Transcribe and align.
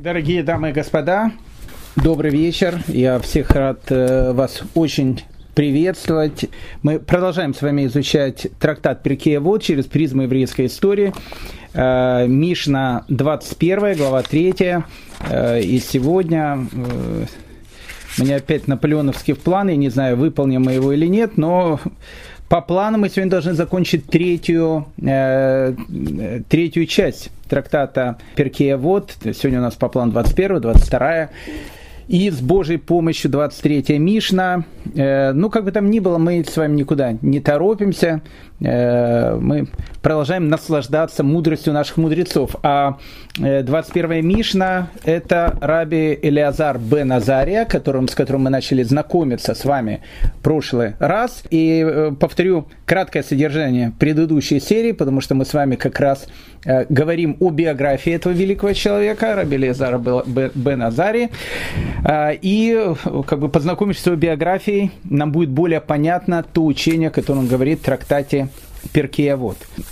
Дорогие 0.00 0.44
дамы 0.44 0.70
и 0.70 0.72
господа, 0.72 1.32
добрый 1.96 2.30
вечер. 2.30 2.80
Я 2.86 3.18
всех 3.18 3.50
рад 3.50 3.80
э, 3.88 4.32
вас 4.32 4.62
очень 4.76 5.22
приветствовать. 5.56 6.44
Мы 6.84 7.00
продолжаем 7.00 7.52
с 7.52 7.62
вами 7.62 7.86
изучать 7.86 8.46
трактат 8.60 9.02
Перкея 9.02 9.40
Вот 9.40 9.64
через 9.64 9.86
призму 9.86 10.22
еврейской 10.22 10.66
истории. 10.66 11.12
Э, 11.74 12.28
Мишна 12.28 13.06
21, 13.08 13.96
глава 13.96 14.22
3. 14.22 14.54
Э, 15.30 15.60
и 15.60 15.80
сегодня 15.80 16.64
у 18.18 18.22
меня 18.22 18.36
опять 18.36 18.68
наполеоновские 18.68 19.34
планы, 19.34 19.74
не 19.74 19.88
знаю, 19.88 20.16
выполним 20.16 20.62
мы 20.62 20.74
его 20.74 20.92
или 20.92 21.08
нет, 21.08 21.36
но 21.36 21.80
по 22.48 22.60
плану 22.60 22.98
мы 22.98 23.08
сегодня 23.08 23.32
должны 23.32 23.54
закончить 23.54 24.06
третью, 24.06 24.86
третью 24.96 26.86
часть 26.86 27.32
трактата 27.48 28.18
Перкея 28.36 28.76
Вот. 28.76 29.16
Сегодня 29.22 29.58
у 29.58 29.62
нас 29.62 29.74
по 29.74 29.88
плану 29.88 30.12
21, 30.12 30.60
22. 30.60 31.30
И 32.08 32.30
с 32.30 32.40
Божьей 32.40 32.78
помощью 32.78 33.30
23 33.30 33.98
Мишна. 33.98 34.64
Э, 34.94 35.32
ну, 35.32 35.50
как 35.50 35.64
бы 35.64 35.72
там 35.72 35.90
ни 35.90 35.98
было, 35.98 36.16
мы 36.16 36.42
с 36.42 36.56
вами 36.56 36.76
никуда 36.76 37.18
не 37.20 37.40
торопимся. 37.40 38.22
Э, 38.60 39.36
мы 39.40 39.68
продолжаем 40.02 40.48
наслаждаться 40.48 41.22
мудростью 41.22 41.72
наших 41.72 41.96
мудрецов. 41.96 42.56
А 42.62 42.98
21 43.36 44.12
э, 44.12 44.22
Мишна– 44.22 44.88
это 45.04 45.56
раби 45.60 46.18
Элиазар 46.20 46.78
бен 46.78 47.12
Азария, 47.12 47.64
которым, 47.64 48.08
с 48.08 48.14
которым 48.14 48.42
мы 48.42 48.50
начали 48.50 48.82
знакомиться 48.82 49.54
с 49.54 49.64
вами 49.64 50.00
в 50.22 50.42
прошлый 50.42 50.94
раз. 50.98 51.44
И 51.50 52.10
повторю 52.18 52.66
краткое 52.84 53.22
содержание 53.22 53.92
предыдущей 53.98 54.60
серии, 54.60 54.92
потому 54.92 55.20
что 55.20 55.34
мы 55.34 55.44
с 55.44 55.54
вами 55.54 55.76
как 55.76 56.00
раз 56.00 56.26
говорим 56.88 57.36
о 57.38 57.50
биографии 57.50 58.12
этого 58.12 58.32
великого 58.32 58.72
человека, 58.72 59.36
раби 59.36 59.56
Элиазара 59.56 59.98
бен 59.98 60.82
Азария. 60.82 61.30
И 62.42 62.94
как 63.26 63.38
бы 63.38 63.48
познакомившись 63.48 64.02
с 64.02 64.06
его 64.06 64.16
биографией, 64.16 64.90
нам 65.04 65.30
будет 65.30 65.50
более 65.50 65.80
понятно 65.80 66.42
то 66.42 66.64
учение, 66.64 67.10
которое 67.10 67.40
он 67.40 67.46
говорит 67.46 67.80
в 67.80 67.84
трактате 67.84 68.47
Перкея. 68.92 69.38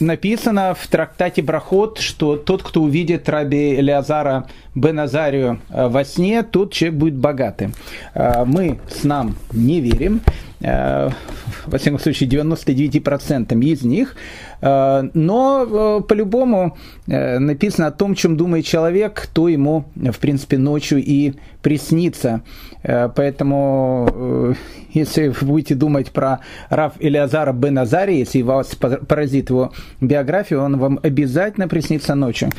Написано 0.01 0.75
в 0.75 0.87
трактате 0.87 1.43
Брахот, 1.43 1.99
что 1.99 2.37
тот, 2.37 2.63
кто 2.63 2.83
увидит 2.83 3.29
раби 3.29 3.75
Элиазара 3.75 4.47
бен 4.75 4.99
Азарию 4.99 5.61
а, 5.69 5.89
во 5.89 6.05
сне, 6.05 6.43
тот 6.43 6.73
человек 6.73 6.99
будет 6.99 7.15
богатым. 7.17 7.75
А, 8.15 8.45
мы 8.45 8.79
с 8.89 9.05
нам 9.05 9.37
не 9.53 9.81
верим, 9.81 10.23
во 10.59 11.79
всяком 11.79 11.99
случае 11.99 12.31
99% 12.31 13.63
из 13.63 13.83
них, 13.83 14.17
Э, 14.56 14.56
но 14.63 15.99
э, 16.01 16.03
по-любому 16.03 16.77
э, 17.07 17.39
написано 17.39 17.89
о 17.89 17.91
том, 17.91 18.15
чем 18.15 18.37
думает 18.37 18.65
человек, 18.65 19.29
то 19.33 19.49
ему, 19.49 19.85
в 19.95 20.19
принципе, 20.19 20.59
ночью 20.59 21.03
и 21.03 21.35
приснится. 21.63 22.43
Поэтому, 22.83 24.55
если 24.93 25.29
вы 25.29 25.47
будете 25.47 25.75
думать 25.75 26.13
про 26.13 26.39
Раф 26.71 26.93
Илиазара 27.01 27.53
бен 27.53 27.79
Азари, 27.79 28.15
если 28.15 28.43
вас 28.43 28.77
поразит 28.77 29.51
его 29.51 29.73
биографию, 30.01 30.63
он 30.63 30.79
вам 30.79 31.01
обязательно 31.03 31.67
приснится 31.67 32.15
ночью. 32.15 32.51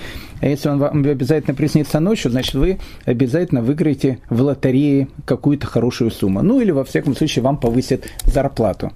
А 0.42 0.48
если 0.48 0.68
он 0.68 0.80
вам 0.80 1.00
обязательно 1.00 1.56
приснится 1.56 2.02
ночью, 2.02 2.32
значит, 2.32 2.56
вы 2.56 2.80
обязательно 3.06 3.62
выиграете 3.62 4.20
в 4.30 4.42
лотерее 4.42 5.08
какую-то 5.26 5.66
хорошую 5.66 6.12
сумму. 6.12 6.42
Ну, 6.42 6.60
или, 6.60 6.72
во 6.72 6.84
всяком 6.84 7.16
случае, 7.16 7.44
вам 7.44 7.58
повысят 7.58 8.04
зарплату. 8.26 8.92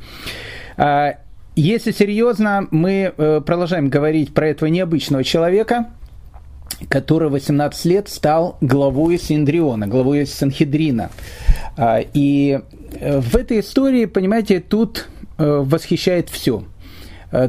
А, 1.61 1.63
если 1.63 1.91
серьезно, 1.91 2.67
мы 2.71 3.13
э, 3.15 3.41
продолжаем 3.45 3.89
говорить 3.89 4.33
про 4.33 4.47
этого 4.47 4.67
необычного 4.69 5.23
человека, 5.23 5.91
который 6.89 7.29
18 7.29 7.85
лет 7.85 8.09
стал 8.09 8.57
главой 8.61 9.19
Синдриона, 9.19 9.87
главой 9.87 10.25
Санхедрина. 10.25 11.11
А, 11.77 11.99
и 12.13 12.59
э, 12.99 13.19
в 13.19 13.35
этой 13.35 13.59
истории, 13.59 14.05
понимаете, 14.05 14.59
тут 14.59 15.07
э, 15.37 15.63
восхищает 15.63 16.29
все. 16.29 16.63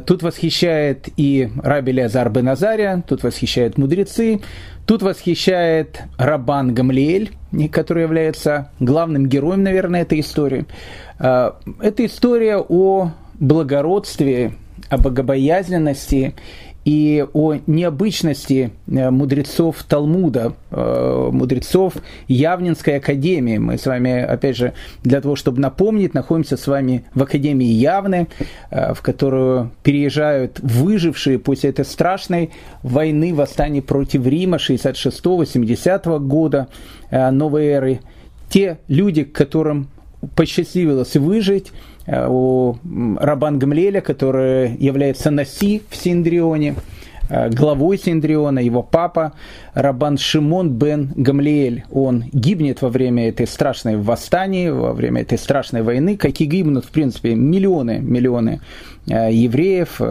Тут 0.05 0.23
восхищает 0.23 1.09
и 1.17 1.49
Раби 1.61 1.91
Леазар 1.91 2.29
бен 2.29 2.47
Азария, 2.47 3.03
тут 3.05 3.23
восхищает 3.23 3.77
мудрецы, 3.77 4.39
тут 4.85 5.01
восхищает 5.01 6.03
Рабан 6.17 6.73
Гамлиэль, 6.73 7.31
который 7.69 8.03
является 8.03 8.71
главным 8.79 9.27
героем, 9.27 9.61
наверное, 9.61 10.03
этой 10.03 10.21
истории. 10.21 10.67
Это 11.19 12.05
история 12.05 12.59
о 12.59 13.11
благородстве, 13.43 14.53
о 14.89 14.97
богобоязненности 14.97 16.33
и 16.85 17.25
о 17.33 17.55
необычности 17.65 18.71
э, 18.87 19.09
мудрецов 19.09 19.83
Талмуда, 19.83 20.53
э, 20.69 21.29
мудрецов 21.31 21.93
Явнинской 22.27 22.97
академии. 22.97 23.57
Мы 23.57 23.77
с 23.77 23.85
вами, 23.85 24.19
опять 24.19 24.57
же, 24.57 24.73
для 25.01 25.21
того, 25.21 25.37
чтобы 25.37 25.61
напомнить, 25.61 26.13
находимся 26.13 26.57
с 26.57 26.67
вами 26.67 27.05
в 27.13 27.23
Академии 27.23 27.67
Явны, 27.67 28.27
э, 28.69 28.93
в 28.93 29.01
которую 29.01 29.71
переезжают 29.83 30.59
выжившие 30.59 31.39
после 31.39 31.69
этой 31.69 31.85
страшной 31.85 32.51
войны, 32.81 33.33
восстания 33.33 33.81
против 33.81 34.27
Рима 34.27 34.57
66-70 34.57 36.19
года 36.19 36.67
новой 37.11 37.67
эры. 37.67 37.99
Те 38.49 38.79
люди, 38.87 39.23
которым 39.23 39.87
посчастливилось 40.35 41.15
выжить, 41.15 41.71
у 42.05 42.75
Рабан 43.17 43.59
Гамлеля, 43.59 44.01
который 44.01 44.75
является 44.75 45.31
Наси 45.31 45.81
в 45.89 45.95
Синдрионе, 45.95 46.75
э, 47.29 47.49
главой 47.49 47.97
Синдриона, 47.97 48.59
его 48.59 48.83
папа 48.83 49.33
Рабан 49.73 50.17
Шимон 50.17 50.71
бен 50.71 51.13
Гамлиэль. 51.15 51.85
Он 51.91 52.25
гибнет 52.33 52.81
во 52.81 52.89
время 52.89 53.29
этой 53.29 53.47
страшной 53.47 53.95
восстания, 53.95 54.73
во 54.73 54.91
время 54.93 55.21
этой 55.21 55.37
страшной 55.37 55.81
войны, 55.81 56.17
как 56.17 56.41
и 56.41 56.45
гибнут, 56.45 56.85
в 56.85 56.91
принципе, 56.91 57.35
миллионы, 57.35 57.99
миллионы 57.99 58.59
э, 59.07 59.31
евреев. 59.31 60.01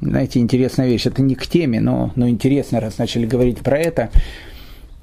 Знаете, 0.00 0.40
интересная 0.40 0.86
вещь, 0.86 1.06
это 1.06 1.22
не 1.22 1.34
к 1.34 1.46
теме, 1.46 1.80
но, 1.80 2.12
но 2.16 2.28
интересно, 2.28 2.80
раз 2.80 2.98
начали 2.98 3.26
говорить 3.26 3.58
про 3.58 3.78
это. 3.78 4.10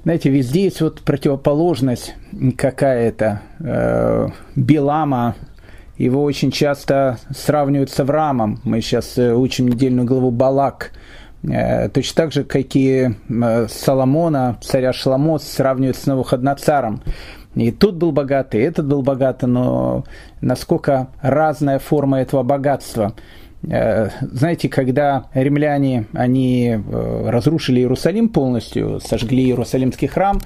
Знаете, 0.02 0.30
везде 0.30 0.64
есть 0.64 0.80
вот 0.80 1.00
противоположность 1.02 2.14
какая-то. 2.56 3.42
Билама, 4.56 5.36
его 6.04 6.22
очень 6.22 6.50
часто 6.50 7.18
сравнивают 7.30 7.90
с 7.90 8.00
Авраамом. 8.00 8.60
Мы 8.64 8.80
сейчас 8.80 9.18
э, 9.18 9.34
учим 9.34 9.68
недельную 9.68 10.06
главу 10.06 10.30
Балак. 10.30 10.92
Э, 11.42 11.90
точно 11.90 12.22
так 12.22 12.32
же, 12.32 12.44
как 12.44 12.74
и 12.74 13.10
э, 13.28 13.66
Соломона, 13.68 14.56
царя 14.62 14.94
Шламо, 14.94 15.38
сравнивают 15.38 15.98
с 15.98 16.06
Навуходнацаром. 16.06 17.02
И 17.54 17.70
тут 17.70 17.96
был 17.96 18.12
богатый, 18.12 18.62
и 18.62 18.64
этот 18.64 18.86
был 18.86 19.02
богатый, 19.02 19.44
но 19.44 20.04
насколько 20.40 21.08
разная 21.20 21.78
форма 21.78 22.20
этого 22.20 22.44
богатства. 22.44 23.12
Знаете, 23.62 24.70
когда 24.70 25.26
римляне, 25.34 26.06
они 26.14 26.78
разрушили 26.90 27.80
Иерусалим 27.80 28.30
полностью, 28.30 29.00
сожгли 29.00 29.42
Иерусалимский 29.42 30.06
храм, 30.06 30.40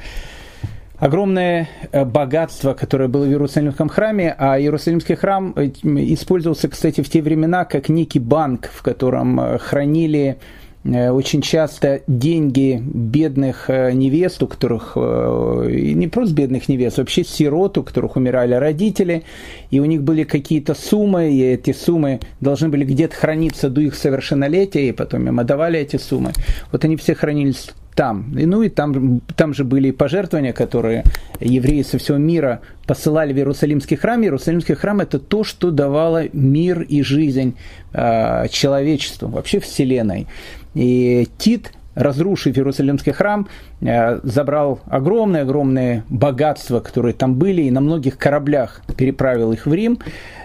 огромное 1.04 1.69
э, 1.92 2.04
богатство, 2.06 2.72
которое 2.72 3.09
было 3.09 3.25
в 3.25 3.28
Иерусалимском 3.28 3.91
храме, 3.91 4.34
а 4.38 4.59
Иерусалимский 4.59 5.16
храм 5.16 5.53
э, 5.54 5.66
использовался, 5.82 6.69
кстати, 6.69 7.03
в 7.03 7.10
те 7.10 7.20
времена 7.20 7.66
как 7.66 7.91
некий 7.91 8.20
банк, 8.20 8.70
в 8.72 8.82
котором 8.82 9.38
э, 9.38 9.59
хранили 9.59 10.38
очень 10.87 11.41
часто 11.41 12.03
деньги 12.06 12.78
бедных 12.84 13.70
невест, 13.70 14.43
у 14.43 14.47
которых, 14.47 14.97
не 14.97 16.09
просто 16.09 16.34
бедных 16.34 16.69
невест, 16.69 16.98
вообще 16.98 17.25
сирот, 17.25 17.78
у 17.78 17.82
которых 17.82 18.16
умирали 18.16 18.53
родители, 18.53 19.22
и 19.70 19.81
у 19.81 19.87
них 19.87 20.03
были 20.03 20.25
какие-то 20.25 20.75
суммы, 20.75 21.32
и 21.32 21.43
эти 21.43 21.72
суммы 21.72 22.20
должны 22.43 22.69
были 22.69 22.84
где-то 22.84 23.16
храниться 23.16 23.70
до 23.70 23.81
их 23.81 23.94
совершеннолетия, 23.94 24.87
и 24.87 24.93
потом 24.93 25.26
им 25.26 25.41
отдавали 25.41 25.81
эти 25.81 25.97
суммы. 25.97 26.32
Вот 26.70 26.84
они 26.84 26.97
все 26.97 27.14
хранились 27.14 27.70
там. 27.94 28.37
И, 28.37 28.47
ну 28.47 28.62
и 28.62 28.69
там, 28.69 29.21
там 29.37 29.55
же 29.55 29.65
были 29.65 29.91
пожертвования, 29.91 30.52
которые 30.52 31.05
евреи 31.41 31.82
со 31.82 31.99
всего 31.99 32.19
мира 32.19 32.61
посылали 32.87 33.32
в 33.32 33.37
Иерусалимский 33.37 33.96
храм. 33.96 34.23
Иерусалимский 34.23 34.75
храм 34.75 35.00
это 35.00 35.19
то, 35.19 35.44
что 35.44 35.70
давало 35.70 36.25
мир 36.32 36.82
и 36.82 37.02
жизнь 37.02 37.56
э, 37.93 38.49
человечеству, 38.49 39.29
вообще 39.29 39.61
вселенной. 39.61 40.26
И 40.75 41.29
Тит 41.38 41.73
разрушив 41.94 42.56
Иерусалимский 42.56 43.12
храм, 43.12 43.49
э, 43.81 44.20
забрал 44.23 44.81
огромные-огромные 44.87 46.05
богатства, 46.08 46.81
которые 46.81 47.14
там 47.14 47.35
были, 47.35 47.62
и 47.62 47.70
на 47.70 47.81
многих 47.81 48.19
кораблях 48.19 48.82
переправил 48.96 49.52
их 49.52 49.67
в 49.67 49.73
Рим. 49.73 49.99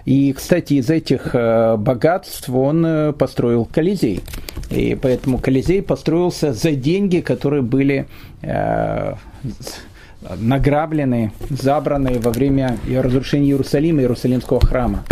И, 0.05 0.33
кстати, 0.33 0.75
из 0.75 0.89
этих 0.89 1.33
э, 1.33 1.75
богатств 1.77 2.49
он 2.49 2.85
э, 2.85 3.13
построил 3.13 3.65
Колизей. 3.65 4.21
И 4.69 4.97
поэтому 5.01 5.39
Колизей 5.39 5.81
построился 5.81 6.53
за 6.53 6.71
деньги, 6.71 7.21
которые 7.21 7.63
были 7.63 8.05
награбленные, 10.39 11.31
забранные 11.49 12.19
во 12.19 12.29
время 12.29 12.77
разрушения 12.87 13.47
Иерусалима, 13.47 14.01
Иерусалимского 14.01 14.59
храма. 14.59 15.03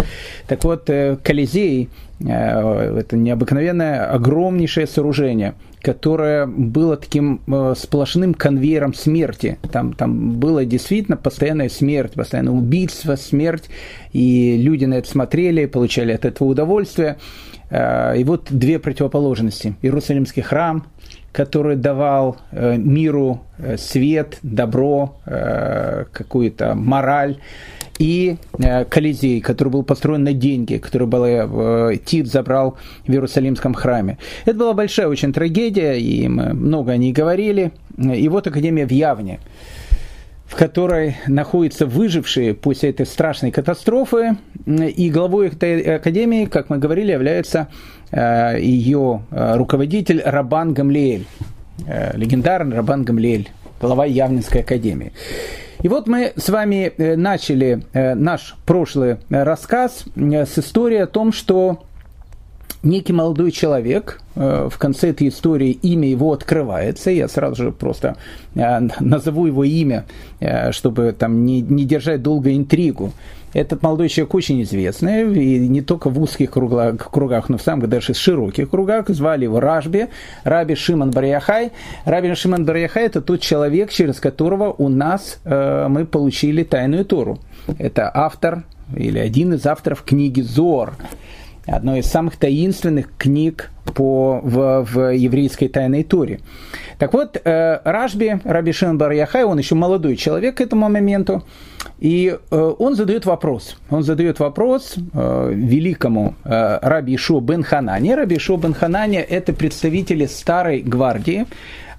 Так 0.48 0.63
вот, 0.63 0.89
Колизей 1.24 1.89
это 2.19 3.16
необыкновенное, 3.16 4.10
огромнейшее 4.12 4.88
сооружение, 4.88 5.54
которое 5.81 6.48
было 6.48 6.98
таким 6.98 7.42
э, 7.48 7.74
сплошным 7.78 8.34
конвейером 8.34 8.94
смерти. 8.94 9.58
Там, 9.72 9.94
там 9.94 10.40
была 10.40 10.66
действительно 10.66 11.18
постоянная 11.18 11.69
смерть, 11.69 12.14
постоянное 12.14 12.54
убийство, 12.54 13.16
смерть, 13.16 13.69
и 14.14 14.58
люди 14.58 14.86
на 14.86 14.96
это 14.96 15.10
смотрели, 15.10 15.66
получали 15.66 16.12
от 16.12 16.25
этого 16.25 16.50
удовольствие. 16.50 17.18
И 17.69 18.24
вот 18.25 18.48
две 18.50 18.80
противоположности. 18.80 19.75
Иерусалимский 19.81 20.42
храм, 20.42 20.86
который 21.38 21.75
давал 21.75 22.38
э, 22.52 22.78
миру 22.78 23.42
э, 23.60 23.78
свет, 23.78 24.40
добро, 24.42 25.18
э, 25.28 26.06
какую-то 26.12 26.74
мораль, 26.74 27.38
и 27.98 28.38
Колизей, 28.90 29.42
который 29.42 29.70
был 29.70 29.84
построен 29.84 30.24
на 30.24 30.34
деньги, 30.34 30.78
который 30.78 31.08
был, 31.08 31.98
Тит 32.06 32.28
забрал 32.28 32.78
в 33.06 33.12
Иерусалимском 33.12 33.74
храме. 33.74 34.18
Это 34.46 34.58
была 34.58 34.74
большая 34.74 35.08
очень 35.08 35.34
трагедия, 35.34 35.94
и 35.94 36.28
мы 36.28 36.54
много 36.54 36.92
о 36.92 36.98
ней 36.98 37.12
говорили. 37.12 37.72
И 37.98 38.28
вот 38.30 38.48
Академия 38.48 38.86
в 38.86 38.92
Явне 38.92 39.40
в 40.48 40.56
которой 40.56 41.18
находятся 41.28 41.86
выжившие 41.86 42.54
после 42.54 42.90
этой 42.92 43.06
страшной 43.06 43.52
катастрофы. 43.52 44.38
И 44.66 45.10
главой 45.10 45.50
этой 45.50 45.96
академии, 45.96 46.46
как 46.46 46.70
мы 46.70 46.78
говорили, 46.78 47.12
является 47.12 47.68
э, 48.12 48.58
ее 48.60 49.24
э, 49.30 49.56
руководитель 49.58 50.22
Рабан 50.24 50.74
Гамлиэль, 50.74 51.26
э, 51.86 52.18
легендарный 52.18 52.78
Рабан 52.78 53.04
Гамлиэль, 53.04 53.50
глава 53.82 54.06
Явнинской 54.06 54.62
академии. 54.62 55.12
И 55.81 55.88
вот 55.89 56.07
мы 56.07 56.33
с 56.35 56.50
вами 56.50 56.91
начали 57.15 57.83
наш 57.94 58.56
прошлый 58.65 59.18
рассказ 59.29 60.06
с 60.15 60.59
истории 60.59 60.97
о 60.97 61.07
том, 61.07 61.31
что 61.31 61.83
некий 62.83 63.13
молодой 63.13 63.51
человек, 63.51 64.21
э, 64.35 64.69
в 64.71 64.77
конце 64.77 65.09
этой 65.09 65.27
истории 65.27 65.71
имя 65.71 66.09
его 66.09 66.31
открывается, 66.33 67.12
я 67.12 67.27
сразу 67.27 67.63
же 67.63 67.71
просто 67.71 68.18
э, 68.56 68.79
назову 69.00 69.45
его 69.45 69.63
имя, 69.63 70.06
э, 70.39 70.71
чтобы 70.71 71.15
там 71.18 71.45
не, 71.45 71.62
не 71.62 71.85
держать 71.85 72.21
долго 72.21 72.56
интригу. 72.56 73.13
Этот 73.54 73.82
молодой 73.82 74.10
человек 74.10 74.36
очень 74.36 74.62
известный, 74.64 75.34
и 75.34 75.68
не 75.68 75.82
только 75.82 76.10
в 76.10 76.22
узких 76.22 76.52
кругах, 76.52 76.98
кругах 76.98 77.50
но 77.50 77.58
в 77.58 77.62
самых 77.62 77.90
даже 77.90 78.14
широких 78.14 78.70
кругах. 78.70 79.10
Звали 79.10 79.46
его 79.46 79.60
Рашби, 79.60 80.10
Раби 80.44 80.76
Шиман 80.76 81.12
Барьяхай. 81.12 81.72
Раби 82.06 82.34
Шиман 82.34 82.66
Барьяхай– 82.66 83.06
это 83.06 83.22
тот 83.22 83.42
человек, 83.42 83.92
через 83.92 84.20
которого 84.20 84.74
у 84.78 84.90
нас 84.90 85.40
э, 85.44 85.88
мы 85.90 86.06
получили 86.06 86.64
Тайную 86.64 87.06
Тору. 87.06 87.40
Это 87.78 88.12
автор 88.14 88.64
или 88.96 89.20
один 89.20 89.54
из 89.54 89.66
авторов 89.66 90.04
книги 90.04 90.42
Зор 90.42 90.94
одной 91.68 92.00
из 92.00 92.06
самых 92.08 92.38
таинственных 92.38 93.10
книг 93.18 93.72
по, 93.94 94.40
в, 94.44 94.86
в 94.86 95.14
еврейской 95.14 95.68
тайной 95.68 96.04
туре. 96.04 96.40
Так 96.98 97.14
вот, 97.14 97.40
э, 97.44 97.80
Рашби, 97.84 98.40
Раби 98.44 98.72
Шимон 98.72 98.98
бар 98.98 99.12
Яхай, 99.12 99.44
он 99.44 99.58
еще 99.58 99.75
молодой 99.75 100.16
человек 100.16 100.58
к 100.58 100.62
этому 100.62 100.90
моменту, 100.90 101.44
и 102.00 102.38
э, 102.52 102.74
он 102.80 102.96
задает 102.96 103.25
вопрос. 103.25 103.78
Он 103.90 104.04
задает 104.04 104.40
вопрос 104.40 104.96
э, 104.98 105.52
великому 105.54 106.36
э, 106.44 106.80
Раби 106.81 107.16
Ишо 107.16 107.40
бен 107.40 107.64
Ханане. 107.64 108.16
Раби 108.16 108.38
Ишо 108.38 108.58
бен 108.58 108.74
Ханане– 108.74 109.22
это 109.30 109.54
представители 109.54 110.25
старой 110.25 110.81
гвардии, 110.81 111.46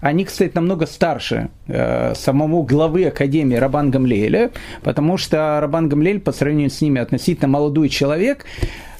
они, 0.00 0.24
кстати, 0.24 0.52
намного 0.54 0.86
старше 0.86 1.50
э, 1.66 2.14
самого 2.14 2.62
главы 2.62 3.06
Академии 3.06 3.56
Рабан 3.56 3.90
Гамлеля, 3.90 4.50
потому 4.82 5.16
что 5.16 5.58
Рабан 5.60 5.88
Гамлель 5.88 6.20
по 6.20 6.32
сравнению 6.32 6.70
с 6.70 6.80
ними 6.80 7.00
относительно 7.00 7.48
молодой 7.48 7.88
человек, 7.88 8.44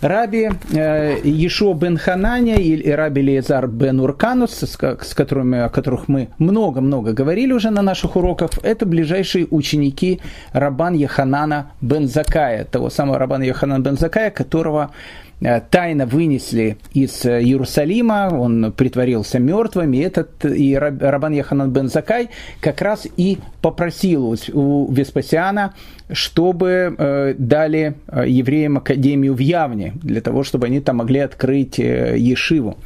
Раби 0.00 0.48
э, 0.72 1.18
Ешо 1.24 1.74
бен 1.74 1.98
Хананя 1.98 2.56
и 2.56 2.90
Раби 2.90 3.20
Лезар 3.20 3.66
бен 3.66 4.00
Урканус, 4.00 4.52
с, 4.52 4.76
с 4.76 5.14
которыми, 5.14 5.58
о 5.58 5.68
которых 5.68 6.06
мы 6.06 6.28
много-много 6.38 7.12
говорили 7.12 7.52
уже 7.52 7.70
на 7.70 7.82
наших 7.82 8.14
уроках, 8.14 8.50
это 8.62 8.86
ближайшие 8.86 9.46
ученики 9.50 10.20
Рабан 10.52 10.94
Яханана 10.94 11.72
бен 11.80 12.06
Закая, 12.06 12.64
того 12.64 12.90
самого 12.90 13.18
Рабана 13.18 13.42
Яханана 13.42 13.82
бен 13.82 13.98
Закая, 13.98 14.30
которого 14.30 14.90
тайно 15.40 16.06
вынесли 16.06 16.78
из 16.92 17.24
э, 17.24 17.42
Иерусалима, 17.42 18.28
он 18.32 18.72
притворился 18.72 19.38
мертвым, 19.38 19.92
и, 19.92 19.98
этот, 19.98 20.44
и 20.44 20.76
Рабан 20.76 21.32
Яханан 21.32 21.70
бен 21.70 21.88
Закай 21.88 22.30
как 22.60 22.82
раз 22.82 23.06
и 23.16 23.38
попросил 23.62 24.36
у 24.52 24.92
Веспасиана, 24.92 25.74
чтобы 26.10 26.94
э, 26.98 27.34
дали 27.38 27.94
евреям 28.26 28.78
академию 28.78 29.34
в 29.34 29.38
Явне, 29.38 29.92
для 30.02 30.20
того, 30.20 30.42
чтобы 30.42 30.66
они 30.66 30.80
там 30.80 30.96
могли 30.96 31.20
открыть 31.20 31.78
Ешиву, 31.78 32.78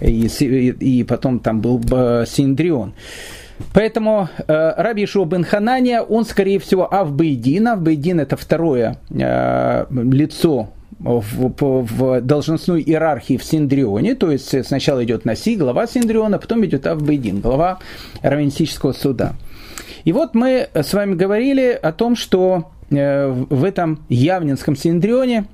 и, 0.00 0.26
и 0.26 1.04
потом 1.04 1.40
там 1.40 1.60
был 1.60 1.82
Синдрион. 2.26 2.94
Поэтому 3.72 4.28
э, 4.46 4.72
Раби 4.76 5.04
Ишуа 5.04 5.24
бен 5.24 5.44
Ханания, 5.44 6.00
он, 6.00 6.24
скорее 6.24 6.58
всего, 6.58 6.92
Авбейдин. 6.92 7.68
Авбейдин– 7.68 8.20
это 8.20 8.36
второе 8.36 8.98
э, 9.10 9.86
лицо 9.90 10.70
в, 10.98 11.52
в 11.58 12.20
должностной 12.20 12.82
иерархии 12.82 13.36
в 13.36 13.44
Синдрионе, 13.44 14.14
то 14.14 14.30
есть 14.30 14.66
сначала 14.66 15.04
идет 15.04 15.24
Наси, 15.24 15.56
глава 15.56 15.86
Синдриона, 15.86 16.38
потом 16.38 16.64
идет 16.64 16.86
Авбейдин, 16.86 17.40
глава 17.40 17.78
равенстического 18.22 18.92
суда. 18.92 19.34
И 20.04 20.12
вот 20.12 20.34
мы 20.34 20.68
с 20.74 20.92
вами 20.94 21.14
говорили 21.14 21.78
о 21.80 21.92
том, 21.92 22.16
что 22.16 22.70
э, 22.90 23.28
в 23.28 23.64
этом 23.64 24.04
Явнинском 24.08 24.76
Синдрионе 24.76 25.44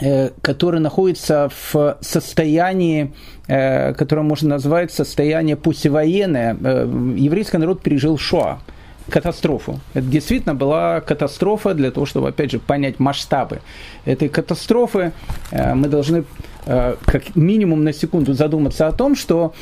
э, 0.00 0.30
который 0.40 0.80
находится 0.80 1.50
в 1.72 1.98
состоянии, 2.00 3.12
э, 3.48 3.92
которое 3.94 4.22
можно 4.22 4.50
назвать 4.50 4.92
состояние 4.92 5.56
послевоенное. 5.56 6.54
Еврейский 6.54 7.58
народ 7.58 7.82
пережил 7.82 8.18
Шоа 8.18 8.60
катастрофу. 9.08 9.80
Это 9.94 10.06
действительно 10.06 10.54
была 10.54 11.00
катастрофа 11.00 11.74
для 11.74 11.90
того, 11.90 12.06
чтобы, 12.06 12.28
опять 12.28 12.50
же, 12.50 12.58
понять 12.58 12.98
масштабы 12.98 13.60
этой 14.04 14.28
катастрофы. 14.28 15.12
Э, 15.50 15.74
мы 15.74 15.88
должны 15.88 16.24
э, 16.66 16.96
как 17.04 17.36
минимум 17.36 17.84
на 17.84 17.92
секунду 17.92 18.32
задуматься 18.34 18.86
о 18.86 18.92
том, 18.92 19.16
что 19.16 19.54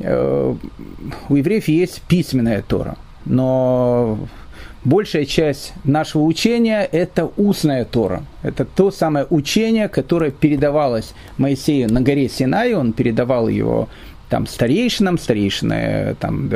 э, 0.00 0.54
у 1.28 1.36
евреев 1.36 1.68
есть 1.68 2.02
письменная 2.02 2.62
Тора, 2.62 2.96
но 3.24 4.18
большая 4.84 5.24
часть 5.24 5.72
нашего 5.84 6.22
учения– 6.22 6.88
это 6.92 7.30
устная 7.36 7.84
Тора. 7.84 8.24
Это 8.42 8.64
то 8.64 8.90
самое 8.90 9.26
учение, 9.30 9.88
которое 9.88 10.30
передавалось 10.30 11.14
Моисею 11.38 11.92
на 11.92 12.00
горе 12.00 12.28
Синай, 12.28 12.74
он 12.74 12.92
передавал 12.92 13.48
его 13.48 13.88
там, 14.32 14.46
старейшинам, 14.46 15.18
старейшины 15.18 16.16
там, 16.18 16.50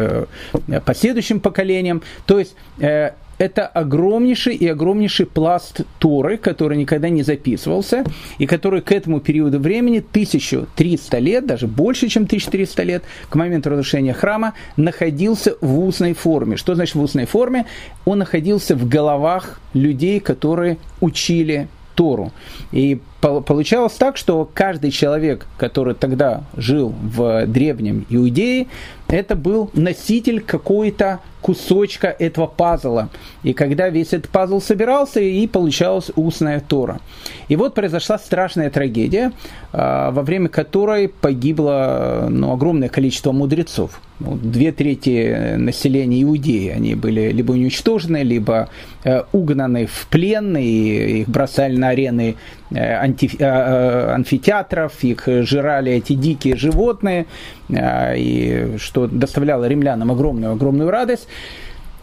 последующим 0.86 1.40
поколениям. 1.40 2.00
То 2.24 2.38
есть 2.38 2.56
э, 2.78 3.10
это 3.36 3.66
огромнейший 3.66 4.54
и 4.54 4.66
огромнейший 4.66 5.26
пласт 5.26 5.82
Торы, 5.98 6.38
который 6.38 6.78
никогда 6.78 7.10
не 7.10 7.22
записывался, 7.22 8.02
и 8.38 8.46
который 8.46 8.80
к 8.80 8.92
этому 8.92 9.20
периоду 9.20 9.58
времени, 9.58 9.98
1300 9.98 11.18
лет, 11.18 11.44
даже 11.44 11.66
больше, 11.66 12.08
чем 12.08 12.22
1300 12.22 12.82
лет, 12.82 13.04
к 13.28 13.34
моменту 13.34 13.68
разрушения 13.68 14.14
храма, 14.14 14.54
находился 14.78 15.56
в 15.60 15.78
устной 15.78 16.14
форме. 16.14 16.56
Что 16.56 16.74
значит 16.74 16.94
в 16.94 17.02
устной 17.02 17.26
форме? 17.26 17.66
Он 18.06 18.20
находился 18.20 18.74
в 18.74 18.88
головах 18.88 19.60
людей, 19.74 20.18
которые 20.18 20.78
учили 21.02 21.68
Тору. 21.96 22.30
И 22.70 23.00
получалось 23.20 23.94
так, 23.94 24.16
что 24.16 24.48
каждый 24.52 24.90
человек, 24.92 25.46
который 25.56 25.94
тогда 25.94 26.44
жил 26.56 26.90
в 26.90 27.46
древнем 27.46 28.06
Иудее, 28.08 28.68
это 29.08 29.34
был 29.34 29.70
носитель 29.72 30.40
какой-то 30.40 31.20
кусочка 31.40 32.08
этого 32.08 32.46
пазла. 32.46 33.08
И 33.42 33.52
когда 33.52 33.88
весь 33.88 34.12
этот 34.12 34.30
пазл 34.30 34.60
собирался, 34.60 35.20
и 35.20 35.46
получалась 35.46 36.10
устная 36.16 36.60
Тора. 36.60 37.00
И 37.48 37.56
вот 37.56 37.74
произошла 37.74 38.18
страшная 38.18 38.70
трагедия, 38.70 39.32
а, 39.72 40.10
во 40.10 40.22
время 40.22 40.48
которой 40.48 41.08
погибло 41.08 42.26
ну, 42.30 42.52
огромное 42.52 42.88
количество 42.88 43.32
мудрецов. 43.32 44.00
Две 44.18 44.72
трети 44.72 45.56
населения 45.56 46.22
Иудеи, 46.22 46.70
они 46.70 46.94
были 46.94 47.30
либо 47.30 47.52
уничтожены, 47.52 48.22
либо 48.22 48.70
э, 49.04 49.24
угнаны 49.32 49.84
в 49.84 50.06
плен, 50.08 50.56
и 50.56 51.20
их 51.20 51.28
бросали 51.28 51.76
на 51.76 51.90
арены 51.90 52.36
э, 52.70 52.94
анти, 52.94 53.30
э, 53.38 54.14
амфитеатров, 54.14 55.04
их 55.04 55.28
жрали 55.42 55.92
эти 55.92 56.14
дикие 56.14 56.56
животные, 56.56 57.26
и 57.68 58.76
что 58.78 59.06
доставляло 59.06 59.66
римлянам 59.66 60.10
огромную-огромную 60.10 60.90
радость. 60.90 61.25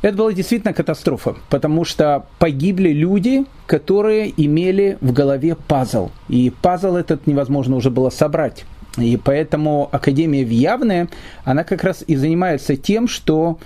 Это 0.02 0.18
была 0.18 0.34
действительно 0.34 0.74
катастрофа, 0.74 1.36
потому 1.50 1.86
что 1.86 2.26
погибли 2.38 2.90
люди, 2.90 3.46
которые 3.68 4.34
имели 4.36 4.98
в 5.00 5.14
голове 5.14 5.56
пазл. 5.56 6.10
И 6.28 6.52
пазл 6.62 6.96
этот 6.98 7.26
невозможно 7.26 7.78
уже 7.78 7.90
было 7.90 8.10
собрать. 8.10 8.66
И 8.98 9.18
поэтому 9.18 9.88
Академия 9.92 10.44
в 10.44 10.50
Явне, 10.50 11.08
она 11.46 11.64
как 11.64 11.84
раз 11.84 12.04
и 12.06 12.18
занимается 12.18 12.76
тем, 12.76 13.08
что 13.08 13.60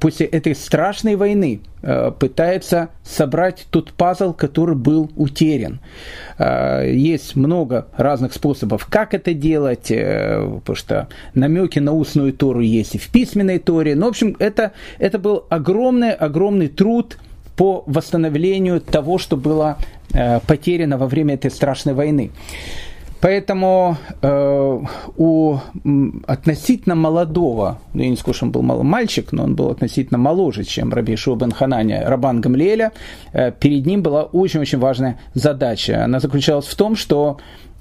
после 0.00 0.26
этой 0.26 0.54
страшной 0.54 1.14
войны 1.14 1.60
э, 1.82 2.10
пытается 2.18 2.88
собрать 3.04 3.66
тот 3.70 3.92
пазл, 3.92 4.32
который 4.32 4.74
был 4.74 5.10
утерян. 5.16 5.80
Есть 6.38 7.36
много 7.36 7.86
разных 7.96 8.32
способов, 8.32 8.86
как 8.86 9.14
это 9.14 9.34
делать, 9.34 9.88
потому 9.88 10.74
что 10.74 11.08
намеки 11.34 11.78
на 11.78 11.92
устную 11.92 12.32
Тору 12.32 12.60
есть 12.60 12.94
и 12.94 12.98
в 12.98 13.08
письменной 13.08 13.58
Торе. 13.58 13.94
Ну, 13.94 14.06
в 14.06 14.08
общем, 14.10 14.36
это, 14.38 14.72
это 14.98 15.18
был 15.18 15.44
огромный-огромный 15.50 16.68
труд 16.68 17.18
по 17.56 17.84
восстановлению 17.86 18.80
того, 18.80 19.18
что 19.18 19.36
было 19.36 19.76
потеряно 20.46 20.96
во 20.96 21.06
время 21.06 21.34
этой 21.34 21.50
страшной 21.50 21.94
войны. 21.94 22.30
Поэтому 23.20 23.98
э, 24.22 24.80
у 25.16 25.58
относительно 26.26 26.94
молодого, 26.94 27.78
ну, 27.92 28.02
я 28.02 28.08
не 28.08 28.16
скажу, 28.16 28.34
что 28.34 28.46
он 28.46 28.52
был 28.52 28.62
мал, 28.62 28.82
мальчик, 28.82 29.32
но 29.32 29.44
он 29.44 29.54
был 29.54 29.70
относительно 29.70 30.18
моложе, 30.18 30.64
чем 30.64 30.92
Раби 30.92 31.16
Шуа 31.16 31.36
бен 31.36 31.52
Хананя, 31.52 32.08
Рабан 32.08 32.40
Гамлеля, 32.40 32.92
э, 33.32 33.52
перед 33.52 33.84
ним 33.84 34.02
была 34.02 34.22
очень-очень 34.22 34.78
важная 34.78 35.20
задача. 35.34 36.04
Она 36.04 36.20
заключалась 36.20 36.66
в 36.66 36.74
том, 36.74 36.96
что 36.96 37.38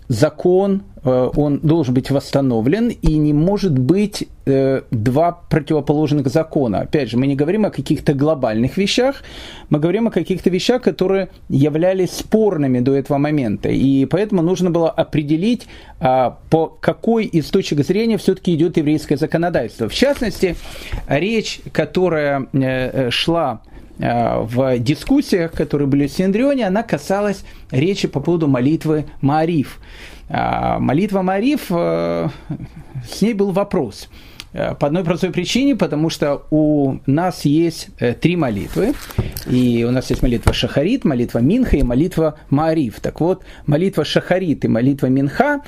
закон, 0.10 0.82
э, 1.04 1.30
он 1.36 1.60
должен 1.60 1.94
быть 1.94 2.10
восстановлен, 2.10 2.90
и 2.90 3.18
не 3.18 3.32
может 3.32 3.78
быть 3.78 4.28
э, 4.46 4.82
два 4.90 5.32
противоположных 5.50 6.28
закона. 6.28 6.80
Опять 6.80 7.12
же, 7.12 7.18
мы 7.18 7.28
не 7.28 7.36
говорим 7.36 7.66
о 7.66 7.70
каких-то 7.70 8.14
глобальных 8.14 8.76
вещах, 8.76 9.24
мы 9.70 9.80
говорим 9.80 10.08
о 10.08 10.12
каких-то 10.12 10.50
вещах, 10.50 10.82
которые 10.82 11.30
являлись 11.48 12.12
спорными 12.12 12.80
до 12.80 12.96
этого 12.96 13.20
момента. 13.20 13.70
И 13.70 14.06
поэтому 14.06 14.42
нужно 14.42 14.72
было 14.72 14.90
определить, 14.90 15.68
а, 16.00 16.40
по 16.50 16.66
какой 16.66 17.26
из 17.26 17.50
точек 17.52 17.86
зрения 17.86 18.18
все-таки 18.18 18.56
идет 18.56 18.78
еврейское 18.78 19.16
законодательство. 19.18 19.88
В 19.90 19.94
частности, 19.94 20.56
речь, 21.08 21.62
которая 21.72 22.48
э, 22.52 23.12
шла 23.12 23.62
в 24.00 24.80
дискуссиях, 24.80 25.52
которые 25.52 25.88
были 25.88 26.08
в 26.08 26.12
Синдрионе, 26.12 26.66
она 26.66 26.84
касалась 26.84 27.44
речи 27.70 28.08
по 28.08 28.22
поводу 28.22 28.48
молитвы 28.48 29.06
Мариф. 29.22 29.80
А, 30.30 30.80
молитва 30.80 31.22
Мариф, 31.24 31.68
э, 31.72 32.30
с 33.12 33.22
ней 33.22 33.34
был 33.34 33.52
вопрос. 33.52 34.10
Э, 34.54 34.76
по 34.76 34.88
одной 34.88 35.04
простой 35.04 35.32
причине, 35.32 35.76
потому 35.76 36.10
что 36.10 36.44
у 36.52 36.98
нас 37.08 37.46
есть 37.46 37.90
э, 38.00 38.14
три 38.14 38.36
молитвы. 38.36 38.94
И 39.48 39.84
у 39.88 39.92
нас 39.92 40.10
есть 40.12 40.22
молитва 40.22 40.54
Шахарит, 40.54 41.04
молитва 41.04 41.40
Минха 41.40 41.78
и 41.78 41.84
молитва 41.84 42.38
Мариф. 42.50 43.00
Так 43.00 43.20
вот, 43.22 43.44
молитва 43.66 44.06
Шахарит 44.06 44.66
и 44.66 44.68
молитва 44.68 45.08
Минха, 45.08 45.62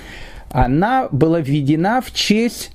она 0.51 1.07
была 1.11 1.39
введена 1.39 2.01
в 2.01 2.11
честь 2.13 2.71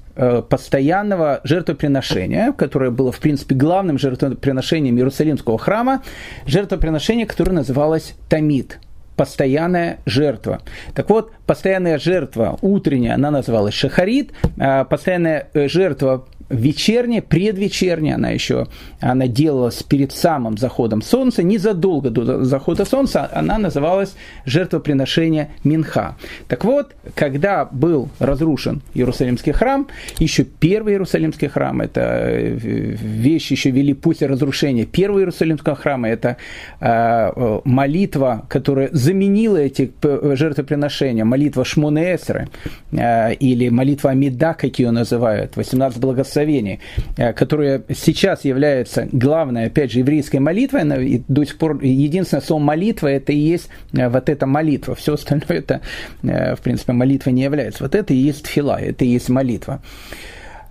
постоянного 0.49 1.41
жертвоприношения, 1.45 2.53
которое 2.53 2.91
было, 2.91 3.13
в 3.13 3.19
принципе, 3.19 3.55
главным 3.55 3.99
жертвоприношением 3.99 4.97
Иерусалимского 4.97 5.59
храма, 5.59 6.03
жертвоприношение, 6.47 7.27
которое 7.27 7.53
называлось 7.53 8.15
Тамид 8.29 8.79
постоянная 9.17 9.99
жертва. 10.07 10.61
Так 10.95 11.11
вот, 11.11 11.33
постоянная 11.47 11.99
жертва 11.99 12.59
утренняя, 12.61 13.15
она 13.15 13.31
называлась 13.31 13.75
шахарит, 13.75 14.33
а 14.59 14.85
постоянная 14.85 15.49
э, 15.55 15.69
жертва 15.69 16.27
вечерняя, 16.49 17.23
предвечерняя, 17.23 18.17
она 18.17 18.31
еще 18.31 18.67
она 19.01 19.27
делалась 19.27 19.83
перед 19.83 20.13
самым 20.13 20.57
заходом 20.59 21.03
солнца, 21.03 21.43
незадолго 21.43 22.11
до 22.11 22.45
захода 22.45 22.85
солнца, 22.85 23.29
она 23.33 23.59
называлась 23.59 24.15
жертвоприношение 24.45 25.51
Минха. 25.65 26.17
Так 26.49 26.65
вот, 26.65 26.95
когда 27.15 27.65
был 27.65 28.09
разрушен 28.19 28.83
Иерусалимский 28.95 29.53
храм, 29.53 29.87
еще 30.19 30.45
первый 30.45 30.95
Иерусалимский 30.95 31.49
храм, 31.49 31.81
это 31.81 32.01
э, 32.01 32.51
вещи 32.57 33.53
еще 33.53 33.71
вели 33.71 33.95
путь 33.95 34.23
разрушения 34.23 34.85
первого 34.87 35.21
Иерусалимского 35.21 35.77
храма, 35.77 36.09
это 36.09 36.37
э, 36.81 37.61
молитва, 37.65 38.45
которая 38.49 38.89
заменила 38.93 39.57
эти 39.57 39.93
жертвоприношения, 40.03 41.25
молитва 41.25 41.65
Шмунеэсры, 41.65 42.49
э, 42.93 43.35
или 43.35 43.69
молитва 43.69 44.11
Амида, 44.11 44.55
как 44.55 44.79
ее 44.79 44.91
называют, 44.91 45.57
18 45.57 45.99
благословений, 45.99 46.36
благословений, 46.37 46.81
э, 47.17 47.33
которая 47.33 47.83
сейчас 47.95 48.45
является 48.45 49.09
главной, 49.13 49.67
опять 49.67 49.93
же, 49.93 50.01
еврейской 50.01 50.39
молитвой, 50.39 50.83
она, 50.83 50.97
до 51.29 51.45
сих 51.45 51.57
пор 51.59 51.83
единственное 51.83 52.43
слово 52.43 52.61
молитва, 52.61 53.09
это 53.09 53.33
и 53.33 53.39
есть 53.39 53.69
э, 53.93 54.09
вот 54.09 54.29
эта 54.29 54.47
молитва. 54.47 54.95
Все 54.95 55.15
остальное 55.15 55.47
это, 55.49 55.81
э, 56.23 56.55
в 56.55 56.61
принципе, 56.61 56.93
молитва 56.93 57.31
не 57.31 57.43
является. 57.43 57.85
Вот 57.85 57.95
это 57.95 58.13
и 58.13 58.17
есть 58.17 58.47
фила, 58.47 58.79
это 58.81 59.05
и 59.05 59.09
есть 59.09 59.29
молитва. 59.29 59.81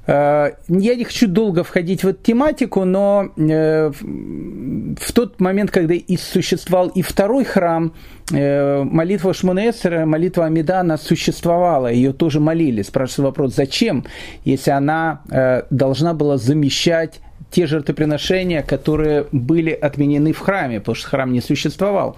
Я 0.07 0.55
не 0.67 1.03
хочу 1.03 1.27
долго 1.27 1.63
входить 1.63 2.03
в 2.03 2.07
эту 2.07 2.21
тематику, 2.23 2.85
но 2.85 3.31
в 3.35 5.11
тот 5.13 5.39
момент, 5.39 5.71
когда 5.71 5.93
и 5.95 6.17
существовал 6.17 6.89
и 6.89 7.01
второй 7.01 7.43
храм, 7.43 7.93
Э, 8.33 8.83
молитва 8.83 9.33
Шмунесера, 9.33 10.05
молитва 10.05 10.45
Амида, 10.45 10.79
она 10.79 10.97
существовала, 10.97 11.91
ее 11.91 12.11
тоже 12.11 12.39
молили. 12.39 12.81
Спрашивается 12.81 13.21
вопрос, 13.21 13.53
зачем, 13.53 14.05
если 14.43 14.71
она 14.71 15.21
э, 15.29 15.63
должна 15.69 16.15
была 16.15 16.37
замещать 16.37 17.21
те 17.51 17.67
жертвоприношения, 17.67 18.63
которые 18.63 19.27
были 19.31 19.71
отменены 19.71 20.33
в 20.33 20.39
храме, 20.39 20.79
потому 20.79 20.95
что 20.95 21.07
храм 21.07 21.31
не 21.31 21.41
существовал. 21.41 22.17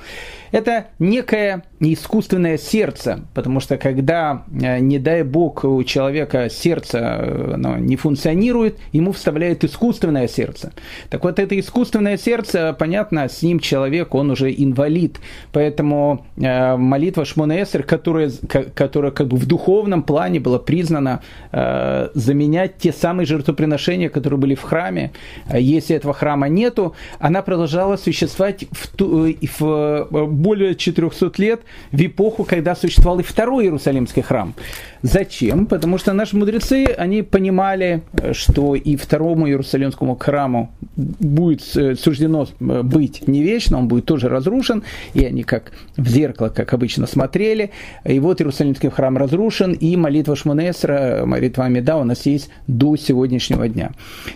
Это 0.51 0.87
некое 0.99 1.63
искусственное 1.79 2.57
сердце, 2.57 3.21
потому 3.33 3.59
что 3.59 3.77
когда, 3.77 4.43
э, 4.61 4.79
не 4.79 4.99
дай 4.99 5.23
бог, 5.23 5.63
у 5.63 5.83
человека 5.83 6.49
сердце 6.49 6.97
э, 6.99 7.51
оно 7.53 7.77
не 7.77 7.95
функционирует, 7.95 8.77
ему 8.93 9.11
вставляют 9.11 9.63
искусственное 9.63 10.27
сердце. 10.27 10.73
Так 11.09 11.23
вот, 11.23 11.39
это 11.39 11.59
искусственное 11.59 12.17
сердце, 12.17 12.75
понятно, 12.77 13.29
с 13.29 13.41
ним 13.41 13.59
человек, 13.59 14.15
он 14.15 14.31
уже 14.31 14.51
инвалид. 14.51 15.19
Поэтому 15.51 16.25
э, 16.37 16.75
молитва 16.77 17.25
Шмонесер, 17.25 17.83
которая, 17.83 18.31
которая 18.73 19.11
как 19.11 19.27
бы 19.27 19.37
в 19.37 19.45
духовном 19.45 20.03
плане 20.03 20.39
была 20.39 20.59
признана 20.59 21.21
заменять 21.51 22.77
те 22.77 22.91
самые 22.91 23.25
жертвоприношения, 23.25 24.09
которые 24.09 24.39
были 24.39 24.55
в 24.55 24.61
храме, 24.61 25.11
если 25.53 25.95
этого 25.95 26.13
храма 26.13 26.47
нету, 26.47 26.95
она 27.19 27.41
продолжала 27.41 27.97
существовать 27.97 28.65
в, 28.71 30.07
в 30.09 30.36
более 30.37 30.75
400 30.75 31.31
лет 31.41 31.61
в 31.91 32.05
эпоху, 32.05 32.43
когда 32.43 32.75
существовал 32.75 33.19
и 33.19 33.23
второй 33.23 33.65
Иерусалимский 33.65 34.21
храм. 34.21 34.53
Зачем? 35.01 35.65
Потому 35.65 35.97
что 35.97 36.13
наши 36.13 36.35
мудрецы, 36.35 36.85
они 36.97 37.21
понимали, 37.21 38.01
что 38.31 38.75
и 38.75 38.95
второму 38.95 39.47
Иерусалимскому 39.47 40.15
храму 40.15 40.71
будет 40.95 41.61
суждено 41.99 42.47
быть 42.59 43.27
не 43.27 43.43
вечно, 43.43 43.77
он 43.77 43.87
будет 43.87 44.05
тоже 44.05 44.29
разрушен, 44.29 44.83
и 45.13 45.25
они 45.25 45.43
как 45.43 45.71
в 45.95 46.07
зеркало, 46.07 46.49
как 46.49 46.73
обычно, 46.73 47.07
смотрели. 47.07 47.71
И 48.05 48.19
вот 48.19 48.41
Иерусалимский 48.41 48.89
храм 48.89 49.17
разрушен, 49.17 49.73
и 49.73 49.95
молитва 49.95 50.35
Шмунесра, 50.35 51.23
молитва 51.25 51.65
Амида 51.65 51.97
у 51.97 52.03
нас 52.03 52.25
есть 52.25 52.49
до 52.67 52.95
сегодняшнего 52.95 53.67
дня. 53.67 53.91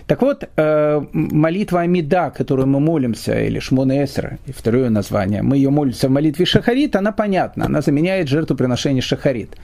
Так 0.06 0.22
вот, 0.22 0.48
э, 0.56 1.02
молитва 1.12 1.80
Амида, 1.80 2.32
которую 2.36 2.68
мы 2.68 2.80
молимся, 2.80 3.40
или 3.40 3.58
Шмунесра, 3.58 4.38
и 4.46 4.52
второе 4.52 4.90
название, 4.90 5.42
мы 5.42 5.56
ее 5.56 5.70
молимся 5.92 6.08
в 6.08 6.10
молитве 6.10 6.46
Шахарит, 6.46 6.96
она 6.96 7.12
понятна, 7.12 7.66
она 7.66 7.82
заменяет 7.82 8.28
жертвоприношение 8.28 9.02
Шахарит 9.02 9.56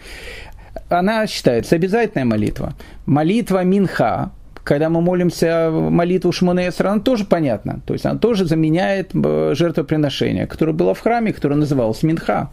она 0.89 1.27
считается 1.27 1.77
обязательная 1.77 2.25
молитва. 2.25 2.75
Молитва 3.07 3.65
Минха, 3.65 4.31
когда 4.65 4.89
мы 4.89 5.01
молимся 5.01 5.71
молитву 5.71 6.33
Шмонесра, 6.33 6.91
она 6.91 7.01
тоже 7.01 7.25
понятна. 7.25 7.81
То 7.87 7.95
есть 7.95 8.07
она 8.07 8.19
тоже 8.19 8.45
заменяет 8.45 9.11
э, 9.13 9.55
жертвоприношение, 9.55 10.47
которое 10.47 10.73
было 10.73 10.95
в 10.95 11.01
храме, 11.01 11.33
которое 11.33 11.57
называлось 11.57 12.03
Минха. 12.03 12.51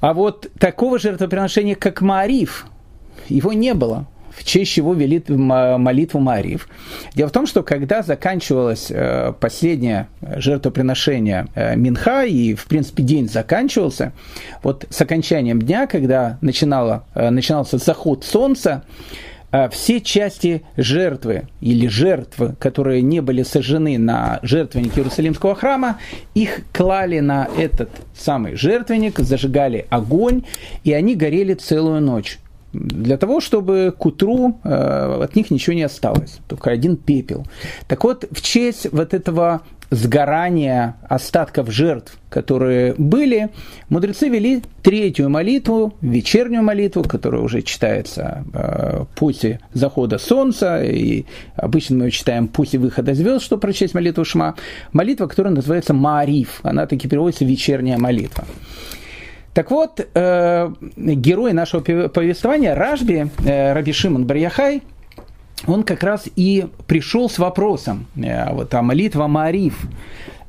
А 0.00 0.12
вот 0.14 0.48
такого 0.58 0.98
жертвоприношения, 0.98 1.74
как 1.74 2.00
Маариф, 2.00 2.66
его 3.28 3.52
не 3.52 3.74
было 3.74 4.06
в 4.30 4.44
честь 4.44 4.72
чего 4.72 4.94
велит 4.94 5.28
молитву 5.28 6.20
Марив. 6.20 6.68
Дело 7.14 7.28
в 7.28 7.32
том, 7.32 7.46
что 7.46 7.62
когда 7.62 8.02
заканчивалось 8.02 8.86
э, 8.90 9.32
последнее 9.38 10.08
жертвоприношение 10.22 11.46
э, 11.54 11.76
Минха, 11.76 12.24
и, 12.24 12.54
в 12.54 12.66
принципе, 12.66 13.02
день 13.02 13.28
заканчивался, 13.28 14.12
вот 14.62 14.86
с 14.88 15.00
окончанием 15.00 15.60
дня, 15.60 15.86
когда 15.86 16.38
начинало, 16.40 17.04
э, 17.14 17.30
начинался 17.30 17.78
заход 17.78 18.24
солнца, 18.24 18.84
все 19.72 20.00
части 20.00 20.62
жертвы 20.76 21.48
или 21.60 21.88
жертвы, 21.88 22.54
которые 22.60 23.02
не 23.02 23.20
были 23.20 23.42
сожжены 23.42 23.98
на 23.98 24.38
жертвенник 24.42 24.96
Иерусалимского 24.96 25.56
храма, 25.56 25.98
их 26.34 26.60
клали 26.72 27.18
на 27.18 27.48
этот 27.58 27.90
самый 28.16 28.54
жертвенник, 28.54 29.18
зажигали 29.18 29.86
огонь, 29.90 30.44
и 30.84 30.92
они 30.92 31.16
горели 31.16 31.54
целую 31.54 32.00
ночь 32.00 32.38
для 32.72 33.16
того, 33.16 33.40
чтобы 33.40 33.94
к 33.96 34.06
утру 34.06 34.58
э, 34.64 35.22
от 35.24 35.36
них 35.36 35.50
ничего 35.50 35.74
не 35.74 35.82
осталось, 35.82 36.38
только 36.48 36.70
один 36.70 36.96
пепел. 36.96 37.46
Так 37.88 38.04
вот, 38.04 38.24
в 38.30 38.40
честь 38.40 38.88
вот 38.92 39.14
этого 39.14 39.62
сгорания 39.90 40.96
остатков 41.08 41.70
жертв, 41.70 42.16
которые 42.28 42.94
были, 42.96 43.50
мудрецы 43.88 44.28
вели 44.28 44.62
третью 44.82 45.28
молитву, 45.28 45.94
вечернюю 46.00 46.62
молитву, 46.62 47.02
которая 47.02 47.42
уже 47.42 47.62
читается 47.62 48.44
э, 48.54 49.04
после 49.16 49.58
захода 49.72 50.18
солнца, 50.18 50.82
и 50.82 51.24
обычно 51.56 51.96
мы 51.96 52.04
ее 52.04 52.10
читаем 52.12 52.46
после 52.46 52.78
выхода 52.78 53.14
звезд, 53.14 53.44
чтобы 53.44 53.62
прочесть 53.62 53.94
молитву 53.94 54.24
Шма. 54.24 54.54
Молитва, 54.92 55.26
которая 55.26 55.52
называется 55.52 55.92
Маариф, 55.92 56.60
она 56.62 56.86
таки 56.86 57.08
переводится 57.08 57.44
вечерняя 57.44 57.98
молитва. 57.98 58.44
Так 59.52 59.70
вот, 59.70 60.00
э, 60.14 60.72
герой 60.96 61.52
нашего 61.52 61.80
повествования, 62.08 62.74
Ражби, 62.74 63.30
э, 63.44 63.72
Раби 63.72 63.92
Шимон 63.92 64.24
Барьяхай, 64.24 64.82
он 65.66 65.82
как 65.82 66.02
раз 66.02 66.28
и 66.36 66.66
пришел 66.86 67.28
с 67.28 67.38
вопросом, 67.38 68.06
э, 68.16 68.52
вот, 68.52 68.72
а 68.74 68.82
молитва 68.82 69.26
Мариф, 69.26 69.76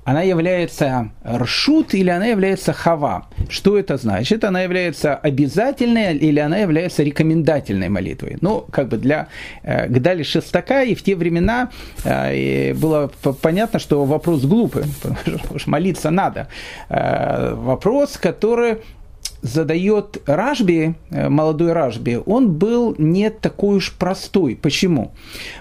она 0.03 0.21
является 0.21 1.11
ршут 1.25 1.93
или 1.93 2.09
она 2.09 2.25
является 2.25 2.73
хава. 2.73 3.27
Что 3.49 3.77
это 3.77 3.97
значит? 3.97 4.43
Она 4.43 4.61
является 4.63 5.15
обязательной 5.15 6.17
или 6.17 6.39
она 6.39 6.57
является 6.57 7.03
рекомендательной 7.03 7.89
молитвой. 7.89 8.37
Ну, 8.41 8.65
как 8.71 8.87
бы 8.87 8.97
для 8.97 9.27
э, 9.63 9.87
Гдали 9.87 10.23
Шестака 10.23 10.83
и 10.83 10.95
в 10.95 11.03
те 11.03 11.15
времена 11.15 11.69
э, 12.03 12.73
было 12.73 13.11
понятно, 13.41 13.79
что 13.79 14.05
вопрос 14.05 14.43
глупый, 14.43 14.83
потому 15.01 15.59
что 15.59 15.69
молиться 15.69 16.09
надо. 16.09 16.47
Э, 16.89 17.53
вопрос, 17.53 18.17
который 18.17 18.77
задает 19.41 20.21
Ражби, 20.25 20.95
э, 21.09 21.29
молодой 21.29 21.73
Ражби, 21.73 22.19
он 22.25 22.53
был 22.53 22.95
не 22.97 23.29
такой 23.29 23.77
уж 23.77 23.93
простой. 23.93 24.55
Почему? 24.55 25.11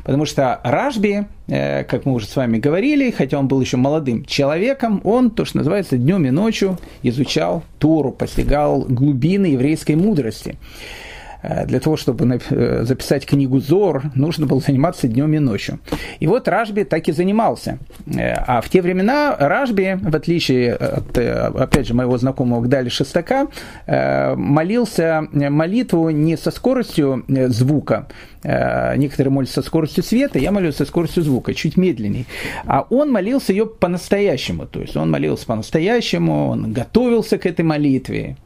Потому 0.05 0.27
что 0.27 0.61
Ражби, 0.63 1.27
э, 1.49 1.85
как 1.85 2.07
мы 2.07 2.13
уже 2.13 2.27
с 2.27 2.37
вами 2.37 2.59
говорили, 2.59 3.11
хотя 3.11 3.39
он 3.39 3.49
был 3.49 3.61
еще 3.61 3.77
молодым 3.77 4.25
человеком, 4.25 5.01
он, 5.05 5.31
то, 5.31 5.45
что 5.45 5.59
называется, 5.59 5.97
днем 5.97 6.25
и 6.27 6.31
ночью 6.31 6.79
изучал 7.03 7.63
Тору, 7.79 8.13
постигал 8.13 8.83
глубины 8.83 9.47
еврейской 9.47 9.97
мудрости. 9.97 10.59
Э, 11.43 11.67
для 11.67 11.81
того, 11.81 11.97
чтобы 11.97 12.41
э, 12.51 12.85
записать 12.85 13.27
книгу 13.27 13.61
Зор, 13.61 14.05
нужно 14.15 14.47
было 14.47 14.61
заниматься 14.61 15.09
днем 15.09 15.33
и 15.35 15.39
ночью. 15.39 15.79
И 16.19 16.27
вот 16.27 16.49
Ражби 16.49 16.83
так 16.85 17.09
и 17.09 17.13
занимался. 17.13 17.79
Э, 18.07 18.35
а 18.47 18.61
в 18.61 18.69
те 18.69 18.83
времена 18.83 19.37
Ражби, 19.39 19.99
в 20.01 20.15
отличие 20.15 20.75
от, 20.75 21.17
опять 21.17 21.87
же, 21.87 21.95
моего 21.95 22.19
знакомого 22.19 22.63
Гдали 22.63 22.89
Шестака, 22.89 23.49
молился 23.87 25.27
молитву 25.33 26.11
не 26.11 26.37
со 26.37 26.51
скоростью 26.51 27.25
звука, 27.49 28.09
некоторые 28.43 29.33
молятся 29.33 29.55
со 29.55 29.63
скоростью 29.63 30.03
света, 30.03 30.39
я 30.39 30.53
молюсь 30.53 30.77
со 30.77 30.85
скоростью 30.85 31.23
звука, 31.23 31.55
чуть 31.55 31.77
медленнее. 31.77 32.27
А 32.67 32.87
он 32.91 33.11
молился 33.11 33.53
ее 33.53 33.67
по-настоящему, 33.67 34.67
то 34.67 34.81
есть 34.81 34.97
он 34.97 35.11
молился 35.11 35.47
по-настоящему, 35.47 36.49
он 36.49 36.73
готовился 36.73 37.39
к 37.39 37.47
этой 37.47 37.65
молитве, 37.65 38.37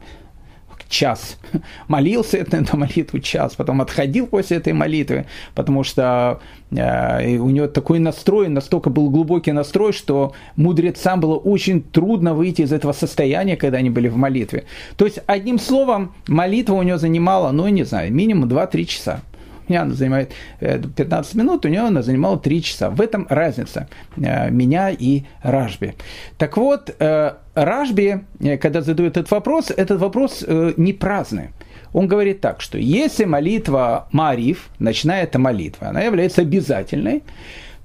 час. 0.87 1.37
Молился 1.87 2.37
это 2.37 2.61
на 2.61 2.79
молитву 2.79 3.19
час, 3.19 3.55
потом 3.55 3.81
отходил 3.81 4.27
после 4.27 4.57
этой 4.57 4.73
молитвы, 4.73 5.25
потому 5.53 5.83
что 5.83 6.39
э, 6.71 7.37
у 7.37 7.49
него 7.49 7.67
такой 7.67 7.99
настрой, 7.99 8.47
настолько 8.47 8.89
был 8.89 9.09
глубокий 9.09 9.51
настрой, 9.51 9.93
что 9.93 10.33
мудрецам 10.55 11.19
было 11.19 11.35
очень 11.35 11.81
трудно 11.81 12.33
выйти 12.33 12.61
из 12.61 12.73
этого 12.73 12.93
состояния, 12.93 13.57
когда 13.57 13.79
они 13.79 13.89
были 13.89 14.07
в 14.07 14.17
молитве. 14.17 14.65
То 14.97 15.05
есть, 15.05 15.19
одним 15.27 15.59
словом, 15.59 16.13
молитва 16.27 16.75
у 16.75 16.83
него 16.83 16.97
занимала, 16.97 17.51
ну, 17.51 17.67
не 17.67 17.83
знаю, 17.83 18.13
минимум 18.13 18.49
2-3 18.49 18.85
часа 18.85 19.21
меня 19.69 19.83
она 19.83 19.93
занимает 19.93 20.33
15 20.59 21.35
э, 21.35 21.37
минут, 21.37 21.65
у 21.65 21.69
нее 21.69 21.81
она 21.81 22.01
занимала 22.01 22.37
3 22.39 22.61
часа. 22.63 22.89
В 22.89 23.01
этом 23.01 23.27
разница 23.29 23.87
э, 24.17 24.49
меня 24.49 24.89
и 24.89 25.23
Ражби. 25.43 25.95
Так 26.37 26.57
вот, 26.57 26.95
э, 26.99 27.33
Ражби, 27.53 28.21
когда 28.61 28.81
задает 28.81 29.17
этот 29.17 29.31
вопрос, 29.31 29.71
этот 29.71 29.99
вопрос 29.99 30.43
не 30.77 30.93
праздный. 30.93 31.49
Он 31.93 32.07
говорит 32.07 32.41
так, 32.41 32.59
что 32.59 32.77
если 32.77 33.23
молитва 33.23 34.09
Мариф, 34.11 34.69
ночная 34.79 35.29
молитва, 35.33 35.87
она 35.87 36.01
является 36.01 36.41
обязательной, 36.41 37.23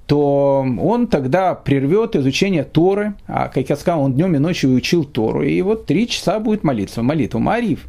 то 0.05 0.65
он 0.81 1.07
тогда 1.07 1.55
прервет 1.55 2.17
изучение 2.17 2.65
Торы, 2.65 3.13
а, 3.27 3.47
как 3.47 3.69
я 3.69 3.77
сказал, 3.77 4.01
он 4.01 4.11
днем 4.11 4.35
и 4.35 4.39
ночью 4.39 4.73
учил 4.73 5.05
Тору, 5.05 5.43
и 5.43 5.61
вот 5.61 5.85
три 5.85 6.09
часа 6.09 6.39
будет 6.39 6.65
молиться, 6.65 7.01
молитва 7.01 7.39
Мариф. 7.39 7.85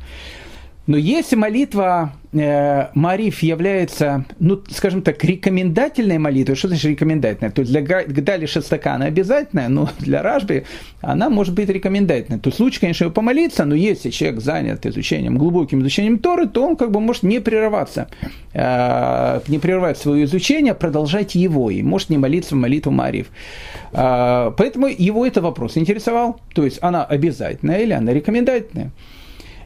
Но 0.86 0.96
если 0.96 1.34
молитва 1.34 2.12
э, 2.21 2.21
Мариф 2.32 3.42
является, 3.42 4.24
ну, 4.38 4.62
скажем 4.70 5.02
так, 5.02 5.22
рекомендательной 5.22 6.16
молитвой, 6.16 6.56
что 6.56 6.68
значит 6.68 6.86
рекомендательная? 6.86 7.50
То 7.50 7.60
есть 7.60 7.70
для 7.70 7.82
Гдали 7.82 8.46
Шестака 8.46 8.94
она 8.94 9.04
обязательная, 9.04 9.68
но 9.68 9.90
для 9.98 10.22
Ражби 10.22 10.64
она 11.02 11.28
может 11.28 11.54
быть 11.54 11.68
рекомендательной. 11.68 12.40
То 12.40 12.48
есть 12.48 12.58
лучше, 12.58 12.80
конечно, 12.80 13.04
его 13.04 13.12
помолиться, 13.12 13.66
но 13.66 13.74
если 13.74 14.08
человек 14.08 14.40
занят 14.40 14.86
изучением, 14.86 15.36
глубоким 15.36 15.82
изучением 15.82 16.18
Торы, 16.18 16.48
то 16.48 16.66
он 16.66 16.76
как 16.76 16.90
бы 16.90 17.00
может 17.00 17.22
не 17.22 17.38
прерываться, 17.38 18.08
э, 18.54 19.40
не 19.48 19.58
прерывать 19.58 19.98
свое 19.98 20.24
изучение, 20.24 20.74
продолжать 20.74 21.34
его, 21.34 21.70
и 21.70 21.82
может 21.82 22.08
не 22.08 22.16
молиться 22.16 22.54
в 22.54 22.58
молитву 22.58 22.92
Мариф. 22.92 23.26
Э, 23.92 24.52
поэтому 24.56 24.86
его 24.86 25.26
это 25.26 25.42
вопрос 25.42 25.76
интересовал. 25.76 26.40
То 26.54 26.64
есть 26.64 26.78
она 26.80 27.04
обязательная 27.04 27.80
или 27.80 27.92
она 27.92 28.14
рекомендательная. 28.14 28.90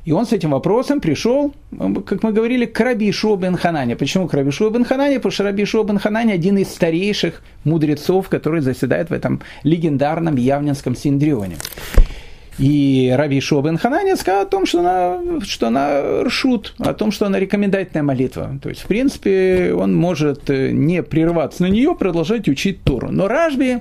И 0.06 0.12
он 0.12 0.24
с 0.24 0.32
этим 0.32 0.50
вопросом 0.50 1.00
пришел, 1.00 1.52
как 2.06 2.22
мы 2.22 2.32
говорили, 2.32 2.64
к 2.64 2.78
Раби 2.78 3.10
Ишуа 3.10 3.36
бен 3.36 3.56
Ханане. 3.56 3.96
Почему 3.96 4.28
к 4.28 4.34
Раби 4.34 4.50
Ишуа 4.50 4.70
бен 4.70 4.84
Ханане? 4.84 5.16
Потому 5.16 5.32
что 5.32 5.42
Раби 5.42 5.64
Ишуа 5.64 5.82
бен 5.82 5.98
Ханане 5.98 6.32
один 6.32 6.58
из 6.58 6.68
старейших 6.68 7.42
мудрецов, 7.64 8.28
который 8.28 8.60
заседает 8.60 9.10
в 9.10 9.12
этом 9.12 9.42
легендарном 9.64 10.36
Явнинском 10.36 10.94
Синдрионе. 10.94 11.56
И 12.56 13.12
Раби 13.16 13.40
Ишуа 13.40 13.62
бен 13.62 13.78
Ханане 13.78 14.14
сказал 14.14 14.42
о 14.42 14.46
том, 14.46 14.64
что 14.64 14.78
она, 14.78 15.18
что 15.42 15.66
она 15.66 16.22
ршут, 16.22 16.76
о 16.78 16.94
том, 16.94 17.10
что 17.10 17.26
она 17.26 17.40
рекомендательная 17.40 18.04
молитва. 18.04 18.60
То 18.62 18.68
есть, 18.68 18.82
в 18.82 18.86
принципе, 18.86 19.74
он 19.76 19.92
может 19.92 20.48
не 20.48 21.02
прерваться 21.02 21.64
на 21.64 21.66
нее, 21.66 21.96
продолжать 21.96 22.46
учить 22.46 22.84
Тору. 22.84 23.10
Но 23.10 23.26
Ражби 23.26 23.80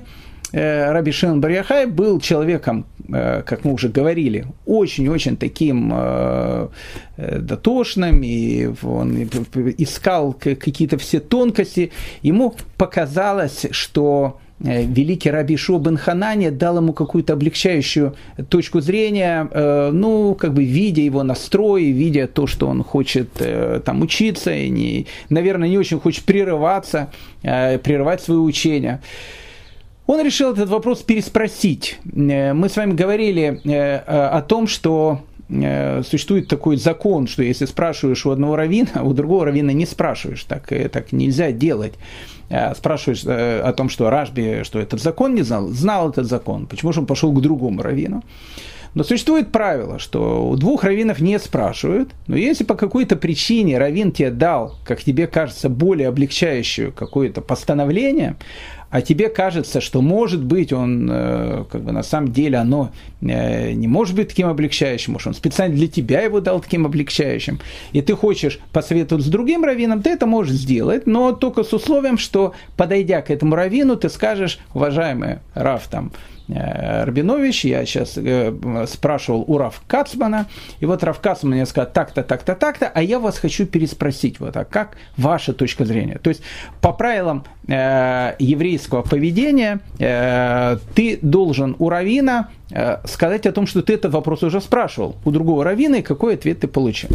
Раби 0.56 1.12
Шимон 1.12 1.42
Барьяхай 1.42 1.84
был 1.84 2.18
человеком, 2.18 2.86
э, 3.12 3.42
как 3.42 3.66
мы 3.66 3.74
уже 3.74 3.90
говорили, 3.90 4.46
очень-очень 4.64 5.36
таким 5.36 5.92
э, 5.94 6.68
дотошным, 7.18 8.22
и 8.22 8.70
он 8.82 9.24
искал 9.76 10.32
какие-то 10.32 10.96
все 10.96 11.20
тонкости. 11.20 11.92
Ему 12.22 12.54
показалось, 12.78 13.66
что 13.70 14.38
великий 14.58 15.30
Раби 15.30 15.58
Шо 15.58 15.78
бен 15.78 15.98
Ханане 15.98 16.50
дал 16.50 16.78
ему 16.78 16.94
какую-то 16.94 17.34
облегчающую 17.34 18.14
точку 18.48 18.80
зрения, 18.80 19.46
ну, 19.92 20.34
как 20.34 20.54
бы 20.54 20.64
видя 20.64 21.02
его 21.02 21.22
настрой, 21.22 21.90
видя 21.90 22.26
то, 22.26 22.46
что 22.46 22.68
он 22.68 22.82
хочет 22.82 23.28
там 23.84 24.00
учиться, 24.00 24.54
и, 24.54 24.70
не, 24.70 25.06
наверное, 25.28 25.68
не 25.68 25.76
очень 25.76 26.00
хочет 26.00 26.24
прерываться, 26.24 27.10
прерывать 27.42 28.22
свое 28.22 28.40
учение. 28.40 29.02
Он 30.06 30.24
решил 30.24 30.52
этот 30.52 30.68
вопрос 30.68 31.02
переспросить. 31.02 31.98
Э, 32.14 32.52
мы 32.52 32.68
с 32.68 32.76
вами 32.76 32.92
говорили 32.92 33.60
э, 33.64 33.96
о 33.96 34.40
том, 34.40 34.68
что 34.68 35.20
э, 35.48 36.02
существует 36.04 36.48
такой 36.48 36.76
закон, 36.76 37.26
что 37.26 37.42
если 37.42 37.66
спрашиваешь 37.66 38.24
у 38.24 38.30
одного 38.30 38.56
равина, 38.56 38.88
а 38.94 39.02
у 39.02 39.12
другого 39.12 39.46
равина 39.46 39.72
не 39.72 39.84
спрашиваешь, 39.86 40.44
так, 40.44 40.68
так 40.92 41.12
нельзя 41.12 41.50
делать. 41.52 41.94
Спрашиваешь 42.76 43.24
о 43.26 43.72
том, 43.72 43.88
что 43.88 44.08
Ражби, 44.08 44.62
что 44.62 44.78
этот 44.78 45.02
закон 45.02 45.34
не 45.34 45.42
знал, 45.42 45.66
знал 45.66 46.10
этот 46.10 46.26
закон, 46.26 46.66
почему 46.66 46.92
же 46.92 47.00
он 47.00 47.06
пошел 47.06 47.32
к 47.32 47.40
другому 47.40 47.82
равину. 47.82 48.22
Но 48.94 49.02
существует 49.02 49.50
правило, 49.50 49.98
что 49.98 50.48
у 50.48 50.56
двух 50.56 50.84
раввинов 50.84 51.20
не 51.20 51.38
спрашивают, 51.40 52.10
но 52.28 52.36
если 52.36 52.62
по 52.64 52.74
какой-то 52.74 53.16
причине 53.16 53.78
раввин 53.78 54.12
тебе 54.12 54.30
дал, 54.30 54.76
как 54.84 55.02
тебе 55.02 55.26
кажется, 55.26 55.68
более 55.68 56.08
облегчающее 56.08 56.92
какое-то 56.92 57.42
постановление, 57.42 58.36
а 58.96 59.02
тебе 59.02 59.28
кажется, 59.28 59.82
что 59.82 60.00
может 60.00 60.42
быть 60.42 60.72
он, 60.72 61.06
э, 61.12 61.64
как 61.70 61.82
бы 61.82 61.92
на 61.92 62.02
самом 62.02 62.32
деле 62.32 62.56
оно 62.56 62.92
э, 63.20 63.72
не 63.72 63.88
может 63.88 64.16
быть 64.16 64.28
таким 64.28 64.48
облегчающим, 64.48 65.12
может 65.12 65.28
он 65.28 65.34
специально 65.34 65.76
для 65.76 65.86
тебя 65.86 66.22
его 66.22 66.40
дал 66.40 66.60
таким 66.60 66.86
облегчающим, 66.86 67.60
и 67.92 68.00
ты 68.00 68.16
хочешь 68.16 68.58
посоветовать 68.72 69.22
с 69.22 69.28
другим 69.28 69.64
раввином, 69.64 70.00
ты 70.00 70.08
это 70.08 70.24
можешь 70.24 70.54
сделать, 70.54 71.06
но 71.06 71.32
только 71.32 71.62
с 71.62 71.74
условием, 71.74 72.16
что 72.16 72.54
подойдя 72.78 73.20
к 73.20 73.30
этому 73.30 73.54
раввину, 73.54 73.96
ты 73.96 74.08
скажешь, 74.08 74.60
уважаемый 74.72 75.40
Раф, 75.52 75.88
там, 75.90 76.10
Рабинович, 76.48 77.64
я 77.64 77.84
сейчас 77.84 78.16
э, 78.16 78.86
спрашивал 78.86 79.44
у 79.46 79.58
Раф 79.58 79.82
Кацмана, 79.86 80.46
и 80.80 80.86
вот 80.86 81.02
Раф 81.02 81.20
Кацман 81.20 81.54
мне 81.54 81.66
сказал 81.66 81.90
так-то, 81.92 82.22
так-то, 82.22 82.54
так-то, 82.54 82.86
а 82.86 83.02
я 83.02 83.18
вас 83.18 83.38
хочу 83.38 83.66
переспросить, 83.66 84.38
вот, 84.38 84.56
а 84.56 84.64
как 84.64 84.96
ваша 85.16 85.52
точка 85.52 85.84
зрения? 85.84 86.18
То 86.18 86.30
есть 86.30 86.42
по 86.80 86.92
правилам 86.92 87.44
э, 87.66 88.34
еврейского 88.38 89.02
поведения 89.02 89.80
э, 89.98 90.78
ты 90.94 91.18
должен 91.20 91.74
у 91.78 91.88
Равина 91.88 92.50
э, 92.70 92.98
сказать 93.06 93.46
о 93.46 93.52
том, 93.52 93.66
что 93.66 93.82
ты 93.82 93.94
этот 93.94 94.12
вопрос 94.12 94.42
уже 94.42 94.60
спрашивал 94.60 95.16
у 95.24 95.30
другого 95.32 95.64
Равина, 95.64 95.96
и 95.96 96.02
какой 96.02 96.34
ответ 96.34 96.60
ты 96.60 96.68
получил. 96.68 97.10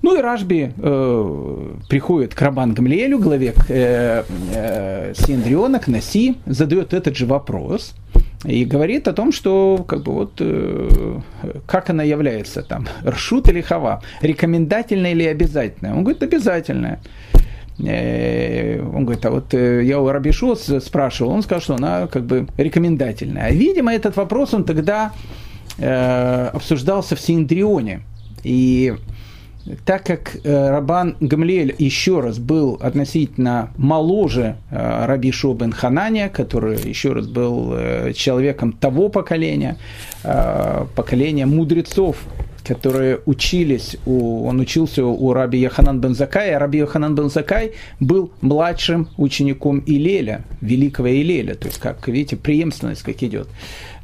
Ну 0.00 0.16
и 0.16 0.20
Рашби 0.20 0.72
э, 0.76 1.70
приходит 1.88 2.34
к 2.34 2.40
Рабан 2.40 2.72
Гамлиэлю, 2.72 3.18
главе 3.18 3.52
э, 3.68 4.22
э, 4.54 5.12
Синдриона, 5.14 5.80
Наси, 5.86 6.36
задает 6.46 6.94
этот 6.94 7.16
же 7.16 7.26
вопрос 7.26 7.94
и 8.44 8.64
говорит 8.64 9.08
о 9.08 9.12
том, 9.12 9.32
что 9.32 9.84
как 9.88 10.02
бы 10.02 10.12
вот 10.12 10.32
э, 10.38 11.20
как 11.66 11.90
она 11.90 12.04
является 12.04 12.62
там, 12.62 12.86
ршут 13.04 13.48
или 13.48 13.60
хава, 13.60 14.02
рекомендательная 14.20 15.12
или 15.12 15.24
обязательная. 15.24 15.94
Он 15.94 16.04
говорит, 16.04 16.22
обязательная. 16.22 17.00
Э, 17.84 18.80
он 18.80 19.04
говорит, 19.04 19.24
а 19.26 19.30
вот 19.30 19.54
э, 19.54 19.84
я 19.84 20.00
у 20.00 20.08
Рабишу 20.08 20.54
спрашивал, 20.56 21.32
он 21.32 21.42
сказал, 21.42 21.60
что 21.60 21.74
она 21.74 22.06
как 22.06 22.24
бы 22.24 22.46
рекомендательная. 22.56 23.46
А, 23.46 23.50
видимо, 23.50 23.92
этот 23.92 24.16
вопрос 24.16 24.54
он 24.54 24.64
тогда 24.64 25.12
э, 25.78 26.50
обсуждался 26.52 27.16
в 27.16 27.20
Синдрионе. 27.20 28.02
И 28.44 28.94
так 29.84 30.04
как 30.04 30.36
э, 30.44 30.70
Рабан 30.70 31.16
Гамлиэль 31.20 31.74
еще 31.78 32.20
раз 32.20 32.38
был 32.38 32.78
относительно 32.80 33.70
моложе 33.76 34.56
э, 34.70 35.06
Раби 35.06 35.30
Шобен 35.30 35.72
Хананя, 35.72 36.28
который 36.28 36.80
еще 36.88 37.12
раз 37.12 37.26
был 37.26 37.72
э, 37.74 38.12
человеком 38.14 38.72
того 38.72 39.08
поколения, 39.08 39.76
поколения 40.94 41.46
мудрецов, 41.46 42.16
которые 42.64 43.20
учились, 43.24 43.96
у, 44.04 44.46
он 44.46 44.60
учился 44.60 45.04
у 45.04 45.32
Раби 45.32 45.58
Яханан 45.58 46.00
бен 46.00 46.14
Закая, 46.14 46.56
а 46.56 46.58
Раби 46.58 46.78
Яханан 46.78 47.14
бен 47.14 47.30
Закай 47.30 47.72
был 48.00 48.32
младшим 48.40 49.08
учеником 49.16 49.82
Илеля, 49.86 50.44
великого 50.60 51.08
Илеля, 51.08 51.54
то 51.54 51.68
есть, 51.68 51.78
как 51.78 52.08
видите, 52.08 52.36
преемственность 52.36 53.02
как 53.02 53.22
идет. 53.22 53.48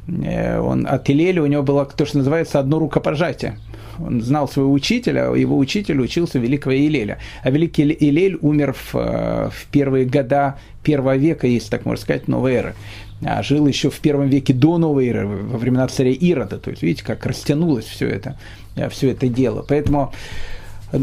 Он, 0.07 0.87
от 0.87 1.09
Илеля 1.09 1.43
у 1.43 1.47
него 1.47 1.63
было 1.63 1.85
то, 1.85 2.05
что 2.05 2.19
называется 2.19 2.59
одно 2.59 2.79
рукопожатие– 2.79 3.57
он 3.99 4.21
знал 4.21 4.47
своего 4.47 4.71
учителя, 4.71 5.31
а 5.31 5.35
его 5.35 5.57
учитель 5.57 5.99
учился 5.99 6.39
великого 6.39 6.75
Илеля. 6.75 7.19
А 7.43 7.49
великий 7.49 7.83
Илель 7.83 8.37
умер 8.41 8.73
в, 8.73 8.95
э, 8.95 9.49
в 9.51 9.65
первые 9.71 10.05
года 10.05 10.57
первого 10.83 11.15
века, 11.15 11.47
если 11.47 11.69
так 11.69 11.85
можно 11.85 12.01
сказать, 12.01 12.27
новой 12.27 12.53
эры. 12.53 12.75
А 13.23 13.41
жил 13.43 13.65
еще 13.65 13.89
в 13.89 13.99
первом 13.99 14.29
веке 14.29 14.53
до 14.53 14.77
новой 14.77 15.07
эры, 15.07 15.25
во 15.25 15.57
времена 15.57 15.87
царя 15.87 16.11
Ирода. 16.11 16.57
То 16.57 16.69
есть, 16.69 16.83
видите, 16.83 17.03
как 17.03 17.25
растянулось 17.25 17.85
все 17.85 18.07
это, 18.07 18.37
э, 18.75 18.89
все 18.89 19.11
это 19.11 19.27
дело. 19.27 19.65
Поэтому 19.67 20.13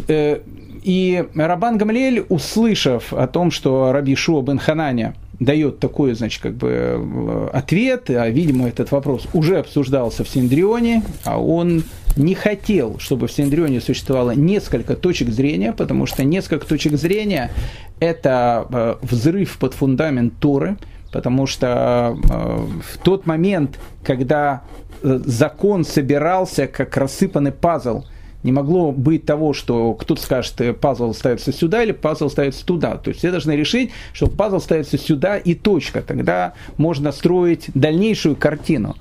э, 0.09 0.40
и 0.83 1.24
Рабан 1.35 1.78
Гамлиэль, 1.78 2.26
услышав 2.28 3.12
о 3.12 3.26
том, 3.26 3.50
что 3.50 3.92
Раби 3.92 4.14
Шуа 4.14 4.42
бен 4.42 4.59
Хананя 4.59 5.14
дает 5.38 5.78
такой, 5.78 6.14
значит, 6.14 6.42
как 6.42 6.55
бы 6.55 7.50
ответ, 7.52 8.11
а, 8.11 8.28
видимо, 8.28 8.68
этот 8.68 8.90
вопрос 8.92 9.26
уже 9.33 9.59
обсуждался 9.59 10.24
в 10.24 10.28
Синдрионе, 10.28 11.02
а 11.24 11.40
он 11.40 11.85
не 12.16 12.35
хотел, 12.35 12.98
чтобы 12.98 13.27
в 13.27 13.33
Синдрионе 13.33 13.81
существовало 13.81 14.33
несколько 14.33 14.96
точек 14.96 15.31
зрения, 15.31 15.72
потому 15.72 16.07
что 16.07 16.25
несколько 16.25 16.66
точек 16.66 16.96
зрения– 16.96 17.51
это 18.01 18.66
э, 18.70 18.94
взрыв 19.03 19.59
под 19.59 19.75
фундамент 19.75 20.35
Торы, 20.38 20.77
потому 21.12 21.46
что 21.46 22.16
э, 22.22 22.92
в 22.94 22.98
тот 23.03 23.27
момент, 23.27 23.79
когда 24.05 24.62
закон 25.03 25.85
собирался 25.85 26.66
как 26.66 26.96
рассыпанный 26.96 27.53
пазл– 27.53 28.05
не 28.42 28.53
могло 28.53 28.92
быть 28.92 29.25
того, 29.25 29.53
что 29.53 29.94
кто-то 29.94 30.20
скажет, 30.20 30.61
э, 30.61 30.72
пазл 30.72 31.12
ставится 31.12 31.53
сюда 31.53 31.83
или 31.83 31.92
пазл 31.92 32.29
ставится 32.29 32.64
туда. 32.66 32.96
То 32.96 33.09
есть 33.09 33.20
все 33.20 33.31
должны 33.31 33.53
решить, 33.53 33.92
что 34.12 34.27
пазл 34.27 34.59
ставится 34.59 34.98
сюда 34.98 35.37
и 35.38 35.55
точка. 35.55 36.03
Тогда 36.03 36.55
можно 36.77 37.12
строить 37.12 37.70
дальнейшую 37.75 38.37
картину. 38.37 38.96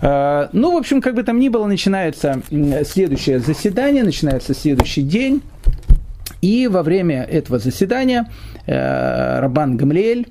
Э, 0.00 0.48
ну, 0.52 0.74
в 0.74 0.76
общем, 0.76 1.00
как 1.00 1.14
бы 1.14 1.22
там 1.22 1.38
ни 1.38 1.48
было, 1.48 1.66
начинается 1.66 2.42
следующее 2.84 3.38
заседание, 3.40 4.02
начинается 4.02 4.54
следующий 4.54 5.02
день. 5.02 5.42
И 6.42 6.68
во 6.68 6.82
время 6.82 7.22
этого 7.22 7.58
заседания 7.58 8.30
э, 8.66 9.40
Рабан 9.40 9.76
Гамлиэль, 9.76 10.28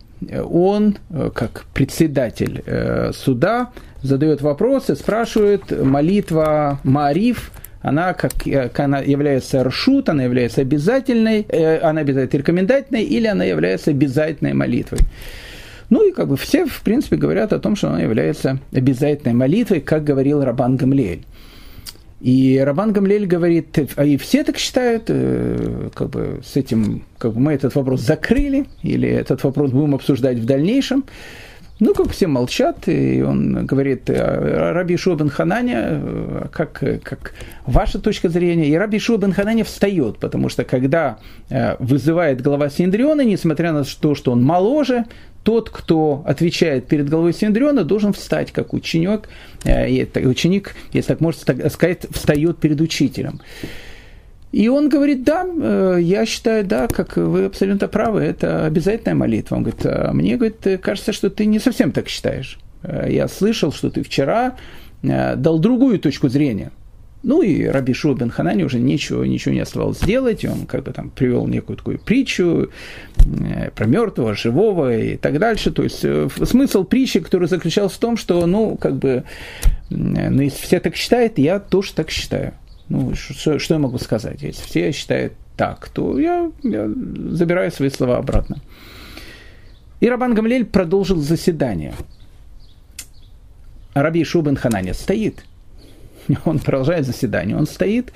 он, 0.49 0.97
как 1.34 1.65
председатель 1.73 2.63
суда, 3.13 3.71
задает 4.01 4.41
вопросы, 4.41 4.95
спрашивает 4.95 5.71
молитва 5.71 6.80
Мариф– 6.84 7.51
она, 7.86 8.13
как, 8.13 8.34
она 8.80 8.99
является 8.99 9.63
ршут, 9.63 10.10
она 10.10 10.23
является 10.23 10.62
обязательной, 10.62 11.45
э, 11.47 11.78
она 11.78 12.01
обязательно 12.01 12.39
рекомендательной, 12.39 13.04
или 13.04 13.28
она 13.28 13.43
является 13.43 13.91
обязательной 13.91 14.54
молитвой. 14.54 15.01
Ну 15.89 16.08
и 16.08 16.12
как 16.12 16.28
бы 16.28 16.38
все, 16.38 16.65
в 16.65 16.82
принципе, 16.82 17.15
говорят 17.15 17.54
о 17.54 17.60
том, 17.60 17.76
что 17.76 17.89
она 17.89 18.02
является 18.02 18.60
обязательной 18.71 19.34
молитвой, 19.34 19.82
как 19.82 20.04
говорил 20.04 20.43
Рабан 20.43 20.78
Гамлиэль. 20.78 21.26
И 22.21 22.58
Рабан 22.58 22.91
Гамлель 22.91 23.28
говорит, 23.28 23.78
а 23.98 24.06
и 24.06 24.17
все 24.17 24.43
так 24.43 24.58
считают, 24.58 25.04
э, 25.10 25.89
как 25.93 26.10
бы 26.10 26.41
с 26.43 26.56
этим, 26.56 27.04
как 27.17 27.34
бы 27.34 27.39
мы 27.39 27.54
этот 27.54 27.76
вопрос 27.76 28.02
закрыли, 28.02 28.65
или 28.84 29.08
этот 29.08 29.43
вопрос 29.43 29.71
будем 29.71 29.93
обсуждать 29.93 30.38
в 30.39 30.45
дальнейшем. 30.45 31.04
Ну, 31.79 31.93
как 31.93 32.11
все 32.11 32.27
молчат, 32.27 32.88
и 32.88 33.21
он 33.21 33.65
говорит, 33.65 34.09
«А, 34.09 34.71
Раби 34.73 34.95
Шуа 34.95 35.17
Хананя, 35.27 35.81
э, 35.91 36.45
как, 36.51 36.83
как 37.03 37.33
ваша 37.65 37.99
точка 37.99 38.29
зрения? 38.29 38.69
И 38.69 38.75
Раби 38.75 38.97
Шуа 38.97 39.19
Хананя 39.19 39.65
встает, 39.65 40.17
потому 40.19 40.47
что 40.47 40.63
когда 40.63 41.17
э, 41.49 41.75
вызывает 41.79 42.41
глава 42.41 42.69
Синдриона, 42.69 43.21
несмотря 43.21 43.73
на 43.73 43.83
то, 43.83 44.15
что 44.15 44.31
он 44.31 44.41
моложе, 44.41 45.03
тот, 45.43 45.69
кто 45.69 46.23
отвечает 46.25 46.88
перед 46.88 47.09
головой 47.09 47.33
Синдриона, 47.33 47.83
должен 47.83 48.13
встать 48.13 48.53
как 48.53 48.73
ученик, 48.73 49.27
э, 49.65 50.05
ученик, 50.25 50.75
если 50.93 51.09
так 51.09 51.19
можно 51.19 51.41
сказать, 51.69 52.05
встает 52.09 52.57
перед 52.57 52.79
учителем. 52.79 53.41
И 54.55 54.69
он 54.69 54.87
говорит, 54.87 55.25
да, 55.25 55.45
э, 55.45 55.97
я 55.99 56.25
считаю, 56.25 56.63
да, 56.63 56.87
как 56.87 57.17
вы 57.17 57.43
абсолютно 57.43 57.89
правы, 57.89 58.21
это 58.21 58.65
обязательная 58.65 59.13
молитва. 59.13 59.57
Он 59.57 59.63
говорит, 59.63 59.85
а 59.85 60.13
мне 60.13 60.37
говорит, 60.37 60.79
кажется, 60.81 61.11
что 61.11 61.29
ты 61.29 61.45
не 61.45 61.59
совсем 61.59 61.91
так 61.91 62.07
считаешь. 62.07 62.57
Э, 62.81 63.05
я 63.09 63.27
слышал, 63.27 63.73
что 63.73 63.89
ты 63.89 64.01
вчера 64.01 64.55
э, 65.03 65.35
дал 65.35 65.59
другую 65.59 65.99
точку 65.99 66.29
зрения. 66.29 66.71
Ну 67.21 67.41
и 67.41 67.65
Раби 67.65 67.91
Шуа 67.91 68.15
бен 68.15 68.29
Ханани 68.29 68.63
уже 68.63 68.79
ничего, 68.79 69.25
ничего 69.25 69.53
не 69.53 69.59
оставалось 69.59 69.99
сделать. 69.99 70.45
Он 70.45 70.65
как 70.67 70.83
бы 70.83 70.93
там 70.93 71.09
привел 71.09 71.47
некую 71.47 71.75
такую 71.75 71.99
притчу 71.99 72.69
про 73.75 73.85
мертвого, 73.87 74.35
живого 74.35 74.95
и 74.95 75.17
так 75.17 75.37
дальше. 75.37 75.71
То 75.71 75.83
есть 75.83 76.05
смысл 76.47 76.85
притчи, 76.85 77.19
который 77.19 77.49
заключался 77.49 77.95
в 77.95 77.99
том, 77.99 78.15
что, 78.15 78.45
ну, 78.45 78.77
как 78.77 78.95
бы, 78.95 79.25
ну, 79.89 80.41
если 80.41 80.61
все 80.61 80.79
так 80.79 80.95
считают, 80.95 81.39
я 81.39 81.59
тоже 81.59 81.91
так 81.93 82.09
считаю. 82.09 82.53
Ну, 82.89 83.15
что, 83.15 83.60
что 83.60 83.74
я 83.74 83.80
могу 83.80 83.98
сказать? 83.98 84.41
Если 84.41 84.63
все 84.63 84.91
считают 84.91 85.34
так, 85.58 85.89
то 85.89 86.19
я, 86.19 86.52
я 86.63 86.89
забираю 87.30 87.71
свои 87.71 87.89
слова 87.89 88.17
обратно. 88.17 88.58
И 90.02 90.10
Рабан 90.10 90.34
Гамлель 90.34 90.65
продолжил 90.65 91.17
заседание. 91.17 91.93
Раби 93.93 94.24
Шубен 94.24 94.56
Хананя 94.56 94.93
стоит. 94.93 95.45
Он 96.45 96.60
продолжает 96.60 97.06
заседание. 97.06 97.58
Он 97.58 97.65
стоит. 97.65 98.12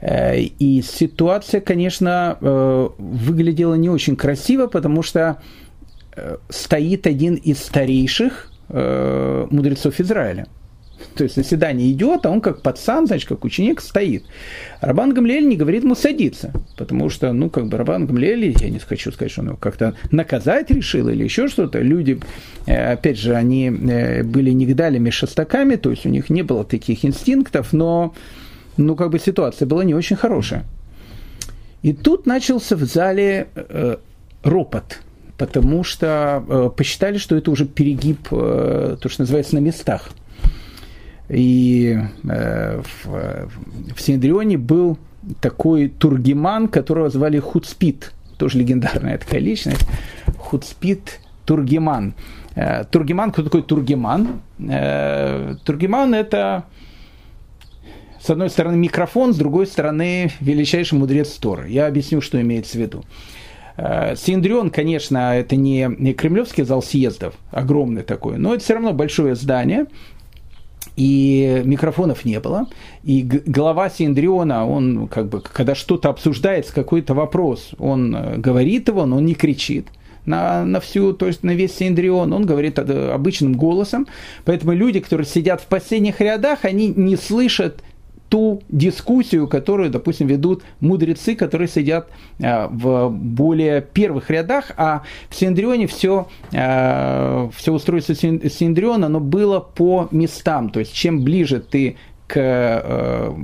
Э, 0.00 0.38
и 0.40 0.82
ситуация, 0.82 1.60
конечно, 1.60 2.38
э, 2.40 2.88
выглядела 2.98 3.74
не 3.74 3.90
очень 3.90 4.16
красиво, 4.16 4.66
потому 4.68 5.02
что 5.02 5.42
э, 6.16 6.36
стоит 6.48 7.06
один 7.06 7.34
из 7.34 7.58
старейших 7.58 8.46
мудрецов 8.72 9.98
Израиля– 9.98 10.46
то 11.14 11.24
есть 11.24 11.36
заседание 11.36 11.90
идет, 11.92 12.26
а 12.26 12.30
он 12.30 12.40
как 12.40 12.62
пацан, 12.62 13.06
значит, 13.06 13.28
как 13.28 13.44
ученик 13.44 13.80
стоит. 13.80 14.24
Рабан 14.80 15.14
Гамлель 15.14 15.46
не 15.46 15.56
говорит 15.56 15.84
ему 15.84 15.94
садиться, 15.94 16.52
потому 16.76 17.10
что, 17.10 17.32
ну, 17.32 17.50
как 17.50 17.68
бы 17.68 17.76
Рабан 17.76 18.06
Гамлель, 18.06 18.56
я 18.60 18.70
не 18.70 18.78
хочу 18.78 19.12
сказать, 19.12 19.32
что 19.32 19.42
он 19.42 19.48
его 19.48 19.56
как-то 19.56 19.94
наказать 20.10 20.70
решил 20.70 21.08
или 21.08 21.24
еще 21.24 21.48
что-то. 21.48 21.80
Люди, 21.80 22.20
э, 22.66 22.92
опять 22.92 23.18
же, 23.18 23.34
они 23.34 23.66
э, 23.68 24.22
были 24.22 24.50
нигдалями, 24.50 25.10
шестаками, 25.10 25.76
то 25.76 25.90
есть 25.90 26.06
у 26.06 26.08
них 26.08 26.30
не 26.30 26.42
было 26.42 26.64
таких 26.64 27.04
инстинктов, 27.04 27.72
но, 27.72 28.14
ну, 28.76 28.96
как 28.96 29.10
бы 29.10 29.18
ситуация 29.18 29.66
была 29.66 29.84
не 29.84 29.94
очень 29.94 30.16
хорошая. 30.16 30.64
И 31.82 31.92
тут 31.92 32.26
начался 32.26 32.76
в 32.76 32.84
зале 32.84 33.48
э, 33.54 33.96
ропот, 34.42 35.00
потому 35.38 35.82
что 35.82 36.44
э, 36.46 36.70
посчитали, 36.76 37.16
что 37.16 37.36
это 37.36 37.50
уже 37.50 37.64
перегиб, 37.64 38.28
э, 38.30 38.96
то, 39.00 39.08
что 39.08 39.22
называется, 39.22 39.54
на 39.54 39.60
местах– 39.60 40.10
и 41.30 41.98
э, 42.24 42.82
в, 42.82 43.48
в 43.94 44.00
Синедрионе 44.00 44.58
был 44.58 44.98
такой 45.40 45.88
тургиман, 45.88 46.68
которого 46.68 47.08
звали 47.08 47.38
Хуцпит, 47.38 48.12
тоже 48.36 48.58
легендарная 48.58 49.18
такая 49.18 49.40
личность, 49.40 49.86
Хуцпит 50.38 51.20
Тургиман. 51.44 52.14
Э, 52.54 52.84
тургиман, 52.84 53.30
кто 53.30 53.42
такой 53.42 53.62
Тургиман? 53.62 54.40
Э, 54.58 55.54
тургиман 55.64 56.14
это 56.14 56.64
с 58.20 58.28
одной 58.28 58.50
стороны 58.50 58.76
микрофон, 58.76 59.32
с 59.32 59.36
другой 59.36 59.66
стороны 59.66 60.30
величайший 60.40 60.98
мудрец 60.98 61.30
Торы. 61.36 61.70
Я 61.70 61.86
объясню, 61.86 62.20
что 62.20 62.40
имеется 62.40 62.76
в 62.76 62.80
виду. 62.80 63.04
Э, 63.76 64.14
Синдрион, 64.16 64.70
конечно, 64.70 65.36
это 65.36 65.56
не, 65.56 65.88
не 65.98 66.12
кремлевский 66.12 66.64
зал 66.64 66.82
съездов, 66.82 67.34
огромный 67.50 68.02
такой, 68.02 68.36
но 68.36 68.54
это 68.54 68.64
все 68.64 68.74
равно 68.74 68.92
большое 68.92 69.36
здание, 69.36 69.86
и 70.96 71.62
микрофонов 71.64 72.24
не 72.24 72.40
было, 72.40 72.66
и 73.04 73.22
глава 73.22 73.88
Синдриона, 73.90 74.66
он 74.66 75.08
как 75.08 75.28
бы, 75.28 75.40
когда 75.40 75.74
что-то 75.74 76.08
обсуждается, 76.08 76.74
какой-то 76.74 77.14
вопрос, 77.14 77.70
он 77.78 78.14
э, 78.14 78.36
говорит 78.36 78.88
его, 78.88 79.06
но 79.06 79.16
он 79.16 79.26
не 79.26 79.34
кричит 79.34 79.88
на, 80.26 80.64
на 80.64 80.80
всю, 80.80 81.12
то 81.12 81.26
есть 81.26 81.42
на 81.42 81.52
весь 81.52 81.76
Синдрион, 81.76 82.32
он 82.32 82.44
говорит 82.44 82.78
обычным 82.78 83.54
голосом, 83.54 84.06
поэтому 84.44 84.72
люди, 84.72 85.00
которые 85.00 85.26
сидят 85.26 85.60
в 85.60 85.66
последних 85.66 86.20
рядах, 86.20 86.64
они 86.64 86.88
не 86.88 87.16
слышат 87.16 87.82
ту 88.30 88.62
дискуссию, 88.68 89.48
которую, 89.48 89.90
допустим, 89.90 90.28
ведут 90.28 90.62
мудрецы, 90.78 91.34
которые 91.34 91.68
сидят 91.68 92.08
э, 92.38 92.68
в 92.68 93.10
более 93.10 93.82
первых 93.82 94.30
рядах, 94.30 94.70
а 94.76 95.02
в 95.28 95.34
Синдрионе 95.34 95.88
все, 95.88 96.28
э, 96.52 97.48
все 97.54 97.72
устройство 97.72 98.14
Синдриона, 98.14 99.06
оно 99.06 99.20
было 99.20 99.58
по 99.58 100.08
местам, 100.12 100.70
то 100.70 100.78
есть 100.78 100.94
чем 100.94 101.24
ближе 101.24 101.60
ты 101.60 101.96
к, 102.28 102.36
э, 102.36 103.34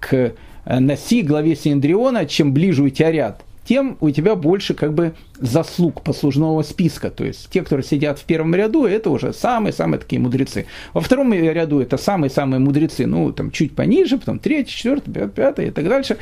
к 0.00 0.32
носи 0.64 1.20
главе 1.20 1.54
Синдриона, 1.54 2.24
чем 2.24 2.54
ближе 2.54 2.82
у 2.82 2.88
тебя 2.88 3.12
ряд, 3.12 3.44
тем 3.66 3.96
у 4.00 4.10
тебя 4.10 4.34
больше 4.36 4.74
как 4.74 4.94
бы 4.94 5.14
заслуг 5.38 6.02
послужного 6.02 6.62
списка. 6.62 7.10
То 7.10 7.24
есть 7.24 7.50
те, 7.50 7.62
которые 7.62 7.84
сидят 7.84 8.18
в 8.18 8.24
первом 8.24 8.54
ряду, 8.54 8.84
это 8.84 9.10
уже 9.10 9.32
самые-самые 9.32 10.00
такие 10.00 10.20
мудрецы. 10.20 10.66
Во 10.94 11.00
втором 11.00 11.32
ряду 11.32 11.80
это 11.80 11.96
самые-самые 11.96 12.60
мудрецы, 12.60 13.06
ну, 13.06 13.32
там 13.32 13.50
чуть 13.50 13.74
пониже, 13.74 14.18
потом 14.18 14.38
третий, 14.38 14.72
четвертый, 14.72 15.28
пятый 15.28 15.68
и 15.68 15.70
так 15.70 15.88
дальше. 15.88 16.16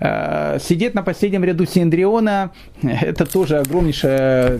А, 0.00 0.58
сидеть 0.58 0.94
на 0.94 1.02
последнем 1.02 1.44
ряду 1.44 1.66
Синдриона– 1.66 2.50
это 2.82 3.26
тоже 3.26 3.58
огромнейший 3.58 4.10
э, 4.10 4.58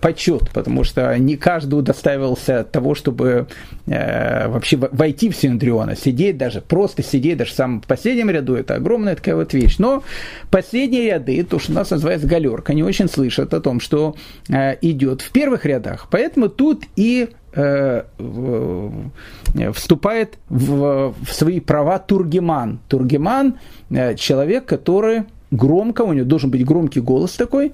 почет, 0.00 0.50
потому 0.52 0.84
что 0.84 1.16
не 1.18 1.36
каждый 1.36 1.74
удостаивался 1.74 2.64
того, 2.64 2.94
чтобы 2.94 3.46
э, 3.86 4.48
вообще 4.48 4.76
войти 4.76 5.30
в 5.30 5.36
Синдриона, 5.36 5.96
сидеть 5.96 6.36
даже, 6.36 6.60
просто 6.60 7.02
сидеть 7.02 7.38
даже 7.38 7.52
в 7.52 7.54
самом 7.54 7.80
последнем 7.80 8.30
ряду– 8.30 8.54
это 8.56 8.74
огромная 8.74 9.14
такая 9.14 9.36
вот 9.36 9.52
вещь. 9.52 9.76
Но 9.78 10.02
последние 10.50 11.12
ряды, 11.12 11.42
то, 11.44 11.58
что 11.58 11.72
у 11.72 11.74
нас 11.74 11.90
называется 11.90 12.26
галерка, 12.26 12.74
не 12.74 12.82
очень 12.82 13.08
слышат 13.08 13.54
о 13.54 13.60
том, 13.60 13.80
что 13.80 14.16
э, 14.48 14.76
идет 14.80 15.22
в 15.22 15.30
первых 15.30 15.66
рядах. 15.66 16.08
Поэтому 16.10 16.48
тут 16.48 16.84
и 16.96 17.28
э, 17.52 18.02
вступает 19.72 20.38
в, 20.48 21.14
в 21.20 21.32
свои 21.32 21.60
права 21.60 21.98
Тургеман. 21.98 22.80
Тургеман 22.88 23.58
э, 23.90 24.14
человек, 24.16 24.66
который 24.66 25.24
громко, 25.50 26.02
у 26.02 26.12
него 26.12 26.26
должен 26.26 26.50
быть 26.50 26.64
громкий 26.64 27.00
голос 27.00 27.32
такой, 27.32 27.72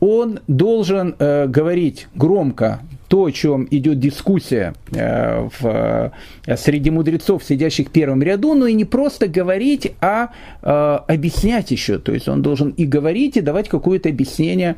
он 0.00 0.40
должен 0.46 1.14
э, 1.18 1.46
говорить 1.46 2.08
громко 2.14 2.80
то, 3.08 3.24
о 3.24 3.32
чем 3.32 3.66
идет 3.70 3.98
дискуссия 3.98 4.74
э, 4.92 5.48
в, 5.58 6.12
э, 6.46 6.56
среди 6.56 6.90
мудрецов, 6.90 7.42
сидящих 7.42 7.88
в 7.88 7.90
первом 7.90 8.22
ряду, 8.22 8.54
но 8.54 8.66
и 8.66 8.74
не 8.74 8.84
просто 8.84 9.28
говорить, 9.28 9.92
а 10.00 10.28
э, 10.62 10.68
объяснять 10.68 11.70
еще. 11.70 11.98
То 11.98 12.12
есть 12.12 12.28
он 12.28 12.42
должен 12.42 12.70
и 12.70 12.84
говорить, 12.84 13.36
и 13.36 13.40
давать 13.40 13.68
какое-то 13.68 14.08
объяснение 14.10 14.76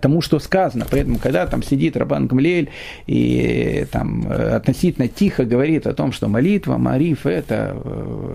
тому, 0.00 0.22
что 0.22 0.38
сказано. 0.38 0.86
Поэтому, 0.90 1.18
когда 1.18 1.46
там 1.46 1.62
сидит 1.62 1.96
Рабан 1.96 2.26
Гамлель 2.26 2.70
и 3.06 3.86
там 3.92 4.26
относительно 4.26 5.08
тихо 5.08 5.44
говорит 5.44 5.86
о 5.86 5.92
том, 5.92 6.12
что 6.12 6.28
молитва, 6.28 6.78
мариф, 6.78 7.26
это, 7.26 7.76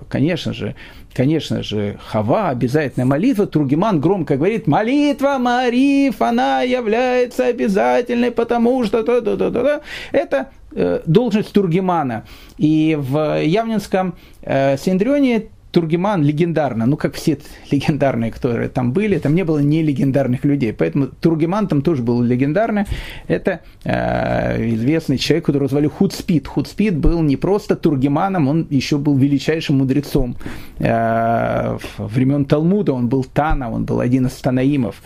конечно 0.08 0.52
же, 0.52 0.76
конечно 1.14 1.62
же, 1.62 1.98
хава, 2.04 2.50
обязательная 2.50 3.06
молитва. 3.06 3.46
Тургиман 3.46 4.00
громко 4.00 4.36
говорит, 4.36 4.66
молитва, 4.66 5.36
мариф, 5.38 6.22
она 6.22 6.62
является 6.62 7.46
обязательной, 7.46 8.30
потому 8.30 8.84
что... 8.84 9.02
Да, 9.36 9.50
да, 9.50 9.50
да, 9.50 9.62
да. 9.62 9.80
Это 10.12 10.50
э, 10.74 11.00
должность 11.06 11.52
Тургимана. 11.52 12.24
И 12.58 12.96
в 12.98 13.42
Явнинском 13.42 14.14
э, 14.42 14.76
Синдрионе 14.76 15.48
Тургиман 15.72 16.22
легендарно, 16.22 16.86
ну 16.86 16.96
как 16.96 17.14
все 17.14 17.38
легендарные, 17.70 18.30
которые 18.30 18.68
там 18.68 18.92
были, 18.92 19.18
там 19.18 19.34
не 19.34 19.44
было 19.44 19.58
не 19.58 19.82
легендарных 19.82 20.44
людей, 20.44 20.72
поэтому 20.72 21.06
Тургиман 21.06 21.66
там 21.66 21.82
тоже 21.82 22.02
был 22.02 22.22
легендарный. 22.22 22.84
Это 23.26 23.60
э, 23.84 24.74
известный 24.74 25.18
человек, 25.18 25.46
которого 25.46 25.68
звали 25.68 25.88
Худспид. 25.88 26.46
Худспид 26.46 26.96
был 26.96 27.22
не 27.22 27.36
просто 27.36 27.74
Тургиманом, 27.74 28.48
он 28.48 28.66
еще 28.70 28.98
был 28.98 29.16
величайшим 29.16 29.78
мудрецом 29.78 30.36
э, 30.78 31.78
времен 31.98 32.44
Талмуда, 32.44 32.92
он 32.92 33.08
был 33.08 33.24
Тана, 33.24 33.70
он 33.70 33.84
был 33.84 34.00
один 34.00 34.26
из 34.26 34.32
Танаимов. 34.32 35.02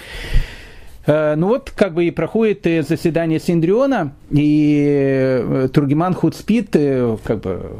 Э, 1.06 1.36
ну 1.36 1.48
вот, 1.48 1.70
как 1.70 1.94
бы 1.94 2.04
и 2.04 2.10
проходит 2.10 2.66
э, 2.66 2.82
заседание 2.82 3.38
Синдриона, 3.38 4.12
и 4.30 4.84
э, 5.40 5.68
Тургиман 5.72 6.14
Худспит, 6.14 6.70
как 7.24 7.40
бы 7.40 7.70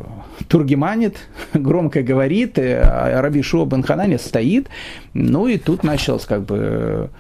тургиманит, 0.49 1.17
громко 1.55 2.03
говорит, 2.03 2.59
а 2.59 3.21
Раби 3.21 3.43
Шуа 3.43 3.67
Бен 3.67 3.85
стоит, 4.19 4.69
ну 5.13 5.49
и 5.49 5.59
тут 5.59 5.83
началось 5.83 6.25
как 6.25 6.43
бы 6.43 7.11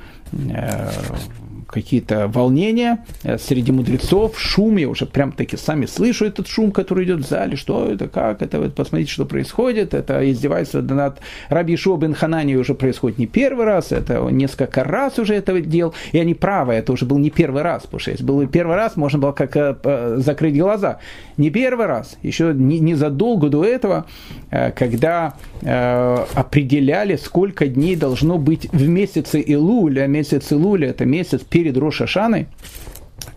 какие-то 1.76 2.26
волнения 2.26 3.04
э, 3.22 3.36
среди 3.36 3.70
мудрецов, 3.70 4.40
шум, 4.40 4.78
я 4.78 4.88
уже 4.88 5.04
прям 5.04 5.32
таки 5.32 5.58
сами 5.58 5.84
слышу 5.84 6.24
этот 6.24 6.48
шум, 6.48 6.72
который 6.72 7.04
идет 7.04 7.20
в 7.20 7.28
зале, 7.28 7.56
что 7.56 7.86
это, 7.86 8.08
как 8.08 8.40
это, 8.40 8.60
вот 8.60 8.74
посмотрите, 8.74 9.12
что 9.12 9.26
происходит, 9.26 9.92
это 9.92 10.30
издевательство 10.30 10.80
над 10.80 11.18
Раби 11.50 11.76
Шуа 11.76 12.00
Ханани 12.14 12.56
уже 12.56 12.74
происходит 12.74 13.18
не 13.18 13.26
первый 13.26 13.66
раз, 13.66 13.92
это 13.92 14.26
несколько 14.30 14.84
раз 14.84 15.18
уже 15.18 15.34
это 15.34 15.60
делал, 15.60 15.94
и 16.12 16.18
они 16.18 16.32
правы, 16.32 16.72
это 16.72 16.92
уже 16.92 17.04
был 17.04 17.18
не 17.18 17.28
первый 17.28 17.62
раз, 17.62 17.82
потому 17.82 18.00
что 18.00 18.10
если 18.12 18.24
был 18.24 18.46
первый 18.46 18.76
раз, 18.76 18.96
можно 18.96 19.18
было 19.18 19.32
как 19.32 19.54
э, 19.54 20.16
закрыть 20.16 20.58
глаза. 20.58 20.98
Не 21.36 21.50
первый 21.50 21.86
раз, 21.86 22.16
еще 22.22 22.54
не, 22.54 22.78
не 22.80 22.94
задолго 22.94 23.50
до 23.50 23.64
этого, 23.64 24.06
э, 24.50 24.70
когда 24.70 25.34
определяли, 25.62 27.16
сколько 27.16 27.66
дней 27.66 27.96
должно 27.96 28.38
быть 28.38 28.68
в 28.72 28.88
месяце 28.88 29.42
Илуля, 29.44 30.06
месяц 30.06 30.52
Илуля, 30.52 30.88
это 30.90 31.04
месяц 31.06 31.40
перед 31.40 31.65
Рошашаной, 31.74 32.48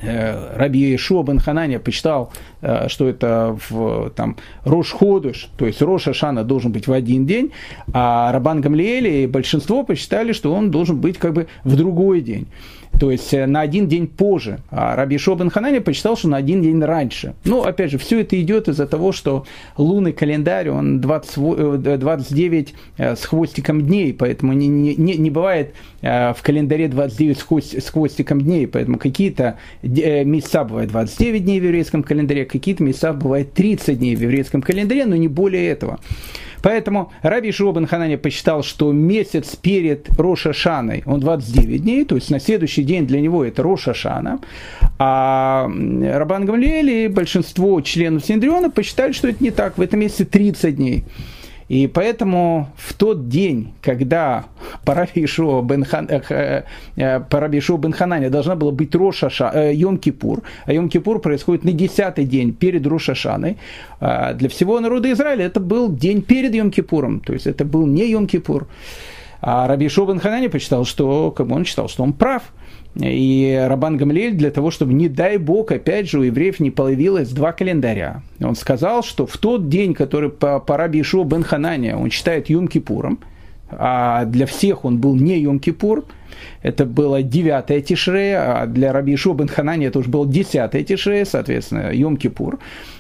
э, 0.01 0.57
Раби 0.57 0.79
Иешуа 0.79 1.23
бен 1.23 1.39
Хананя 1.39 1.79
почитал, 1.79 2.33
что 2.61 3.07
это 3.07 3.57
в 3.69 4.09
там, 4.15 4.35
Рош 4.65 4.91
Ходыш, 4.91 5.49
то 5.57 5.65
есть 5.65 5.81
Рош 5.81 6.07
Ашана 6.07 6.43
должен 6.43 6.71
быть 6.71 6.87
в 6.87 6.91
один 6.91 7.25
день, 7.25 7.51
а 7.93 8.31
Рабан 8.31 8.61
Гамлиэли 8.61 9.23
и 9.23 9.27
большинство 9.27 9.83
посчитали, 9.83 10.33
что 10.33 10.53
он 10.53 10.71
должен 10.71 10.99
быть 10.99 11.17
как 11.17 11.33
бы 11.33 11.47
в 11.63 11.75
другой 11.75 12.21
день 12.21 12.47
то 12.99 13.11
есть 13.11 13.33
э, 13.33 13.45
на 13.45 13.61
один 13.61 13.87
день 13.87 14.07
позже. 14.07 14.59
А 14.69 14.95
Раби 14.95 15.17
Шобен 15.17 15.49
Ханани 15.49 15.79
посчитал, 15.79 16.17
что 16.17 16.27
на 16.27 16.37
один 16.37 16.61
день 16.61 16.83
раньше. 16.83 17.33
Ну, 17.45 17.63
опять 17.63 17.91
же, 17.91 17.97
все 17.97 18.21
это 18.21 18.39
идет 18.39 18.67
из-за 18.67 18.87
того, 18.87 19.11
что 19.11 19.45
лунный 19.77 20.11
календарь, 20.11 20.69
он 20.69 20.99
20, 20.99 21.99
29 21.99 22.73
э, 22.97 23.03
э, 23.03 23.15
с 23.15 23.25
хвостиком 23.25 23.81
дней, 23.81 24.13
поэтому 24.13 24.53
не, 24.53 24.67
не, 24.67 24.93
не 24.95 25.29
бывает 25.29 25.73
в 26.01 26.37
календаре 26.41 26.87
29 26.87 27.37
с, 27.37 27.73
с 27.73 27.89
хвостиком 27.89 28.39
дней, 28.39 28.67
поэтому 28.67 28.97
какие-то 28.97 29.57
месяца 29.81 30.63
бывают 30.63 30.91
29 30.91 31.43
дней 31.43 31.59
в 31.59 31.63
еврейском 31.65 32.03
календаре, 32.03 32.45
какие-то 32.49 32.83
месяца 32.83 33.13
бывают 33.13 33.53
30 33.53 33.97
дней 33.97 34.15
в 34.15 34.21
еврейском 34.21 34.61
календаре, 34.61 35.05
но 35.05 35.15
не 35.15 35.27
более 35.27 35.67
этого. 35.69 35.99
Поэтому 36.61 37.11
Раби 37.21 37.51
Шуа 37.51 37.85
Ханани 37.85 38.17
посчитал, 38.17 38.63
что 38.63 38.91
месяц 38.91 39.55
перед 39.55 40.09
Роша 40.17 40.53
Шаной, 40.53 41.03
он 41.05 41.19
29 41.19 41.81
дней, 41.81 42.05
то 42.05 42.15
есть 42.15 42.29
на 42.29 42.39
следующий 42.39 42.83
день 42.83 43.07
для 43.07 43.21
него 43.21 43.45
это 43.45 43.63
Роша 43.63 43.93
Шана, 43.93 44.39
а 44.97 45.69
Рабан 45.69 46.45
Гамлиэль 46.45 46.89
и 46.89 47.07
большинство 47.07 47.79
членов 47.81 48.25
Синдриона 48.25 48.69
посчитали, 48.69 49.13
что 49.13 49.29
это 49.29 49.43
не 49.43 49.51
так, 49.51 49.77
в 49.77 49.81
этом 49.81 49.99
месяце 49.99 50.25
30 50.25 50.75
дней. 50.75 51.05
И 51.69 51.85
поэтому 51.87 52.67
в 52.75 52.93
тот 52.95 53.29
день, 53.29 53.73
когда 53.81 54.45
Параби 54.83 55.23
Ишуа 55.23 55.61
бен, 55.61 55.85
Хан, 55.85 56.07
э, 56.09 56.63
э, 56.95 57.19
Параби 57.29 57.59
Ишуа 57.59 57.77
бен 57.77 57.93
Хананя 57.93 58.31
должна 58.31 58.55
была 58.55 58.71
быть 58.71 58.95
Рошаша, 58.95 59.51
э, 59.53 59.73
Йом-Кипур, 59.73 60.41
а 60.65 60.73
Йом-Кипур 60.73 61.19
происходит 61.19 61.63
на 61.63 61.71
десятый 61.71 62.25
день 62.25 62.53
перед 62.53 62.87
Рошашаной, 62.87 63.57
э, 64.01 64.33
для 64.33 64.49
всего 64.49 64.79
народа 64.79 65.11
Израиля 65.11 65.45
это 65.45 65.59
был 65.59 65.95
день 65.95 66.23
перед 66.23 66.55
Йом-Кипуром, 66.55 67.19
то 67.19 67.33
есть 67.33 67.45
это 67.45 67.65
был 67.65 67.85
не 67.85 68.11
Йом-Кипур. 68.13 68.65
А 69.41 69.67
Раби 69.67 69.85
Ишуа 69.85 70.07
бен 70.07 70.19
Хананя 70.19 70.49
почитал, 70.49 70.85
что 70.85 71.29
как 71.31 71.47
бы 71.47 71.55
он 71.55 71.65
считал, 71.65 71.87
что 71.87 72.03
он 72.03 72.13
прав– 72.13 72.41
и 72.95 73.65
Рабан 73.67 73.97
Гамлель 73.97 74.33
для 74.33 74.51
того, 74.51 74.71
чтобы, 74.71 74.93
не 74.93 75.09
дай 75.09 75.37
бог, 75.37 75.71
опять 75.71 76.09
же, 76.09 76.19
у 76.19 76.23
евреев 76.23 76.59
не 76.59 76.71
появилось 76.71 77.29
два 77.29 77.51
календаря. 77.51 78.23
Он 78.41 78.55
сказал, 78.55 79.03
что 79.03 79.25
в 79.25 79.37
тот 79.37 79.69
день, 79.69 79.93
который 79.93 80.29
по, 80.29 80.59
по 80.59 80.77
Раби 80.77 81.01
Ишуа 81.01 81.23
бен 81.23 81.43
Ханане 81.43 81.95
он 81.95 82.09
считает 82.09 82.49
Юм-Кипуром, 82.49 83.19
а 83.71 84.25
для 84.25 84.45
всех 84.45 84.85
он 84.85 84.97
был 84.99 85.15
не 85.15 85.43
Йом-Кипур, 85.43 86.05
это 86.61 86.85
было 86.85 87.21
9 87.21 87.85
Тишрея, 87.85 88.61
а 88.61 88.65
для 88.65 88.93
Раби 88.93 89.15
Ишуа 89.15 89.47
Ханани 89.47 89.85
это 89.85 89.99
уже 89.99 90.09
было 90.09 90.27
10 90.27 90.87
Тишрея, 90.87 91.25
соответственно, 91.25 91.91
Йом-Кипур 91.91 92.59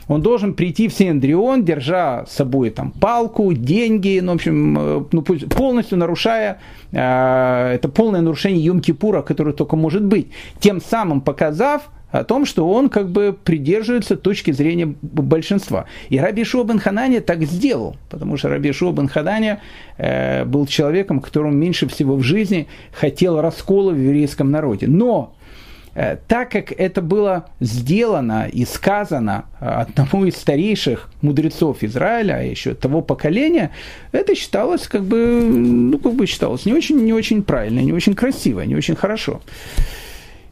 он 0.09 0.23
должен 0.23 0.55
прийти 0.55 0.87
в 0.87 0.93
Синдрион, 0.93 1.63
держа 1.63 2.25
с 2.25 2.33
собой 2.33 2.71
там 2.71 2.91
палку, 2.91 3.53
деньги, 3.53 4.19
ну, 4.21 4.31
в 4.33 4.35
общем, 4.35 4.77
э, 4.77 5.03
ну, 5.11 5.21
полностью 5.21 5.99
нарушая, 5.99 6.59
э, 6.91 7.73
это 7.75 7.89
полное 7.89 8.21
нарушение 8.21 8.65
Йом-Кипура, 8.65 9.21
которое 9.21 9.53
только 9.53 9.75
может 9.75 10.03
быть, 10.03 10.31
тем 10.59 10.81
самым 10.81 11.21
показав, 11.21 11.91
о 12.11 12.23
том, 12.23 12.45
что 12.45 12.67
он 12.67 12.89
как 12.89 13.09
бы 13.09 13.37
придерживается 13.43 14.15
точки 14.15 14.51
зрения 14.51 14.95
большинства. 15.01 15.85
И 16.09 16.19
Раби 16.19 16.43
Шобен 16.43 16.79
Хананя 16.79 17.21
так 17.21 17.43
сделал, 17.43 17.97
потому 18.09 18.37
что 18.37 18.49
Раби 18.49 18.71
Шобен 18.71 19.07
Хананя 19.07 19.61
э, 19.97 20.43
был 20.45 20.65
человеком, 20.65 21.19
которому 21.19 21.53
меньше 21.53 21.87
всего 21.87 22.15
в 22.15 22.23
жизни 22.23 22.67
хотел 22.91 23.41
раскола 23.41 23.91
в 23.91 23.97
еврейском 23.97 24.49
народе. 24.49 24.87
Но 24.87 25.35
э, 25.93 26.17
так 26.27 26.51
как 26.51 26.71
это 26.71 27.03
было 27.03 27.45
сделано 27.59 28.49
и 28.51 28.65
сказано 28.65 29.45
одному 29.59 30.25
из 30.25 30.35
старейших 30.35 31.11
мудрецов 31.21 31.83
Израиля, 31.83 32.37
а 32.39 32.41
еще 32.41 32.73
того 32.73 33.01
поколения, 33.01 33.69
это 34.11 34.33
считалось 34.33 34.87
как 34.87 35.03
бы, 35.03 35.17
ну, 35.17 35.99
как 35.99 36.13
бы 36.13 36.25
считалось 36.25 36.65
не 36.65 36.73
очень, 36.73 37.03
не 37.03 37.13
очень 37.13 37.43
правильно, 37.43 37.81
не 37.81 37.93
очень 37.93 38.15
красиво, 38.15 38.61
не 38.61 38.75
очень 38.75 38.95
хорошо. 38.95 39.41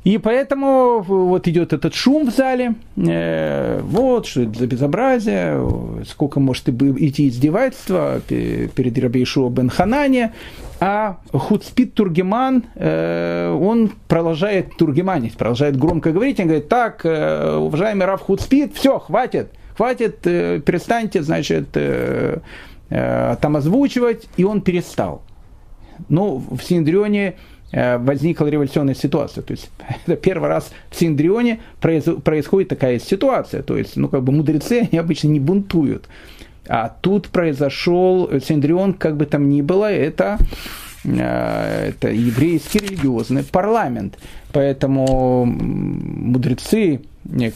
И 0.08 0.18
поэтому 0.20 1.02
вот 1.02 1.50
идет 1.50 1.74
этот 1.74 1.94
шум 1.94 2.28
в 2.28 2.34
зале, 2.34 2.76
э, 2.96 3.82
вот, 3.84 4.26
что 4.26 4.44
это 4.44 4.60
за 4.60 4.66
безобразие, 4.66 5.70
сколько 6.08 6.40
может 6.40 6.70
идти 6.70 7.28
издевательства 7.28 8.22
перед 8.26 8.98
Рабейшуа 8.98 9.50
бен 9.50 9.70
Ханане, 9.70 10.32
а 10.80 11.18
Хуцпит 11.34 11.94
Тургеман, 11.94 12.64
э, 12.76 13.50
он 13.52 13.92
продолжает 14.08 14.78
тургеманить, 14.78 15.36
продолжает 15.36 15.78
громко 15.78 16.14
говорить, 16.14 16.40
он 16.40 16.46
говорит, 16.46 16.70
так, 16.70 17.02
э, 17.04 17.58
уважаемый 17.58 18.06
Рав 18.06 18.22
Хуцпит, 18.22 18.76
все, 18.76 19.00
хватит, 19.00 19.50
хватит, 19.76 20.20
э, 20.24 20.62
перестаньте, 20.66 21.22
значит, 21.22 21.68
э, 21.74 22.38
э, 22.90 23.36
там 23.42 23.58
озвучивать, 23.58 24.30
и 24.38 24.46
он 24.46 24.62
перестал. 24.62 25.22
Ну, 26.08 26.42
в 26.50 26.62
Синдрионе 26.64 27.36
возникла 27.72 28.48
революционная 28.48 28.96
ситуация. 28.96 29.42
То 29.44 29.52
есть 29.52 29.70
это 30.06 30.16
первый 30.16 30.50
раз 30.50 30.72
в 30.90 30.96
Синдрионе 30.96 31.60
происходит 31.80 32.70
такая 32.70 33.00
ситуация. 33.00 33.62
То 33.62 33.78
есть, 33.78 33.98
ну, 33.98 34.08
как 34.08 34.24
бы 34.24 34.32
мудрецы, 34.32 34.88
они 34.92 35.00
обычно 35.00 35.28
не 35.30 35.40
бунтуют. 35.40 36.08
А 36.70 36.90
тут 37.02 37.30
произошел 37.30 38.30
Синдрион, 38.42 38.94
как 38.94 39.18
бы 39.18 39.26
там 39.26 39.50
ни 39.50 39.62
было, 39.62 39.92
это, 39.92 40.38
э, 41.06 41.90
это 41.90 42.10
еврейский 42.10 42.80
религиозный 42.80 43.44
парламент. 43.44 44.18
Поэтому 44.52 45.46
мудрецы, 45.46 47.02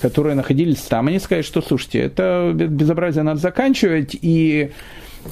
которые 0.01 0.35
находились 0.35 0.79
там, 0.81 1.07
они 1.07 1.19
сказали, 1.19 1.43
что, 1.43 1.61
слушайте, 1.61 1.99
это 1.99 2.51
безобразие 2.53 3.23
надо 3.23 3.39
заканчивать, 3.39 4.15
и 4.21 4.71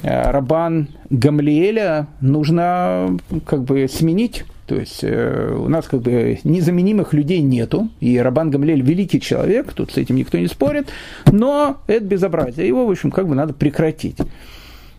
э, 0.02 0.30
Рабан 0.30 0.88
Гамлиэля 1.10 2.06
нужно 2.20 3.18
как 3.46 3.64
бы 3.64 3.88
сменить 3.88 4.44
то 4.70 4.76
есть 4.76 5.00
э, 5.02 5.52
у 5.58 5.68
нас 5.68 5.88
как 5.88 6.00
бы 6.00 6.38
незаменимых 6.44 7.12
людей 7.12 7.40
нету, 7.40 7.88
и 7.98 8.16
Рабан 8.18 8.52
Гамлель 8.52 8.82
великий 8.82 9.20
человек, 9.20 9.72
тут 9.72 9.90
с 9.90 9.96
этим 9.96 10.14
никто 10.14 10.38
не 10.38 10.46
спорит, 10.46 10.90
но 11.26 11.78
это 11.88 12.04
безобразие, 12.04 12.68
его, 12.68 12.86
в 12.86 12.90
общем, 12.92 13.10
как 13.10 13.26
бы 13.26 13.34
надо 13.34 13.52
прекратить. 13.52 14.18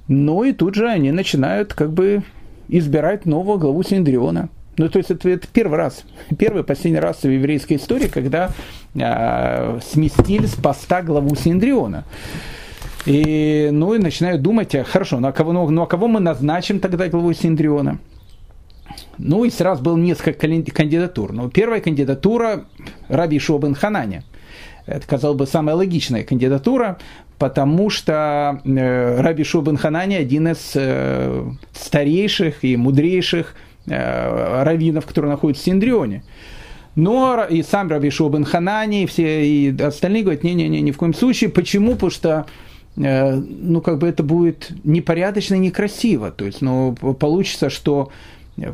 Ну 0.10 0.44
и 0.44 0.52
тут 0.52 0.76
же 0.76 0.90
они 0.90 1.14
начинают 1.14 1.74
как 1.74 1.94
бы 1.94 2.24
избирать 2.68 3.26
нового 3.26 3.58
главу 3.58 3.82
Синдриона. 3.82 4.50
Ну, 4.76 4.90
то 4.90 4.98
есть 4.98 5.10
это, 5.10 5.30
это 5.30 5.48
первый 5.48 5.78
раз, 5.78 6.04
первый 6.38 6.66
последний 6.66 7.00
раз 7.00 7.24
в 7.24 7.30
еврейской 7.30 7.76
истории, 7.76 8.10
когда 8.10 8.50
э, 8.94 9.80
сместили 9.90 10.48
с 10.48 10.56
поста 10.56 11.02
главу 11.02 11.34
Синдриона. 11.36 12.04
И, 13.06 13.70
ну, 13.72 13.94
и 13.94 14.00
начинают 14.00 14.42
думать, 14.42 14.76
а, 14.76 14.84
хорошо, 14.84 15.22
ну 15.22 15.30
а, 15.30 15.32
кого, 15.32 15.54
ну, 15.54 15.70
ну 15.70 15.84
а 15.84 15.88
кого 15.88 16.10
мы 16.10 16.20
назначим 16.20 16.82
тогда 16.82 17.08
главой 17.08 17.36
Синдриона? 17.36 18.00
Ну 19.24 19.46
и 19.46 19.52
сразу 19.52 19.84
было 19.84 19.96
несколько 19.98 20.48
кандидатур. 20.74 21.32
Но 21.32 21.50
первая 21.50 21.80
кандидатура 21.80 22.66
Раби 23.08 23.38
Шобен 23.38 23.76
Хананя. 23.76 24.24
Это, 24.88 25.06
казалось 25.08 25.38
бы, 25.38 25.46
самая 25.46 25.76
логичная 25.76 26.24
кандидатура, 26.24 26.98
потому 27.38 27.92
что 27.92 28.62
э, 28.66 29.22
Раби 29.22 29.44
Шобен 29.44 29.78
Хананя 29.78 30.18
один 30.18 30.48
из 30.48 30.72
э, 30.74 31.46
старейших 31.72 32.64
и 32.64 32.76
мудрейших 32.76 33.54
э, 33.86 34.64
раввинов, 34.64 35.06
которые 35.06 35.32
находятся 35.32 35.64
в 35.64 35.66
Синдрионе. 35.66 36.24
Но 36.96 37.46
и 37.48 37.62
сам 37.62 37.90
Раби 37.90 38.10
Шобен 38.10 38.44
Ханани, 38.44 39.04
и 39.04 39.06
все 39.06 39.46
и 39.46 39.82
остальные 39.82 40.24
говорят, 40.24 40.44
не-не-не, 40.44 40.82
ни 40.82 40.92
в 40.92 40.98
коем 40.98 41.14
случае. 41.14 41.52
Почему? 41.52 41.94
Потому 41.94 42.12
что 42.12 42.46
ну, 42.98 43.80
как 43.80 44.00
бы 44.00 44.10
это 44.10 44.22
будет 44.22 44.70
непорядочно 44.84 45.56
и 45.56 45.60
некрасиво. 45.60 46.30
То 46.30 46.44
есть, 46.44 46.62
ну, 46.62 46.94
получится, 46.94 47.70
что 47.70 48.12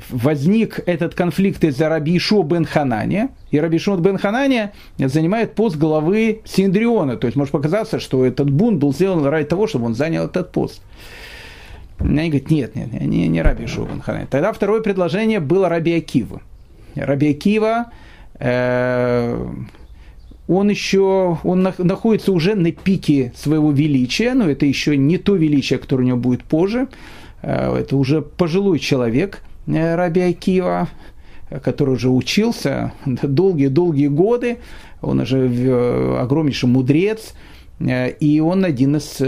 возник 0.10 0.80
этот 0.86 1.14
конфликт 1.14 1.64
из-за 1.64 1.90
Рабишо 1.90 2.44
бен 2.44 2.66
Ханания, 2.66 3.30
и 3.52 3.60
Рабишо 3.60 3.96
бен 3.98 4.18
Ханания 4.18 4.74
занимает 4.98 5.56
пост 5.56 5.78
главы 5.78 6.42
Синдриона. 6.46 7.18
То 7.18 7.28
есть 7.28 7.38
может 7.38 7.52
показаться, 7.52 8.00
что 8.00 8.26
этот 8.26 8.50
бунт 8.50 8.80
был 8.80 8.94
сделан 8.94 9.26
ради 9.26 9.48
того, 9.48 9.68
чтобы 9.68 9.86
он 9.86 9.96
занял 9.96 10.26
этот 10.26 10.52
пост. 10.52 10.82
Они 12.00 12.30
говорят, 12.30 12.52
нет, 12.52 12.76
нет, 12.76 13.02
не, 13.02 13.28
не 13.28 13.42
Раби 13.42 13.66
бен 13.66 14.02
Ханания. 14.02 14.28
Тогда 14.28 14.52
второе 14.54 14.82
предложение 14.82 15.40
было 15.40 15.70
Раби 15.70 15.94
Акива. 15.94 16.42
Раби 16.96 17.32
Акива, 17.32 17.92
э, 18.40 19.48
он 20.48 20.70
еще, 20.70 21.38
он 21.44 21.68
находится 21.78 22.32
уже 22.32 22.56
на 22.56 22.72
пике 22.72 23.34
своего 23.36 23.72
величия, 23.72 24.34
но 24.34 24.50
это 24.50 24.66
еще 24.66 24.96
не 24.96 25.18
то 25.18 25.36
величие, 25.36 25.80
которое 25.80 26.04
у 26.04 26.08
него 26.08 26.18
будет 26.18 26.44
позже. 26.44 26.88
Э, 27.42 27.76
это 27.76 27.98
уже 27.98 28.22
пожилой 28.22 28.80
человек, 28.80 29.44
Раби 29.68 30.22
Акива, 30.22 30.88
который 31.64 31.96
уже 31.96 32.10
учился 32.10 32.94
долгие-долгие 33.06 34.08
годы, 34.08 34.58
он 35.02 35.20
уже 35.20 35.38
э, 35.38 36.18
огромнейший 36.20 36.70
мудрец, 36.70 37.34
э, 37.80 38.12
и 38.12 38.40
он 38.40 38.66
один 38.66 38.96
из, 38.96 39.22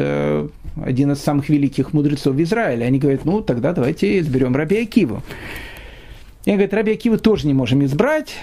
один 0.82 1.12
из 1.12 1.20
самых 1.20 1.50
великих 1.50 1.94
мудрецов 1.94 2.36
в 2.36 2.42
Израиле. 2.42 2.86
Они 2.86 3.00
говорят, 3.00 3.26
ну 3.26 3.42
тогда 3.42 3.74
давайте 3.74 4.20
изберем 4.20 4.56
Раби 4.56 4.82
Акиву. 4.82 5.22
И 6.46 6.52
говорят, 6.52 6.74
Раби 6.74 6.94
Акиву 6.94 7.18
тоже 7.18 7.46
не 7.46 7.54
можем 7.54 7.84
избрать, 7.86 8.36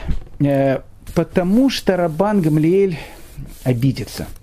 потому 1.15 1.71
что 1.71 1.97
Рабан 1.97 2.43
Гамлиэль 2.43 2.99
обидится– 3.65 4.27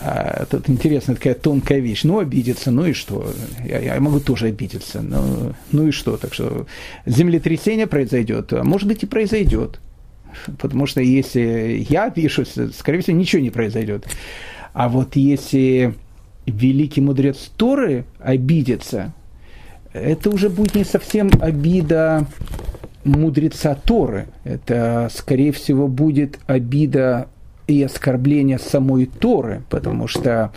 а, 0.00 0.46
тут 0.50 0.68
интересная 0.68 1.16
такая 1.16 1.34
тонкая 1.34 1.78
вещь. 1.78 2.04
Ну, 2.04 2.18
обидеться, 2.18 2.70
ну 2.70 2.86
и 2.86 2.92
что? 2.92 3.32
Я, 3.64 3.78
я 3.80 4.00
могу 4.00 4.20
тоже 4.20 4.46
обидеться. 4.46 5.02
Ну, 5.02 5.54
ну 5.72 5.88
и 5.88 5.90
что? 5.90 6.16
Так 6.16 6.34
что 6.34 6.66
землетрясение 7.06 7.86
произойдет, 7.86 8.52
а 8.52 8.64
может 8.64 8.88
быть 8.88 9.02
и 9.02 9.06
произойдет. 9.06 9.80
Потому 10.58 10.86
что 10.86 11.00
если 11.00 11.86
я 11.88 12.04
обижусь, 12.04 12.54
скорее 12.76 13.00
всего, 13.00 13.16
ничего 13.16 13.42
не 13.42 13.50
произойдет. 13.50 14.06
А 14.72 14.88
вот 14.88 15.16
если 15.16 15.94
великий 16.46 17.00
мудрец 17.00 17.50
Торы 17.56 18.04
обидится, 18.18 19.14
это 19.92 20.30
уже 20.30 20.48
будет 20.48 20.74
не 20.74 20.84
совсем 20.84 21.30
обида 21.40 22.26
мудреца 23.04 23.74
Торы. 23.74 24.26
Это, 24.42 25.08
скорее 25.14 25.52
всего, 25.52 25.88
будет 25.88 26.40
обида 26.46 27.28
и 27.66 27.82
оскорбление 27.82 28.58
самой 28.58 29.06
Торы, 29.06 29.62
потому 29.70 30.06
что 30.06 30.52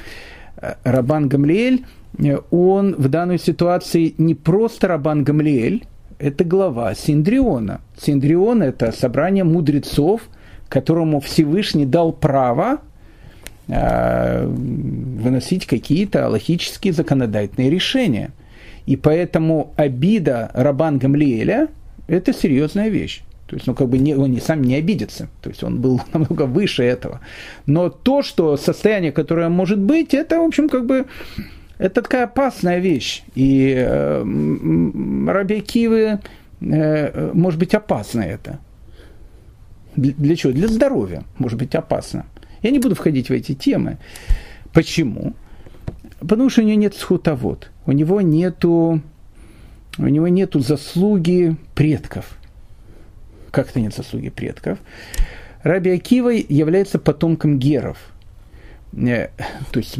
э, 0.57 0.73
Рабан 0.83 1.29
Гамлиэль, 1.29 1.85
э, 2.19 2.37
он 2.51 2.95
в 2.95 3.07
данной 3.09 3.39
ситуации 3.39 4.13
не 4.17 4.35
просто 4.35 4.87
Рабан 4.87 5.23
Гамлиэль, 5.23 5.85
это 6.19 6.43
глава 6.43 6.93
Синдриона. 6.95 7.81
Синдрион– 7.99 8.61
это 8.63 8.91
собрание 8.91 9.43
мудрецов, 9.43 10.21
которому 10.67 11.19
Всевышний 11.19 11.85
дал 11.85 12.11
право 12.11 12.79
э, 13.67 14.45
выносить 14.45 15.65
какие-то 15.65 16.25
аллахические 16.25 16.93
законодательные 16.93 17.69
решения. 17.69 18.31
И 18.85 18.95
поэтому 18.95 19.73
обида 19.75 20.49
Рабан 20.53 20.97
Гамлиэля– 20.97 21.67
это 22.07 22.33
серьезная 22.33 22.89
вещь. 22.89 23.21
То 23.47 23.55
есть, 23.55 23.65
ну, 23.65 23.73
как 23.73 23.87
бы 23.87 23.97
не, 23.97 24.13
он 24.13 24.31
не, 24.31 24.41
сам 24.41 24.61
не 24.61 24.75
обидится. 24.75 25.29
То 25.41 25.49
есть, 25.49 25.63
он 25.63 25.79
был 25.79 26.01
намного 26.13 26.43
выше 26.43 26.83
этого. 26.83 27.21
Но 27.65 27.89
то, 27.89 28.21
что 28.21 28.57
состояние, 28.57 29.11
которое 29.11 29.49
может 29.49 29.79
быть, 29.79 30.13
это, 30.13 30.39
в 30.39 30.43
общем, 30.43 30.67
как 30.69 30.85
бы, 30.85 31.05
это 31.77 32.01
такая 32.01 32.25
опасная 32.25 32.79
вещь. 32.79 33.23
И 33.35 33.73
э, 33.77 34.23
Раби 35.27 35.61
Кивы, 35.61 36.19
э, 36.59 37.31
может 37.33 37.59
быть, 37.59 37.73
опасно 37.73 38.21
это. 38.21 38.59
Для, 39.95 40.13
для 40.13 40.35
чего? 40.35 40.51
Для 40.51 40.67
здоровья, 40.67 41.23
может 41.37 41.57
быть, 41.57 41.73
опасно. 41.73 42.25
Я 42.61 42.71
не 42.71 42.79
буду 42.79 42.95
входить 42.95 43.29
в 43.29 43.33
эти 43.33 43.53
темы. 43.53 43.97
Почему? 44.73 45.33
Потому 46.19 46.49
что 46.49 46.61
у 46.61 46.65
него 46.65 46.79
нет 46.79 46.95
схутовод. 46.95 47.71
У 47.85 47.93
него 47.93 48.19
нету, 48.19 49.01
у 49.97 50.07
него 50.07 50.27
нету 50.27 50.59
заслуги 50.59 51.55
предков 51.75 52.36
как-то 53.51 53.79
нет 53.79 53.95
заслуги 53.95 54.29
предков. 54.29 54.79
Раби 55.63 55.91
Акива 55.91 56.29
является 56.29 56.99
потомком 56.99 57.59
геров. 57.59 57.97
Э, 58.93 59.29
то 59.71 59.79
есть 59.79 59.97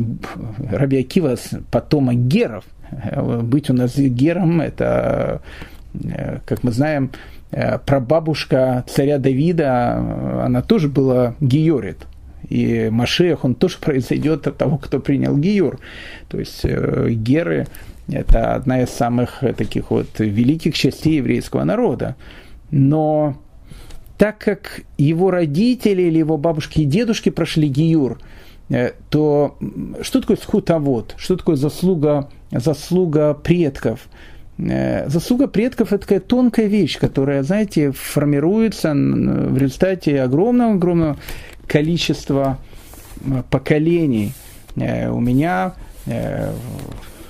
Раби 0.72 1.00
Акива 1.00 1.36
потомок 1.72 2.16
геров. 2.16 2.66
Быть 3.44 3.70
у 3.70 3.74
нас 3.74 3.98
гером, 3.98 4.62
это, 4.62 5.42
э, 5.94 6.40
как 6.46 6.64
мы 6.64 6.72
знаем, 6.72 7.12
э, 7.52 7.80
прабабушка 7.80 8.86
царя 8.88 9.18
Давида, 9.18 10.44
она 10.46 10.62
тоже 10.62 10.88
была 10.88 11.36
Георит. 11.42 12.08
И 12.50 12.90
Машех, 12.90 13.44
он 13.44 13.56
тоже 13.56 13.78
произойдет 13.82 14.48
от 14.48 14.58
того, 14.58 14.78
кто 14.78 15.00
принял 15.00 15.38
Гиюр. 15.38 15.80
То 16.30 16.40
есть 16.40 16.62
э, 16.64 17.10
Геры– 17.10 17.68
это 18.12 18.54
одна 18.56 18.84
из 18.84 18.90
самых 18.90 19.44
таких 19.58 19.92
вот 19.92 20.08
великих 20.20 20.76
частей 20.76 21.18
еврейского 21.18 21.64
народа. 21.64 22.16
Но 22.72 23.38
так 24.18 24.40
как 24.40 24.82
его 24.98 25.32
родители 25.32 26.04
или 26.04 26.18
его 26.18 26.38
бабушки 26.38 26.82
и 26.82 26.86
дедушки 26.86 27.30
прошли 27.30 27.68
Гиюр, 27.70 28.20
э, 28.70 28.92
то 29.10 29.58
что 30.02 30.22
такое 30.22 30.38
схутовод? 30.38 31.14
Что 31.18 31.38
такое 31.38 31.56
заслуга, 31.56 32.30
заслуга 32.52 33.36
предков? 33.36 34.08
Э, 34.58 35.08
заслуга 35.08 35.48
предков– 35.48 35.90
это 35.94 36.00
такая 36.00 36.20
тонкая 36.20 36.66
вещь, 36.66 36.98
которая, 36.98 37.44
знаете, 37.44 37.92
формируется 37.92 38.94
в 38.94 39.58
результате 39.58 40.22
огромного-огромного 40.22 41.18
количества 41.68 42.58
поколений. 43.52 44.34
Э, 44.76 45.10
у 45.10 45.20
меня 45.20 45.74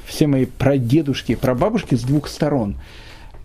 все 0.05 0.27
мои 0.27 0.45
прадедушки 0.45 1.31
и 1.31 1.35
прабабушки 1.35 1.95
с 1.95 2.03
двух 2.03 2.27
сторон– 2.27 2.77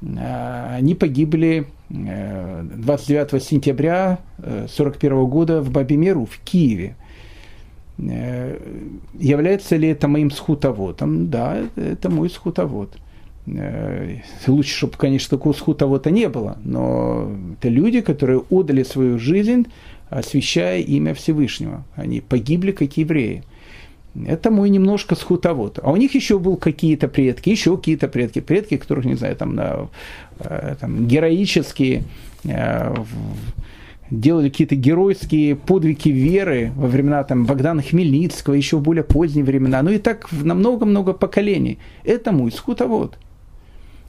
они 0.03 0.95
погибли 0.95 1.67
29 1.93 3.43
сентября 3.43 4.19
1941 4.39 5.27
года 5.27 5.61
в 5.61 5.71
Бабимеру, 5.71 6.25
в 6.25 6.39
Киеве. 6.39 6.97
Является 7.99 9.77
ли 9.77 9.89
это 9.89 10.09
моим 10.09 10.31
схутоводом? 10.31 11.29
Да, 11.29 11.59
это 11.77 12.09
мой 12.09 12.31
схутовод. 12.31 12.97
Лучше, 14.47 14.75
чтобы, 14.75 14.97
конечно, 14.97 15.37
такого 15.37 15.53
схутовода 15.53 16.11
не 16.11 16.29
было, 16.29 16.57
но 16.65 17.31
это 17.59 17.69
люди, 17.69 18.01
которые 18.01 18.39
отдали 18.39 18.85
свою 18.85 19.19
жизнь, 19.19 19.67
освящая 20.09 20.81
имя 20.81 21.13
Всевышнего. 21.13 21.85
Они 21.95 22.21
погибли 22.21 22.73
как 22.73 22.97
евреи. 22.97 23.45
Это 24.27 24.51
мой 24.51 24.69
немножко 24.69 25.15
схутовод. 25.15 25.79
А 25.83 25.91
у 25.91 25.97
них 25.97 26.15
еще 26.15 26.39
был 26.39 26.57
какие-то 26.57 27.09
предки, 27.09 27.49
еще 27.49 27.77
какие-то 27.77 28.09
предки, 28.09 28.41
предки, 28.41 28.77
которых, 28.77 29.07
не 29.07 29.15
знаю, 29.15 29.37
там, 29.37 29.55
на, 29.55 29.63
э, 29.73 29.87
там 30.81 31.07
героические 31.07 32.05
э, 32.45 32.95
делали 34.11 34.51
какие-то 34.51 34.75
геройские 34.75 35.57
подвиги 35.57 36.11
веры 36.11 36.73
во 36.77 36.87
времена 36.87 37.25
там, 37.25 37.47
Богдана 37.47 37.83
Хмельницкого, 37.83 38.55
еще 38.55 38.77
в 38.77 38.83
более 38.83 39.05
поздние 39.05 39.45
времена. 39.45 39.83
Ну 39.83 39.91
и 39.91 39.99
так 39.99 40.31
на 40.33 40.55
много-много 40.55 41.15
поколений. 41.15 41.79
Это 42.05 42.31
мой 42.33 42.53
скутовод. 42.53 43.17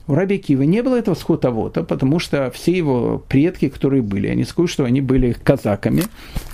У 0.06 0.14
Раби 0.14 0.36
Кива 0.36 0.62
не 0.62 0.82
было 0.82 0.96
этого 0.96 1.14
скотовода, 1.14 1.82
потому 1.82 2.18
что 2.18 2.50
все 2.50 2.72
его 2.72 3.22
предки, 3.26 3.70
которые 3.70 4.02
были, 4.02 4.26
они 4.26 4.44
скажу, 4.44 4.68
что 4.68 4.84
они 4.84 5.00
были 5.00 5.32
казаками 5.32 6.02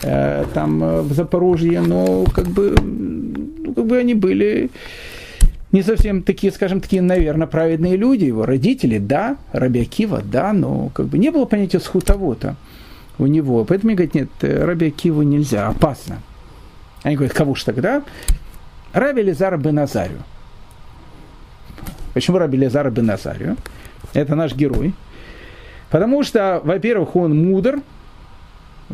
э, 0.05 0.45
там 0.55 0.85
э, 0.85 1.03
в 1.03 1.13
Запорожье, 1.13 1.81
но 1.81 2.25
как 2.33 2.47
бы, 2.47 2.77
ну, 2.81 3.75
как 3.75 3.87
бы 3.87 3.99
они 3.99 4.15
были 4.15 4.71
не 5.73 5.83
совсем 5.83 6.23
такие, 6.23 6.53
скажем, 6.53 6.81
такие, 6.81 7.03
наверное, 7.03 7.47
праведные 7.47 7.97
люди, 7.97 8.25
его 8.25 8.45
родители, 8.45 8.99
да, 8.99 9.37
Раби 9.53 9.83
Акива, 9.83 10.23
да, 10.23 10.53
но 10.53 10.91
как 10.95 11.07
бы 11.07 11.19
не 11.19 11.31
было 11.31 11.45
понятия 11.45 11.81
схутовода 11.81 12.57
у 13.19 13.27
него. 13.27 13.65
Поэтому 13.65 13.93
мне 13.93 13.97
говорят, 13.97 14.15
нет, 14.15 14.29
Раби 14.41 14.89
Акиву 14.89 15.23
нельзя, 15.23 15.69
опасно. 15.69 16.21
Они 17.03 17.17
говорят, 17.17 17.35
кого 17.35 17.55
ж 17.55 17.65
тогда? 17.65 18.03
Раби 18.93 19.23
Лизара 19.23 19.57
Беназарю. 19.57 20.19
Почему 22.15 22.39
Раби 22.39 22.59
Лезар 22.59 22.91
бен 22.91 23.07
Назарию? 23.07 23.57
Это 24.15 24.35
наш 24.35 24.55
герой. 24.55 24.95
Потому 25.91 26.23
что, 26.23 26.61
во-первых, 26.65 27.17
он 27.17 27.37
мудр, 27.37 27.81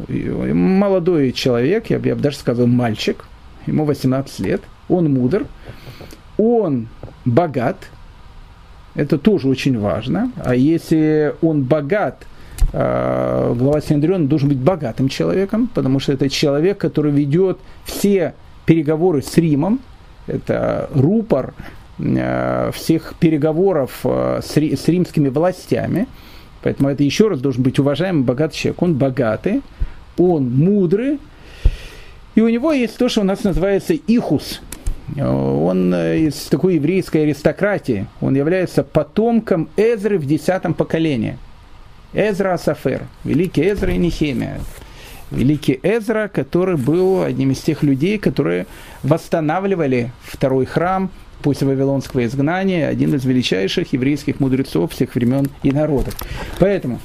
молодой 0.09 1.33
человек, 1.33 1.91
я 1.91 1.99
бы, 1.99 2.09
я 2.09 2.15
бы 2.15 2.21
даже 2.21 2.37
сказал 2.37 2.67
мальчик, 2.67 3.25
ему 3.67 3.85
18 3.85 4.39
лет, 4.41 4.63
он 4.89 5.13
мудр, 5.13 5.47
он 6.37 6.89
богат, 7.25 7.77
это 8.95 9.19
тоже 9.19 9.49
очень 9.49 9.79
важно, 9.79 10.33
а 10.37 10.55
если 10.55 11.35
он 11.43 11.63
богат, 11.63 12.27
а, 12.73 13.55
глава 13.55 13.81
Синедриона 13.81 14.27
должен 14.27 14.49
быть 14.49 14.59
богатым 14.59 15.09
человеком, 15.09 15.69
потому 15.75 16.01
что 16.01 16.13
это 16.13 16.29
человек, 16.29 16.79
который 16.79 17.13
ведет 17.13 17.59
все 17.85 18.35
переговоры 18.65 19.23
с 19.23 19.37
Римом, 19.37 19.81
это 20.27 20.91
рупор 20.95 21.55
Э, 21.99 22.71
всех 22.75 23.15
переговоров 23.19 24.01
э, 24.05 24.41
с 24.43 24.55
римскими 24.89 25.31
властями. 25.31 26.07
Поэтому 26.63 26.91
это 26.91 27.03
еще 27.03 27.29
раз 27.29 27.41
должен 27.41 27.63
быть 27.63 27.79
уважаемый 27.79 28.23
богатый 28.23 28.55
человек. 28.55 28.83
Он 28.83 28.95
богатый, 28.95 29.63
он 30.19 30.51
мудрый, 30.51 31.19
и 32.35 32.41
у 32.43 32.49
него 32.49 32.73
есть 32.73 32.99
то, 32.99 33.09
что 33.09 33.23
у 33.23 33.25
нас 33.25 33.45
называется 33.45 33.95
ихус. 33.95 34.61
Он 35.17 35.95
из 35.95 36.35
такой 36.45 36.75
еврейской 36.77 37.23
аристократии. 37.23 38.07
Он 38.21 38.35
является 38.35 38.83
потомком 38.83 39.69
Эзры 39.77 40.19
в 40.19 40.27
десятом 40.27 40.75
поколении. 40.75 41.39
Эзра 42.13 42.55
Асафер, 42.55 43.03
великий 43.25 43.71
Эзра 43.71 43.93
и 43.93 43.99
Нехемия. 43.99 44.61
Великий 45.31 45.79
Эзра, 45.83 46.29
который 46.29 46.77
был 46.77 47.23
одним 47.23 47.51
из 47.51 47.59
тех 47.59 47.83
людей, 47.83 48.19
которые 48.19 48.67
восстанавливали 49.03 50.13
второй 50.23 50.67
храм, 50.67 51.11
после 51.43 51.67
Вавилонского 51.67 52.25
изгнания, 52.25 52.89
один 52.89 53.15
из 53.15 53.25
величайших 53.25 53.93
еврейских 53.93 54.41
мудрецов 54.41 54.93
всех 54.93 55.15
времен 55.15 55.49
и 55.63 55.71
народов. 55.71 56.17
Поэтому 56.59 56.99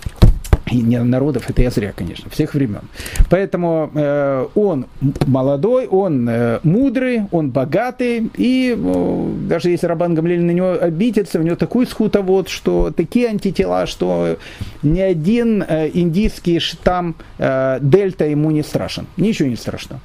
и 0.72 0.82
не 0.82 1.04
народов, 1.04 1.50
это 1.50 1.62
я 1.62 1.70
зря, 1.70 1.94
конечно, 1.96 2.30
всех 2.30 2.54
времен. 2.54 2.82
Поэтому 3.30 3.92
э, 3.94 4.48
он 4.56 4.86
молодой, 5.28 5.88
он 5.88 6.28
э, 6.30 6.60
мудрый, 6.64 7.24
он 7.32 7.52
богатый, 7.52 8.30
и 8.38 8.76
э, 8.78 9.32
даже 9.48 9.70
если 9.70 9.88
Рабан 9.88 10.16
Гамлель 10.16 10.42
на 10.42 10.52
него 10.52 10.78
обидится, 10.82 11.40
у 11.40 11.42
него 11.44 11.56
такой 11.56 11.86
схутовод, 11.86 12.50
что 12.50 12.92
такие 12.92 13.28
антитела, 13.28 13.86
что 13.86 14.38
ни 14.84 15.00
один 15.00 15.64
э, 15.68 15.90
индийский 15.94 16.60
штамм 16.60 17.16
э, 17.38 17.80
дельта 17.82 18.26
ему 18.26 18.52
не 18.52 18.64
страшен, 18.64 19.08
ничего 19.18 19.50
не 19.50 19.56
страшно 19.56 20.00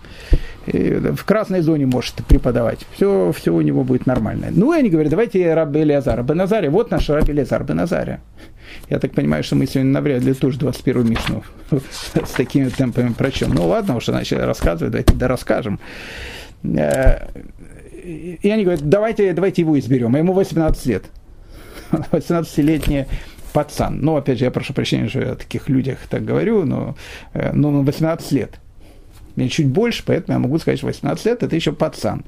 в 0.66 1.24
красной 1.24 1.60
зоне 1.60 1.86
может 1.86 2.14
преподавать. 2.26 2.86
Все, 2.92 3.32
все 3.32 3.54
у 3.54 3.60
него 3.60 3.84
будет 3.84 4.06
нормально. 4.06 4.48
Ну, 4.50 4.74
и 4.74 4.78
они 4.78 4.90
говорят, 4.90 5.10
давайте 5.10 5.54
Рабби 5.54 5.80
Элиазара 5.80 6.22
Беназаря. 6.22 6.70
Вот 6.70 6.90
наш 6.90 7.08
Рабби 7.08 7.32
Элиазар 7.32 7.64
Беназаря. 7.64 8.20
Я 8.90 8.98
так 8.98 9.12
понимаю, 9.12 9.44
что 9.44 9.56
мы 9.56 9.66
сегодня 9.66 9.92
навряд 9.92 10.22
ли 10.22 10.34
тоже 10.34 10.58
21 10.58 11.08
Мишну 11.08 11.44
с 11.90 12.30
такими 12.32 12.68
темпами 12.68 13.12
прочем. 13.12 13.50
Ну, 13.54 13.66
ладно, 13.66 13.96
уже 13.96 14.12
начали 14.12 14.40
рассказывать, 14.40 14.92
давайте 14.92 15.14
да 15.14 15.28
расскажем. 15.28 15.78
Э, 16.64 17.28
и 18.04 18.50
они 18.50 18.64
говорят, 18.64 18.88
давайте, 18.88 19.32
давайте 19.32 19.62
его 19.62 19.78
изберем. 19.78 20.14
А 20.14 20.18
ему 20.18 20.32
18 20.32 20.86
лет. 20.86 21.04
18-летний 21.92 23.06
пацан. 23.52 24.00
Ну, 24.00 24.16
опять 24.16 24.38
же, 24.38 24.44
я 24.44 24.50
прошу 24.50 24.74
прощения, 24.74 25.08
что 25.08 25.20
я 25.20 25.32
о 25.32 25.36
таких 25.36 25.68
людях 25.68 25.98
так 26.10 26.24
говорю, 26.24 26.64
но, 26.64 26.96
э, 27.34 27.52
но 27.52 27.82
18 27.82 28.32
лет 28.32 28.60
мне 29.36 29.48
чуть 29.48 29.66
больше, 29.66 30.02
поэтому 30.06 30.38
я 30.38 30.38
могу 30.38 30.58
сказать, 30.58 30.78
что 30.78 30.86
18 30.86 31.26
лет 31.26 31.42
это 31.42 31.54
еще 31.54 31.72
пацан. 31.72 32.24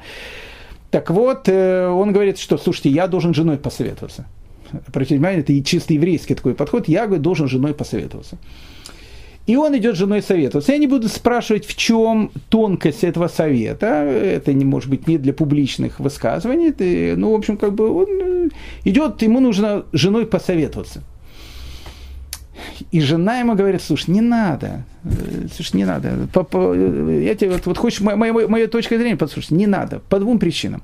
Так 0.90 1.10
вот, 1.10 1.48
э, 1.48 1.88
он 1.88 2.12
говорит, 2.12 2.38
что, 2.38 2.56
слушайте, 2.56 2.90
я 2.90 3.08
должен 3.08 3.34
женой 3.34 3.58
посоветоваться. 3.58 4.26
Обратите 4.86 5.16
внимание, 5.16 5.40
это 5.40 5.52
и 5.52 5.62
чисто 5.62 5.94
еврейский 5.94 6.34
такой 6.34 6.54
подход. 6.54 6.88
Я, 6.88 7.06
говорит, 7.06 7.22
должен 7.22 7.48
женой 7.48 7.74
посоветоваться. 7.74 8.38
И 9.46 9.56
он 9.56 9.74
идет 9.78 9.96
с 9.96 9.98
женой 9.98 10.20
советоваться. 10.20 10.72
Я 10.72 10.78
не 10.78 10.86
буду 10.86 11.08
спрашивать, 11.08 11.64
в 11.64 11.74
чем 11.74 12.30
тонкость 12.50 13.02
этого 13.02 13.28
совета. 13.28 13.86
Это 13.86 14.52
не 14.52 14.66
может 14.66 14.90
быть 14.90 15.08
не 15.08 15.16
для 15.16 15.32
публичных 15.32 16.00
высказываний. 16.00 16.68
Это, 16.68 17.18
ну, 17.18 17.32
в 17.32 17.34
общем, 17.34 17.56
как 17.56 17.72
бы 17.74 17.90
он 17.90 18.08
э, 18.10 18.48
идет, 18.84 19.22
ему 19.22 19.40
нужно 19.40 19.84
женой 19.92 20.26
посоветоваться. 20.26 21.02
И 22.90 23.00
жена 23.00 23.38
ему 23.38 23.54
говорит, 23.54 23.82
слушай, 23.82 24.10
не 24.10 24.20
надо, 24.20 24.84
слушай, 25.54 25.76
не 25.76 25.84
надо. 25.84 26.28
Папа, 26.32 26.74
я 26.74 27.34
тебе 27.34 27.50
вот, 27.50 27.66
вот 27.66 27.78
хочешь 27.78 28.00
моя, 28.00 28.32
моя 28.32 28.66
точка 28.66 28.98
зрения 28.98 29.16
послушать? 29.16 29.50
Не 29.52 29.66
надо. 29.66 30.00
По 30.08 30.18
двум 30.18 30.38
причинам. 30.38 30.82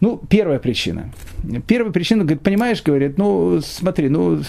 Ну, 0.00 0.20
первая 0.28 0.58
причина. 0.58 1.12
Первая 1.66 1.92
причина, 1.92 2.24
говорит, 2.24 2.42
понимаешь, 2.42 2.82
говорит, 2.82 3.18
ну, 3.18 3.60
смотри, 3.60 4.08
ну, 4.08 4.42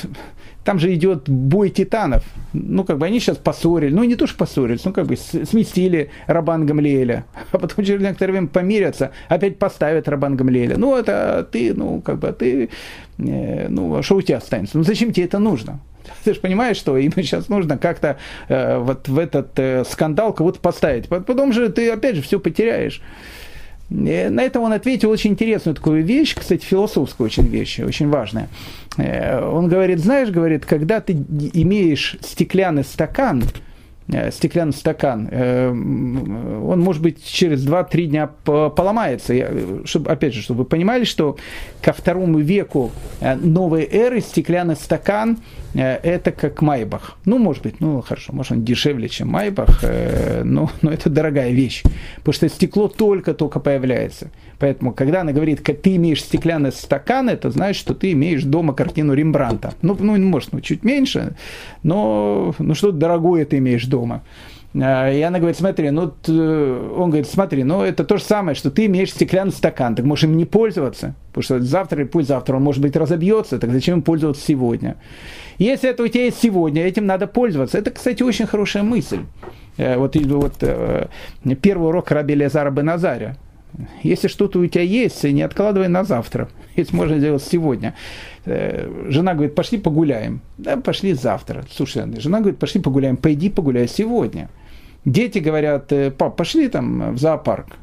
там 0.64 0.80
же 0.80 0.94
идет 0.94 1.30
бой 1.30 1.70
титанов. 1.70 2.24
Ну, 2.54 2.84
как 2.84 2.98
бы 2.98 3.06
они 3.06 3.20
сейчас 3.20 3.38
поссорились. 3.38 3.94
Ну, 3.94 4.04
не 4.04 4.16
то, 4.16 4.28
что 4.28 4.38
поссорились, 4.38 4.86
ну, 4.86 4.94
как 4.94 5.08
бы 5.08 5.18
сместили 5.18 6.10
Рабан 6.28 6.66
Гамлеля. 6.66 7.26
А 7.52 7.58
потом 7.58 7.86
через 7.86 8.02
некоторое 8.02 8.32
время 8.32 8.48
помирятся, 8.48 9.12
опять 9.30 9.60
поставят 9.60 10.08
Рабан 10.08 10.36
Гамлеля. 10.36 10.78
Ну, 10.78 10.96
это 10.96 11.48
ты, 11.52 11.74
ну, 11.74 12.02
как 12.02 12.20
бы, 12.20 12.32
ты, 12.32 12.70
э, 13.20 13.68
ну, 13.70 13.96
а 13.96 14.04
что 14.04 14.16
у 14.16 14.22
тебя 14.22 14.38
останется? 14.38 14.78
Ну, 14.78 14.84
зачем 14.84 15.12
тебе 15.14 15.26
это 15.26 15.40
нужно? 15.40 15.80
Ты 16.24 16.34
же 16.34 16.40
понимаешь, 16.40 16.78
что 16.78 16.98
им 16.98 17.12
сейчас 17.16 17.50
нужно 17.50 17.78
как-то 17.78 18.18
э, 18.48 18.78
вот 18.78 19.08
в 19.08 19.18
этот 19.18 19.58
э, 19.58 19.84
скандал 19.86 20.34
кого-то 20.34 20.60
поставить. 20.60 21.08
Потом 21.08 21.54
же 21.54 21.70
ты, 21.70 21.90
опять 21.90 22.16
же, 22.16 22.22
все 22.22 22.40
потеряешь. 22.40 23.02
На 23.90 24.42
это 24.42 24.60
он 24.60 24.74
ответил 24.74 25.10
очень 25.10 25.32
интересную 25.32 25.76
такую 25.76 26.04
вещь, 26.04 26.36
кстати, 26.36 26.64
философскую 26.64 27.26
очень 27.26 27.48
вещь, 27.48 27.80
очень 27.80 28.10
важная. 28.10 28.48
Он 28.98 29.68
говорит, 29.68 30.00
знаешь, 30.00 30.30
говорит, 30.30 30.66
когда 30.66 31.00
ты 31.00 31.14
имеешь 31.14 32.18
стеклянный 32.22 32.84
стакан, 32.84 33.44
Э, 33.44 33.50
стеклянный 34.32 34.74
стакан, 34.74 35.30
э, 35.32 35.70
он 35.70 36.80
может 36.80 37.02
быть 37.02 37.24
через 37.26 37.66
2-3 37.66 38.06
дня 38.06 38.28
поломается. 38.44 39.34
Чтобы, 39.86 40.12
опять 40.12 40.34
же, 40.34 40.42
чтобы 40.42 40.60
вы 40.60 40.66
понимали, 40.66 41.04
что 41.04 41.38
ко 41.82 41.94
второму 41.94 42.40
веку 42.40 42.92
э, 43.22 43.36
новой 43.36 43.88
эры 43.90 44.22
стеклянный 44.22 44.76
стакан 44.76 45.38
это 45.74 46.32
как 46.32 46.62
Майбах. 46.62 47.18
Ну, 47.26 47.40
может 47.40 47.64
быть, 47.64 47.80
ну 47.80 48.02
хорошо, 48.02 48.32
может 48.32 48.52
он 48.52 48.64
дешевле, 48.64 49.10
чем 49.10 49.30
Майбах, 49.30 49.84
но, 50.44 50.70
но 50.84 50.92
это 50.92 51.10
дорогая 51.10 51.50
вещь, 51.50 51.82
потому 52.18 52.34
что 52.34 52.48
стекло 52.48 52.88
только-только 52.88 53.60
появляется. 53.60 54.30
Поэтому, 54.64 54.94
когда 54.94 55.20
она 55.20 55.34
говорит, 55.34 55.60
как 55.60 55.82
ты 55.82 55.98
имеешь 55.98 56.24
стеклянный 56.24 56.72
стакан, 56.72 57.28
это 57.28 57.52
значит, 57.52 57.82
что 57.82 57.94
ты 57.94 58.14
имеешь 58.14 58.44
дома 58.46 58.74
картину 58.74 59.14
Рембранта. 59.14 59.74
Ну, 59.82 59.94
ну 60.00 60.18
может, 60.20 60.54
ну, 60.54 60.62
чуть 60.62 60.86
меньше, 60.86 61.36
но 61.84 62.56
ну, 62.58 62.74
что-то 62.74 62.96
дорогое 62.96 63.44
ты 63.44 63.58
имеешь 63.58 63.86
дома. 63.88 64.24
А, 64.74 65.12
и 65.12 65.20
она 65.20 65.40
говорит, 65.40 65.58
смотри, 65.58 65.90
ну, 65.90 66.14
он 66.30 67.10
говорит, 67.10 67.28
смотри, 67.28 67.66
ну, 67.66 67.82
это 67.82 68.06
то 68.06 68.16
же 68.16 68.24
самое, 68.24 68.56
что 68.56 68.72
ты 68.72 68.86
имеешь 68.86 69.12
стеклянный 69.12 69.52
стакан, 69.52 69.98
так 69.98 70.06
можешь 70.06 70.24
им 70.24 70.38
не 70.38 70.46
пользоваться, 70.46 71.14
потому 71.34 71.44
что 71.44 71.60
завтра 71.60 72.04
и 72.04 72.06
пусть 72.06 72.30
завтра 72.30 72.56
он, 72.56 72.64
может 72.64 72.82
быть, 72.82 72.96
разобьется, 72.96 73.60
так 73.60 73.70
зачем 73.70 73.98
им 73.98 74.02
пользоваться 74.02 74.46
сегодня? 74.48 74.96
Если 75.58 75.90
это 75.90 76.04
у 76.04 76.08
тебя 76.08 76.24
есть 76.24 76.40
сегодня, 76.42 76.88
этим 76.88 77.06
надо 77.06 77.28
пользоваться. 77.28 77.78
Это, 77.78 77.92
кстати, 77.92 78.24
очень 78.24 78.46
хорошая 78.46 78.84
мысль. 78.84 79.20
Э, 79.76 79.98
вот, 79.98 80.16
вот 80.16 80.54
э, 80.62 81.08
первый 81.62 81.90
урок 81.90 82.12
Раби 82.12 82.34
Лезара 82.34 82.72
Беназаря. 82.72 83.36
Если 84.04 84.28
что-то 84.28 84.60
у 84.60 84.68
тебя 84.68 84.84
есть, 84.84 85.24
не 85.24 85.42
откладывай 85.42 85.88
на 85.88 86.04
завтра. 86.04 86.50
Если 86.76 86.96
можно 86.96 87.18
сделать 87.18 87.44
сегодня. 87.44 87.96
Э, 88.46 88.90
жена 89.10 89.34
говорит, 89.34 89.56
пошли 89.56 89.78
погуляем. 89.78 90.42
Да, 90.58 90.78
пошли 90.78 91.14
завтра. 91.14 91.66
Слушай, 91.72 92.06
жена 92.20 92.40
говорит, 92.40 92.60
пошли 92.60 92.82
погуляем. 92.82 93.18
Пойди 93.18 93.50
погуляй 93.50 93.88
сегодня. 93.88 94.50
Дети 95.06 95.40
говорят, 95.40 95.92
«Э, 95.92 96.12
пап, 96.12 96.36
пошли 96.36 96.68
там 96.68 97.16
в 97.16 97.18
зоопарк. 97.18 97.78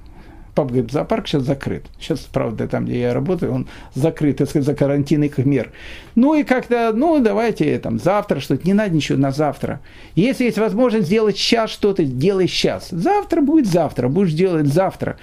Папа 0.55 0.68
говорит, 0.68 0.91
зоопарк 0.91 1.28
сейчас 1.28 1.45
закрыт. 1.45 1.86
Сейчас, 2.01 2.20
правда, 2.20 2.66
там, 2.66 2.84
где 2.84 3.01
я 3.01 3.14
работаю, 3.14 3.53
он 3.53 3.68
закрыт, 3.95 4.38
так 4.38 4.49
сказать, 4.49 4.66
за 4.66 4.74
карантинных 4.74 5.38
мер. 5.38 5.70
Ну 6.14 6.34
и 6.34 6.42
как-то, 6.42 6.92
ну 6.94 7.20
давайте 7.20 7.78
там 7.78 7.98
завтра 7.98 8.40
что-то, 8.40 8.66
не 8.66 8.74
надо 8.74 8.94
ничего 8.94 9.18
на 9.18 9.30
завтра. 9.30 9.80
Если 10.14 10.44
есть 10.44 10.58
возможность 10.58 11.06
сделать 11.06 11.36
сейчас 11.36 11.70
что-то, 11.70 12.04
делай 12.04 12.48
сейчас. 12.48 12.88
Завтра 12.90 13.40
будет 13.40 13.66
завтра, 13.66 14.08
будешь 14.08 14.32
делать 14.32 14.66
завтра. 14.66 15.16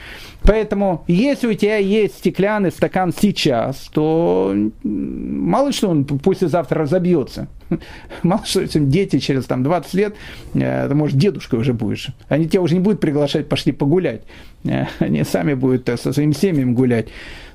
Поэтому, 0.43 1.03
если 1.07 1.47
у 1.47 1.53
тебя 1.53 1.77
есть 1.77 2.19
стеклянный 2.19 2.71
стакан 2.71 3.13
сейчас, 3.17 3.89
то 3.91 4.55
мало 4.83 5.71
что 5.71 5.89
он 5.89 6.05
послезавтра 6.05 6.81
разобьется. 6.81 7.47
Мало 8.23 8.45
что 8.45 8.61
этим 8.61 8.89
дети 8.89 9.19
через 9.19 9.45
там, 9.45 9.63
20 9.63 9.93
лет, 9.93 10.15
э, 10.53 10.87
ты, 10.87 10.95
может, 10.95 11.17
дедушкой 11.17 11.59
уже 11.59 11.73
будешь. 11.73 12.07
Они 12.29 12.47
тебя 12.47 12.61
уже 12.61 12.75
не 12.75 12.79
будут 12.79 13.01
приглашать, 13.01 13.49
пошли 13.49 13.71
погулять. 13.71 14.21
Э, 14.63 14.85
они 14.99 15.23
сами 15.23 15.53
будут 15.53 15.89
э, 15.89 15.97
со 15.97 16.13
своими 16.13 16.31
семьями 16.31 16.71
гулять. 16.71 17.09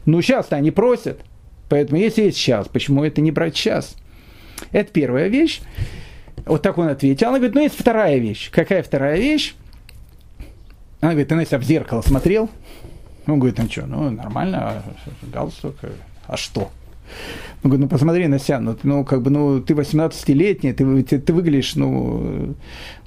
Но 0.04 0.20
сейчас-то 0.20 0.56
они 0.56 0.70
просят. 0.70 1.20
Поэтому 1.72 1.98
если 1.98 2.24
есть 2.24 2.36
сейчас, 2.36 2.68
почему 2.68 3.02
это 3.02 3.22
не 3.22 3.30
брать 3.30 3.56
сейчас? 3.56 3.96
Это 4.72 4.92
первая 4.92 5.28
вещь. 5.28 5.62
Вот 6.44 6.60
так 6.60 6.76
он 6.76 6.88
ответил. 6.88 7.28
Она 7.28 7.38
говорит, 7.38 7.54
ну 7.54 7.62
есть 7.62 7.80
вторая 7.80 8.18
вещь. 8.18 8.50
Какая 8.50 8.82
вторая 8.82 9.16
вещь? 9.16 9.54
Она 11.00 11.12
говорит, 11.12 11.28
ты 11.28 11.34
на 11.34 11.46
себя 11.46 11.56
в 11.56 11.62
зеркало 11.62 12.02
смотрел? 12.02 12.50
Он 13.26 13.38
говорит, 13.38 13.56
ну 13.56 13.70
что, 13.70 13.86
ну 13.86 14.10
нормально, 14.10 14.58
а 14.60 14.82
галстук, 15.22 15.76
а 16.26 16.36
что? 16.36 16.70
Он 17.64 17.70
говорит, 17.70 17.80
ну 17.80 17.88
посмотри 17.88 18.26
на 18.26 18.38
себя, 18.38 18.60
ну, 18.60 18.76
ну 18.82 19.02
как 19.06 19.22
бы, 19.22 19.30
ну 19.30 19.62
ты 19.62 19.72
18-летний, 19.72 20.74
ты, 20.74 21.02
ты, 21.04 21.18
ты 21.20 21.32
выглядишь, 21.32 21.74
ну, 21.74 22.54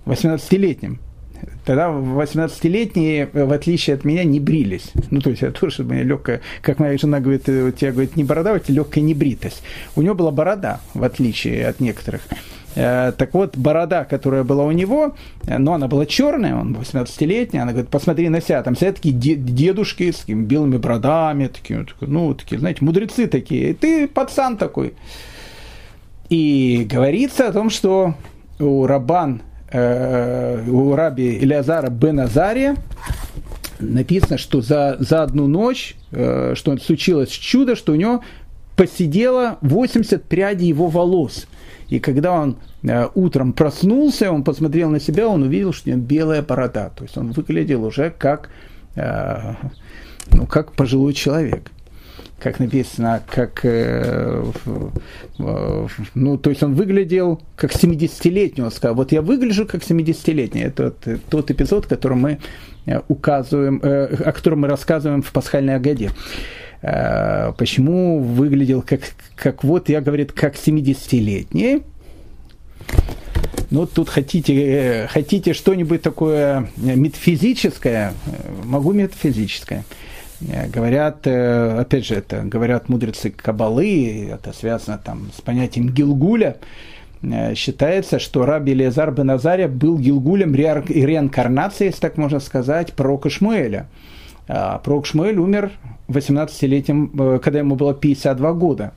18-летним. 0.07 0.99
Тогда 1.65 1.87
18-летние, 1.87 3.29
в 3.31 3.51
отличие 3.51 3.95
от 3.95 4.05
меня, 4.05 4.23
не 4.23 4.39
брились. 4.39 4.91
Ну, 5.11 5.21
то 5.21 5.29
есть, 5.29 5.43
это 5.43 5.59
тоже 5.59 5.83
у 5.83 5.85
меня 5.85 6.03
легкая, 6.03 6.41
как 6.61 6.79
моя 6.79 6.97
жена 6.97 7.19
говорит, 7.19 7.47
у 7.49 7.71
тебя, 7.71 7.91
говорит, 7.91 8.15
не 8.15 8.23
борода, 8.23 8.53
у 8.53 8.59
тебя 8.59 8.75
легкая 8.75 9.03
небритость. 9.03 9.63
У 9.95 10.01
него 10.01 10.15
была 10.15 10.31
борода, 10.31 10.79
в 10.93 11.03
отличие 11.03 11.67
от 11.67 11.79
некоторых. 11.79 12.21
Э, 12.75 13.13
так 13.17 13.33
вот, 13.33 13.57
борода, 13.57 14.03
которая 14.03 14.43
была 14.43 14.65
у 14.65 14.71
него, 14.71 15.15
э, 15.47 15.57
но 15.57 15.73
она 15.73 15.87
была 15.87 16.05
черная, 16.05 16.55
он 16.55 16.75
18-летний, 16.75 17.59
она 17.59 17.71
говорит, 17.71 17.89
посмотри 17.89 18.27
на 18.29 18.41
себя, 18.41 18.61
там 18.63 18.75
все 18.75 18.91
такие 18.91 19.15
дедушки 19.15 20.11
с 20.11 20.17
такими 20.17 20.43
белыми 20.43 20.77
бородами, 20.77 21.47
такие, 21.47 21.85
ну, 22.01 22.33
такие, 22.33 22.59
знаете, 22.59 22.83
мудрецы 22.83 23.27
такие, 23.27 23.71
и 23.71 23.73
ты 23.73 24.07
пацан 24.07 24.57
такой. 24.57 24.93
И 26.29 26.85
говорится 26.89 27.47
о 27.47 27.53
том, 27.53 27.69
что 27.69 28.15
у 28.59 28.85
Рабан, 28.85 29.41
э, 29.41 29.54
у 29.75 30.95
раби 30.95 31.37
Илиазара 31.37 31.89
бен 31.89 32.19
Азария 32.19 32.75
написано, 33.79 34.37
что 34.37 34.61
за, 34.61 34.97
за 34.99 35.23
одну 35.23 35.47
ночь, 35.47 35.95
э, 36.11 36.53
что 36.55 36.77
случилось 36.77 37.29
чудо, 37.29 37.75
что 37.75 37.91
у 37.91 37.95
него 37.95 38.21
посидело 38.75 39.57
80 39.61 40.23
прядей 40.23 40.67
его 40.67 40.87
волос– 40.87 41.47
и 41.89 41.99
когда 41.99 42.33
он 42.33 42.57
э, 42.83 43.07
утром 43.13 43.53
проснулся, 43.53 44.31
он 44.31 44.43
посмотрел 44.43 44.89
на 44.89 44.99
себя, 44.99 45.27
он 45.27 45.43
увидел, 45.43 45.73
что 45.73 45.89
у 45.89 45.93
него 45.93 46.01
белая 46.01 46.41
борода. 46.41 46.89
То 46.89 47.03
есть 47.03 47.17
он 47.17 47.31
выглядел 47.31 47.83
уже 47.85 48.09
как, 48.09 48.49
э, 48.95 49.53
ну, 50.31 50.47
как 50.47 50.71
пожилой 50.73 51.13
человек 51.13 51.71
как 52.39 52.59
написано, 52.59 53.23
как, 53.29 53.61
э, 53.63 54.43
э, 55.39 55.87
ну, 56.15 56.37
то 56.37 56.49
есть 56.49 56.63
он 56.63 56.75
выглядел 56.75 57.41
как 57.55 57.71
70-летний, 57.71 58.63
он 58.63 58.71
сказал, 58.71 58.95
вот 58.95 59.11
я 59.11 59.21
выгляжу 59.21 59.65
как 59.65 59.81
70-летний. 59.81 60.61
Это 60.61 60.91
тот, 60.91 61.19
тот 61.29 61.51
эпизод, 61.51 61.87
который 61.87 62.17
мы 62.17 62.39
э, 62.85 63.01
указываем, 63.07 63.79
э, 63.81 64.15
о 64.23 64.31
котором 64.31 64.61
мы 64.61 64.67
рассказываем 64.67 65.21
в 65.21 65.31
пасхальной 65.31 65.75
Агаде. 65.75 66.11
Э, 66.81 67.53
почему 67.57 68.19
выглядел 68.19 68.81
как, 68.81 69.01
как 69.35 69.63
вот, 69.63 69.89
я, 69.89 70.01
говорит, 70.01 70.31
как 70.31 70.55
70-летний. 70.55 71.81
Ну, 73.71 73.87
тут 73.87 74.09
хотите, 74.09 74.53
э, 74.53 75.07
хотите 75.07 75.53
что-нибудь 75.53 76.01
такое 76.01 76.69
метафизическое, 76.77 78.13
э, 78.27 78.31
могу 78.63 78.93
метафизическое. 78.93 79.83
Говорят, 80.41 81.25
опять 81.25 82.05
же, 82.05 82.15
это 82.15 82.41
говорят 82.41 82.89
мудрецы 82.89 83.29
Кабалы, 83.29 84.29
это 84.33 84.53
связано 84.53 84.97
там 84.97 85.29
с 85.35 85.41
понятием 85.41 85.89
Гилгуля. 85.89 86.57
Считается, 87.55 88.19
что 88.19 88.45
раби 88.45 88.73
Лезар 88.73 89.11
бен 89.11 89.31
Азария 89.31 89.67
был 89.67 89.97
Гилгулем 89.97 90.53
реинкарнации, 90.53 91.85
если 91.85 92.01
так 92.01 92.17
можно 92.17 92.39
сказать, 92.39 92.93
пророка 92.93 93.29
Шмуэля. 93.29 93.87
А 94.47 94.77
пророк 94.79 95.05
Шмуэль 95.05 95.37
умер 95.37 95.71
18-летним, 96.07 97.11
э, 97.19 97.39
когда 97.39 97.59
ему 97.59 97.75
было 97.75 97.93
52 97.93 98.53
года. 98.53 98.93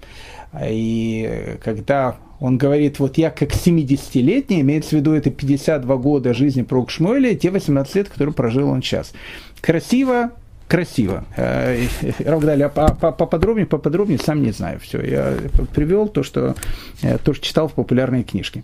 И 0.63 1.57
когда 1.63 2.17
он 2.41 2.59
говорит, 2.59 2.99
вот 2.99 3.19
я 3.19 3.31
как 3.31 3.51
70-летний, 3.51 4.61
имеется 4.61 4.91
в 4.91 4.93
виду 4.95 5.13
это 5.13 5.31
52 5.31 5.97
года 5.97 6.35
жизни 6.35 6.63
пророка 6.63 6.91
Шмуэля, 6.91 7.35
те 7.35 7.51
18 7.51 7.95
лет, 7.95 8.09
которые 8.09 8.35
прожил 8.35 8.69
он 8.69 8.83
сейчас. 8.83 9.13
Красиво, 9.61 10.33
красиво. 10.69 11.25
Э, 11.37 11.87
Равдали, 12.25 12.63
а 12.63 12.69
поподробнее, 12.93 13.67
поподробнее, 13.67 14.19
сам 14.19 14.43
не 14.43 14.53
знаю. 14.53 14.79
Все, 14.81 15.01
я 15.01 15.35
привел 15.75 16.09
то, 16.09 16.23
что, 16.23 16.55
э, 17.03 17.19
то, 17.19 17.35
что 17.35 17.45
читал 17.45 17.69
в 17.69 17.73
популярной 17.73 18.23
книжке. 18.23 18.63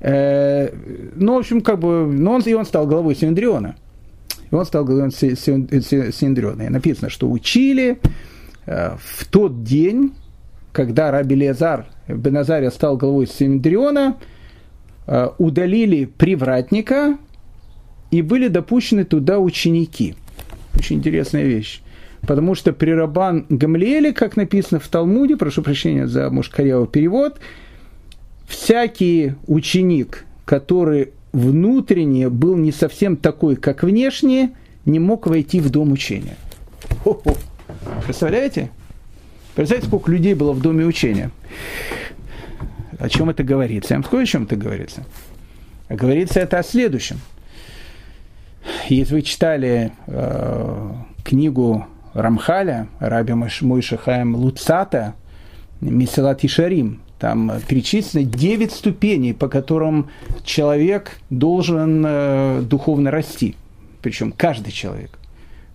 Ну, 0.00 1.34
в 1.34 1.38
общем, 1.38 1.60
как 1.60 1.78
бы, 1.78 2.06
ну, 2.06 2.32
он, 2.32 2.42
и 2.42 2.54
он 2.54 2.64
стал 2.64 2.86
главой 2.86 3.14
Синдриона. 3.14 3.76
И 4.52 4.54
он 4.54 4.66
стал 4.66 4.84
главой 4.84 5.10
Синдриона. 5.10 6.62
И 6.62 6.68
написано, 6.68 7.08
что 7.08 7.30
учили 7.30 7.98
э, 8.66 8.96
в 8.98 9.24
тот 9.26 9.64
день, 9.64 10.12
когда 10.72 11.10
Раби 11.10 11.34
Лезар 11.34 11.86
Беназария 12.06 12.70
стал 12.70 12.98
главой 12.98 13.26
Синдриона, 13.26 14.18
э, 15.06 15.28
удалили 15.38 16.04
привратника 16.04 17.16
и 18.10 18.20
были 18.20 18.48
допущены 18.48 19.04
туда 19.04 19.38
ученики. 19.38 20.16
Очень 20.74 20.96
интересная 20.96 21.44
вещь. 21.44 21.82
Потому 22.22 22.54
что 22.54 22.72
при 22.72 22.90
Рабан 22.90 23.46
Гамлиэле, 23.48 24.12
как 24.12 24.36
написано 24.36 24.78
в 24.78 24.86
Талмуде, 24.88 25.36
прошу 25.36 25.62
прощения 25.62 26.06
за, 26.06 26.30
может, 26.30 26.52
корявый 26.52 26.86
перевод, 26.86 27.40
всякий 28.46 29.34
ученик, 29.46 30.24
который 30.44 31.10
внутренне 31.32 32.28
был 32.28 32.56
не 32.56 32.70
совсем 32.70 33.16
такой, 33.16 33.56
как 33.56 33.82
внешне, 33.82 34.52
не 34.84 34.98
мог 34.98 35.26
войти 35.26 35.60
в 35.60 35.70
дом 35.70 35.92
учения. 35.92 36.36
Хо-хо. 37.02 37.36
Представляете? 38.04 38.70
Представляете, 39.54 39.88
сколько 39.88 40.10
людей 40.10 40.34
было 40.34 40.52
в 40.52 40.60
доме 40.60 40.84
учения? 40.84 41.30
О 42.98 43.08
чем 43.08 43.30
это 43.30 43.42
говорится? 43.42 43.94
Я 43.94 43.98
вам 43.98 44.04
скажу, 44.04 44.22
о 44.22 44.26
чем 44.26 44.42
это 44.44 44.56
говорится. 44.56 45.04
Говорится 45.88 46.40
это 46.40 46.58
о 46.58 46.62
следующем. 46.62 47.18
Если 48.88 49.14
вы 49.14 49.22
читали 49.22 49.92
э, 50.06 50.92
книгу 51.24 51.86
Рамхаля, 52.14 52.88
Раби 52.98 53.32
Мойша 53.32 53.96
Хаим 53.96 54.34
Луцата, 54.36 55.14
Месилат 55.80 56.44
Ишарим, 56.44 57.00
там 57.18 57.52
перечислено 57.68 58.24
9 58.24 58.72
ступеней, 58.72 59.32
по 59.32 59.48
которым 59.48 60.10
человек 60.44 61.18
должен 61.30 62.04
э, 62.04 62.62
духовно 62.62 63.10
расти. 63.10 63.54
Причем 64.02 64.32
каждый 64.32 64.72
человек. 64.72 65.18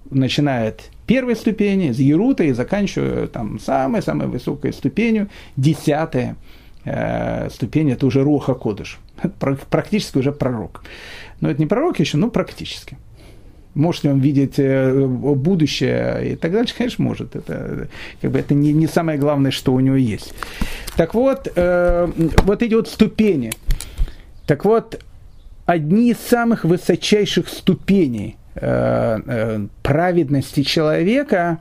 Начинает 0.09 0.89
первой 1.05 1.35
ступени, 1.35 1.91
с 1.91 1.99
Ерута 1.99 2.43
и 2.43 2.51
заканчивая 2.51 3.27
там 3.27 3.59
самой-самой 3.59 4.27
высокой 4.27 4.73
ступенью, 4.73 5.29
десятая 5.55 6.35
ступень, 7.51 7.91
это 7.91 8.05
уже 8.05 8.23
Руха 8.23 8.53
Кодыш. 8.53 8.99
Практически 9.69 10.17
уже 10.17 10.31
пророк. 10.31 10.83
Но 11.41 11.49
это 11.49 11.59
не 11.59 11.67
пророк 11.67 11.99
еще, 11.99 12.17
но 12.17 12.29
практически. 12.29 12.97
Может 13.77 14.05
ли 14.05 14.09
он 14.09 14.19
видеть 14.19 14.55
э, 14.57 15.05
будущее 15.05 16.31
и 16.31 16.35
так 16.35 16.51
дальше? 16.51 16.73
Конечно, 16.75 17.03
может. 17.03 17.35
Это, 17.35 17.87
как 18.21 18.31
бы, 18.31 18.39
это 18.39 18.55
не, 18.55 18.73
не 18.73 18.87
самое 18.87 19.19
главное, 19.19 19.51
что 19.51 19.71
у 19.71 19.79
него 19.79 19.95
есть. 19.95 20.33
Так 20.95 21.13
вот, 21.13 21.47
э, 21.55 22.07
вот 22.43 22.63
эти 22.63 22.73
вот 22.73 22.87
ступени. 22.87 23.51
Так 24.47 24.65
вот, 24.65 24.99
одни 25.67 26.09
из 26.09 26.17
самых 26.17 26.63
высочайших 26.63 27.47
ступеней 27.49 28.37
э, 28.55 29.19
э, 29.27 29.67
праведности 29.83 30.63
человека, 30.63 31.59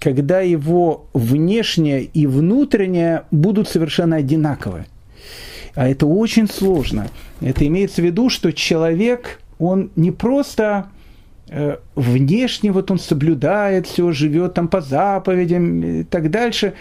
когда 0.00 0.40
его 0.40 1.06
внешнее 1.12 2.04
и 2.04 2.26
внутреннее 2.26 3.24
будут 3.30 3.68
совершенно 3.68 4.16
одинаковы. 4.16 4.86
А 5.74 5.88
это 5.88 6.06
очень 6.06 6.48
сложно. 6.48 7.08
Это 7.40 7.66
имеется 7.66 8.02
в 8.02 8.04
виду, 8.04 8.28
что 8.30 8.52
человек, 8.52 9.40
он 9.58 9.90
не 9.96 10.10
просто 10.10 10.88
Э, 11.50 11.76
внешне 11.94 12.72
вот 12.72 12.90
он 12.90 12.98
соблюдает 12.98 13.86
все, 13.86 14.12
живет 14.12 14.54
там 14.54 14.68
по 14.68 14.82
заповедям 14.82 15.82
и 15.82 16.04
так 16.04 16.30
дальше, 16.30 16.74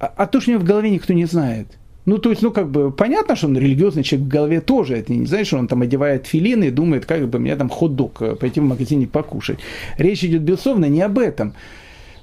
а, 0.00 0.10
а 0.16 0.26
то, 0.26 0.40
что 0.40 0.50
у 0.50 0.54
него 0.54 0.62
в 0.62 0.66
голове 0.66 0.90
никто 0.90 1.12
не 1.12 1.26
знает. 1.26 1.66
Ну, 2.06 2.18
то 2.18 2.30
есть, 2.30 2.42
ну, 2.42 2.50
как 2.50 2.70
бы, 2.70 2.90
понятно, 2.90 3.36
что 3.36 3.46
он 3.46 3.58
религиозный 3.58 4.02
человек 4.02 4.26
в 4.26 4.30
голове 4.30 4.60
тоже. 4.60 4.96
Это 4.96 5.12
не 5.12 5.26
знаешь, 5.26 5.46
что 5.46 5.58
он 5.58 5.68
там 5.68 5.82
одевает 5.82 6.26
филины 6.26 6.64
и 6.64 6.70
думает, 6.70 7.06
как 7.06 7.28
бы 7.28 7.38
мне 7.38 7.56
там 7.56 7.68
хот-дог 7.68 8.22
э, 8.22 8.36
пойти 8.36 8.60
в 8.60 8.64
магазине 8.64 9.06
покушать. 9.06 9.58
Речь 9.98 10.24
идет, 10.24 10.42
безусловно, 10.42 10.86
не 10.86 11.02
об 11.02 11.18
этом. 11.18 11.54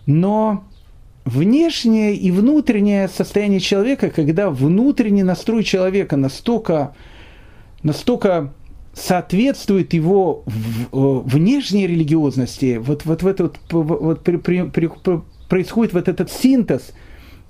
Но 0.05 0.63
внешнее 1.25 2.15
и 2.15 2.31
внутреннее 2.31 3.07
состояние 3.07 3.59
человека, 3.59 4.09
когда 4.09 4.49
внутренний 4.49 5.23
настрой 5.23 5.63
человека 5.63 6.17
настолько, 6.17 6.95
настолько 7.83 8.53
соответствует 8.93 9.93
его 9.93 10.43
э, 10.45 10.51
внешней 10.91 11.87
религиозности, 11.87 12.77
вот, 12.77 13.05
вот, 13.05 13.23
в 13.23 13.27
это 13.27 13.43
вот, 13.43 13.57
вот 13.71 14.23
при, 14.23 14.37
при, 14.37 14.63
при, 14.63 14.89
происходит 15.47 15.93
вот 15.93 16.07
этот 16.07 16.31
синтез, 16.31 16.91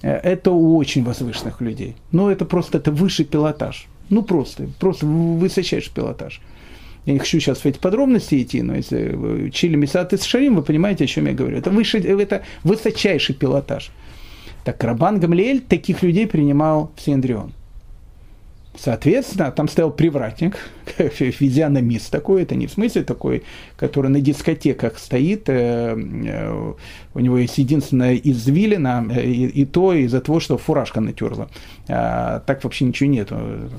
э, 0.01 0.11
это 0.11 0.51
у 0.51 0.75
очень 0.75 1.03
возвышенных 1.03 1.61
людей. 1.61 1.95
Ну, 2.11 2.29
это 2.29 2.45
просто 2.45 2.77
это 2.77 2.91
высший 2.91 3.25
пилотаж. 3.25 3.87
Ну, 4.09 4.21
просто, 4.23 4.67
просто 4.79 5.05
высочайший 5.05 5.93
пилотаж. 5.93 6.41
Я 7.05 7.13
не 7.13 7.19
хочу 7.19 7.39
сейчас 7.39 7.59
в 7.59 7.65
эти 7.65 7.79
подробности 7.79 8.41
идти, 8.41 8.61
но 8.61 8.75
если 8.75 9.13
вы 9.13 9.45
учили 9.45 9.75
Месат 9.75 10.13
из 10.13 10.23
Шарим, 10.23 10.55
вы 10.55 10.61
понимаете, 10.61 11.05
о 11.05 11.07
чем 11.07 11.25
я 11.25 11.33
говорю. 11.33 11.57
Это, 11.57 11.71
выше, 11.71 11.97
это 11.97 12.43
высочайший 12.63 13.33
пилотаж. 13.33 13.91
Так 14.63 14.83
Рабан 14.83 15.19
Гамлиэль 15.19 15.61
таких 15.61 16.03
людей 16.03 16.27
принимал 16.27 16.91
в 16.95 17.01
Синдрион. 17.01 17.53
Соответственно, 18.77 19.51
там 19.51 19.67
стоял 19.67 19.91
привратник, 19.91 20.57
физиономист 20.97 22.09
такой, 22.09 22.43
это 22.43 22.55
не 22.55 22.67
в 22.67 22.71
смысле 22.71 23.03
такой, 23.03 23.43
который 23.75 24.09
на 24.09 24.21
дискотеках 24.21 24.97
стоит, 24.97 25.49
э, 25.49 25.93
э, 25.93 26.73
у 27.13 27.19
него 27.19 27.37
есть 27.37 27.57
единственная 27.57 28.15
извилина, 28.15 29.05
э, 29.13 29.25
и, 29.25 29.47
и 29.47 29.65
то 29.65 29.93
из-за 29.93 30.21
того, 30.21 30.39
что 30.39 30.57
фуражка 30.57 31.01
натерла. 31.01 31.49
А, 31.89 32.39
так 32.39 32.63
вообще 32.63 32.85
ничего 32.85 33.09
нет, 33.09 33.29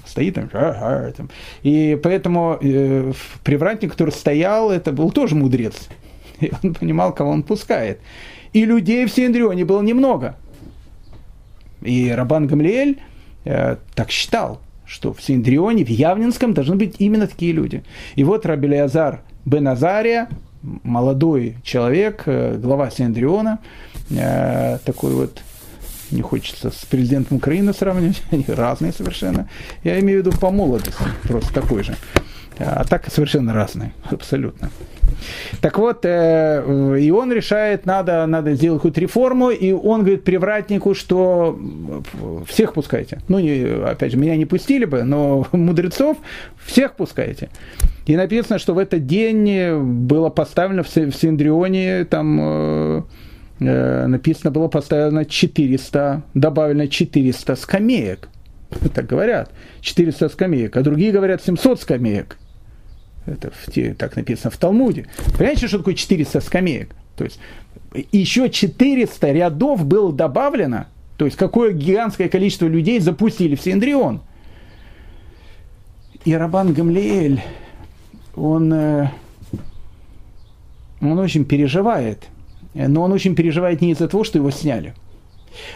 стоит 0.04 0.34
там, 0.34 0.50
там. 0.50 1.30
И 1.62 1.98
поэтому 2.02 2.58
привратник, 3.44 3.92
который 3.92 4.10
стоял, 4.10 4.70
это 4.70 4.92
был 4.92 5.10
тоже 5.10 5.34
мудрец. 5.34 5.88
И 6.40 6.52
он 6.62 6.74
понимал, 6.74 7.14
кого 7.14 7.30
он 7.30 7.44
пускает. 7.44 7.98
И 8.52 8.66
людей 8.66 9.06
в 9.06 9.10
Синдрионе 9.10 9.64
было 9.64 9.80
немного. 9.80 10.36
И 11.80 12.10
Рабан 12.10 12.46
Гамлиэль 12.46 13.00
так 13.44 14.10
считал– 14.10 14.60
что 14.92 15.14
в 15.14 15.22
Синдрионе, 15.22 15.84
в 15.84 15.88
Явнинском 15.88 16.52
должны 16.52 16.76
быть 16.76 16.96
именно 16.98 17.26
такие 17.26 17.52
люди. 17.52 17.82
И 18.14 18.24
вот 18.24 18.44
Раби 18.44 18.68
Леазар 18.68 19.22
бен 19.46 19.66
Азария, 19.66 20.28
молодой 20.62 21.56
человек, 21.64 22.24
э, 22.26 22.58
глава 22.58 22.90
Синдриона, 22.90 23.58
э, 24.10 24.78
такой 24.84 25.12
вот 25.14 25.40
не 26.10 26.20
хочется 26.20 26.70
с 26.70 26.84
президентом 26.84 27.38
Украины 27.38 27.72
сравнивать, 27.72 28.22
они 28.30 28.44
разные 28.46 28.92
совершенно. 28.92 29.48
Я 29.82 29.98
имею 30.00 30.22
в 30.22 30.26
виду 30.26 30.38
по 30.38 30.50
молодости, 30.50 31.02
просто 31.22 31.54
такой 31.54 31.84
же. 31.84 31.96
А 32.58 32.84
так 32.84 33.06
совершенно 33.10 33.54
разные, 33.54 33.92
абсолютно. 34.10 34.70
Так 35.60 35.78
вот, 35.78 36.04
э, 36.04 36.98
и 37.00 37.10
он 37.10 37.32
решает, 37.32 37.86
надо, 37.86 38.26
надо 38.26 38.54
сделать 38.54 38.78
какую-то 38.78 39.00
реформу, 39.00 39.50
и 39.50 39.72
он 39.72 40.00
говорит 40.00 40.24
привратнику, 40.24 40.94
что 40.94 41.58
всех 42.46 42.74
пускайте. 42.74 43.20
Ну, 43.28 43.38
не, 43.38 43.64
опять 43.84 44.12
же, 44.12 44.18
меня 44.18 44.36
не 44.36 44.46
пустили 44.46 44.84
бы, 44.84 45.02
но 45.04 45.46
мудрецов 45.52 46.16
всех 46.64 46.94
пускайте. 46.94 47.50
И 48.06 48.16
написано, 48.16 48.58
что 48.58 48.74
в 48.74 48.78
этот 48.78 49.06
день 49.06 49.78
было 49.80 50.28
поставлено 50.28 50.82
в 50.82 50.88
Синдрионе, 50.88 52.04
там 52.04 52.38
э, 52.40 53.02
э, 53.60 54.06
написано 54.06 54.50
было 54.50 54.68
поставлено 54.68 55.24
400, 55.24 56.22
добавлено 56.34 56.86
400 56.86 57.56
скамеек. 57.56 58.28
Так 58.94 59.06
говорят, 59.06 59.52
400 59.80 60.28
скамеек, 60.28 60.76
а 60.76 60.82
другие 60.82 61.12
говорят 61.12 61.42
700 61.42 61.80
скамеек. 61.80 62.38
Это 63.26 63.50
в, 63.50 63.94
так 63.94 64.16
написано 64.16 64.50
в 64.50 64.56
Талмуде. 64.56 65.06
Понимаете, 65.36 65.68
что 65.68 65.78
такое 65.78 65.94
400 65.94 66.40
скамеек? 66.40 66.94
То 67.16 67.24
есть 67.24 67.38
еще 68.10 68.50
400 68.50 69.32
рядов 69.32 69.84
было 69.84 70.12
добавлено, 70.12 70.86
то 71.16 71.24
есть 71.24 71.36
какое 71.36 71.72
гигантское 71.72 72.28
количество 72.28 72.66
людей 72.66 73.00
запустили 73.00 73.54
в 73.54 73.60
Синдрион. 73.60 74.22
И 76.24 76.34
Рабан 76.34 76.72
Гамлиэль, 76.72 77.42
он, 78.36 78.72
э, 78.72 79.10
он 81.00 81.18
очень 81.18 81.44
переживает, 81.44 82.24
но 82.74 83.02
он 83.02 83.12
очень 83.12 83.34
переживает 83.34 83.80
не 83.80 83.90
из-за 83.90 84.08
того, 84.08 84.24
что 84.24 84.38
его 84.38 84.50
сняли. 84.50 84.94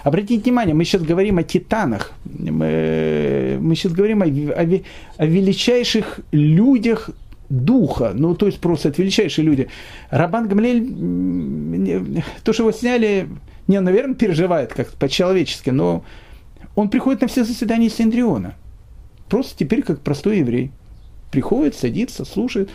Обратите 0.02 0.42
внимание, 0.42 0.74
мы 0.74 0.84
сейчас 0.84 1.02
говорим 1.02 1.38
о 1.38 1.42
титанах, 1.42 2.12
мы, 2.24 3.58
мы 3.60 3.74
сейчас 3.74 3.92
говорим 3.92 4.22
о, 4.22 4.26
о, 4.26 4.82
о 5.16 5.26
величайших 5.26 6.20
людях 6.32 7.10
духа, 7.48 8.12
ну, 8.14 8.34
то 8.34 8.46
есть 8.46 8.58
просто 8.60 8.88
это 8.88 9.02
величайшие 9.02 9.44
люди. 9.44 9.68
Рабан 10.10 10.48
Гамлель, 10.48 12.22
то, 12.42 12.52
что 12.52 12.64
его 12.64 12.72
сняли, 12.72 13.28
не, 13.68 13.80
наверное, 13.80 14.14
переживает 14.14 14.72
как-то 14.72 14.96
по-человечески, 14.96 15.70
но 15.70 16.04
он 16.74 16.88
приходит 16.88 17.22
на 17.22 17.28
все 17.28 17.44
заседания 17.44 17.88
Синдриона. 17.88 18.54
Просто 19.28 19.56
теперь 19.58 19.82
как 19.82 20.00
простой 20.00 20.38
еврей. 20.38 20.70
Приходит, 21.30 21.74
садится, 21.74 22.24
слушает. 22.24 22.70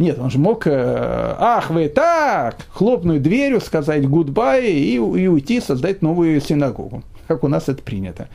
Нет, 0.00 0.18
он 0.18 0.30
же 0.30 0.38
мог, 0.38 0.66
э, 0.66 1.34
ах, 1.38 1.70
вы 1.70 1.88
так, 1.88 2.56
хлопнуть 2.70 3.22
дверью, 3.22 3.60
сказать 3.60 4.08
гудбай 4.08 4.66
и, 4.72 4.94
и 4.94 4.98
уйти, 4.98 5.60
создать 5.60 6.02
новую 6.02 6.40
синагогу, 6.40 7.02
как 7.28 7.44
у 7.44 7.48
нас 7.48 7.68
это 7.68 7.82
принято. 7.82 8.28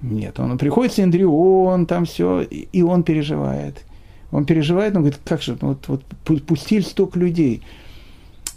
Нет, 0.00 0.40
он 0.40 0.56
приходит 0.56 0.92
в 0.92 0.96
Синдрион, 0.96 1.86
там 1.86 2.04
все, 2.04 2.42
и 2.42 2.82
он 2.82 3.02
переживает– 3.02 3.82
он 4.34 4.46
переживает, 4.46 4.96
он 4.96 5.02
говорит, 5.02 5.20
как 5.24 5.42
же, 5.42 5.56
ну 5.60 5.76
вот, 5.86 6.02
вот 6.26 6.42
пустили 6.42 6.80
столько 6.80 7.20
людей. 7.20 7.62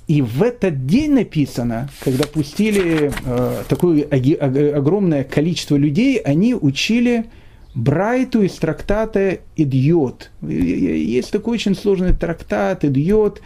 И 0.07 0.23
в 0.23 0.41
этот 0.41 0.87
день 0.87 1.13
написано, 1.13 1.89
когда 1.99 2.25
пустили 2.25 3.11
э, 3.25 3.63
такое 3.69 4.03
огромное 4.75 5.23
количество 5.23 5.75
людей, 5.75 6.17
они 6.17 6.55
учили 6.55 7.25
Брайту 7.77 8.41
из 8.41 8.53
трактата 8.53 9.37
«Идиот». 9.55 10.31
Есть 10.41 11.31
такой 11.31 11.53
очень 11.53 11.75
сложный 11.75 12.13
трактат 12.13 12.83
«Идиот», 12.83 13.39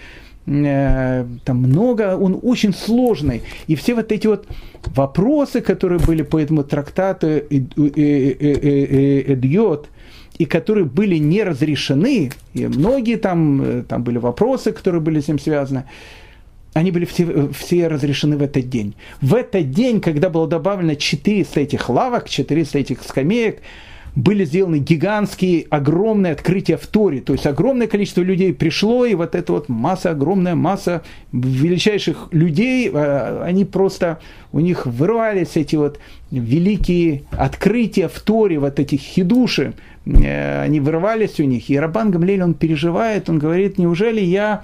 э, 0.45 1.25
там 1.43 1.57
много, 1.57 2.15
он 2.15 2.39
очень 2.41 2.73
сложный. 2.73 3.41
И 3.67 3.75
все 3.75 3.93
вот 3.93 4.13
эти 4.13 4.27
вот 4.27 4.47
вопросы, 4.95 5.59
которые 5.59 5.99
были 5.99 6.21
по 6.21 6.39
этому 6.39 6.63
трактату 6.63 7.27
«Идиот», 7.39 7.89
и 10.37 10.45
которые 10.45 10.85
были 10.85 11.17
не 11.17 11.43
разрешены, 11.43 12.31
и 12.53 12.67
многие 12.67 13.17
там, 13.17 13.61
э, 13.61 13.83
там 13.83 14.03
были 14.05 14.17
вопросы, 14.17 14.71
которые 14.71 15.01
были 15.01 15.19
с 15.19 15.27
ним 15.27 15.39
связаны, 15.39 15.83
они 16.73 16.91
были 16.91 17.03
все, 17.03 17.25
э, 17.25 17.49
все 17.53 17.89
разрешены 17.89 18.37
в 18.37 18.41
этот 18.41 18.69
день. 18.69 18.95
В 19.19 19.35
этот 19.35 19.71
день, 19.71 19.99
когда 19.99 20.29
было 20.29 20.47
добавлено 20.47 20.95
400 20.95 21.59
этих 21.59 21.89
лавок, 21.89 22.29
400 22.29 22.79
этих 22.79 23.03
скамеек, 23.03 23.59
были 24.15 24.43
сделаны 24.43 24.79
гигантские, 24.79 25.65
огромные 25.69 26.33
открытия 26.33 26.77
в 26.77 26.85
Торе. 26.87 27.21
То 27.21 27.33
есть 27.33 27.45
огромное 27.45 27.87
количество 27.87 28.21
людей 28.21 28.53
пришло, 28.53 29.05
и 29.05 29.15
вот 29.15 29.35
эта 29.35 29.53
вот 29.53 29.69
масса, 29.69 30.11
огромная 30.11 30.55
масса 30.55 31.03
величайших 31.31 32.27
людей, 32.31 32.89
э, 32.91 33.43
они 33.43 33.63
просто, 33.63 34.19
у 34.51 34.59
них 34.59 34.85
вырвались 34.85 35.55
эти 35.55 35.75
вот 35.75 35.99
великие 36.29 37.23
открытия 37.31 38.09
в 38.09 38.19
Торе, 38.19 38.59
вот 38.59 38.79
эти 38.79 38.95
хидуши, 38.95 39.73
э, 40.05 40.61
они 40.61 40.79
вырвались 40.81 41.39
у 41.39 41.43
них. 41.43 41.69
И 41.69 41.79
Рабан 41.79 42.11
Гамлель, 42.11 42.43
он 42.43 42.53
переживает, 42.53 43.29
он 43.29 43.39
говорит, 43.39 43.77
неужели 43.77 44.21
я 44.21 44.63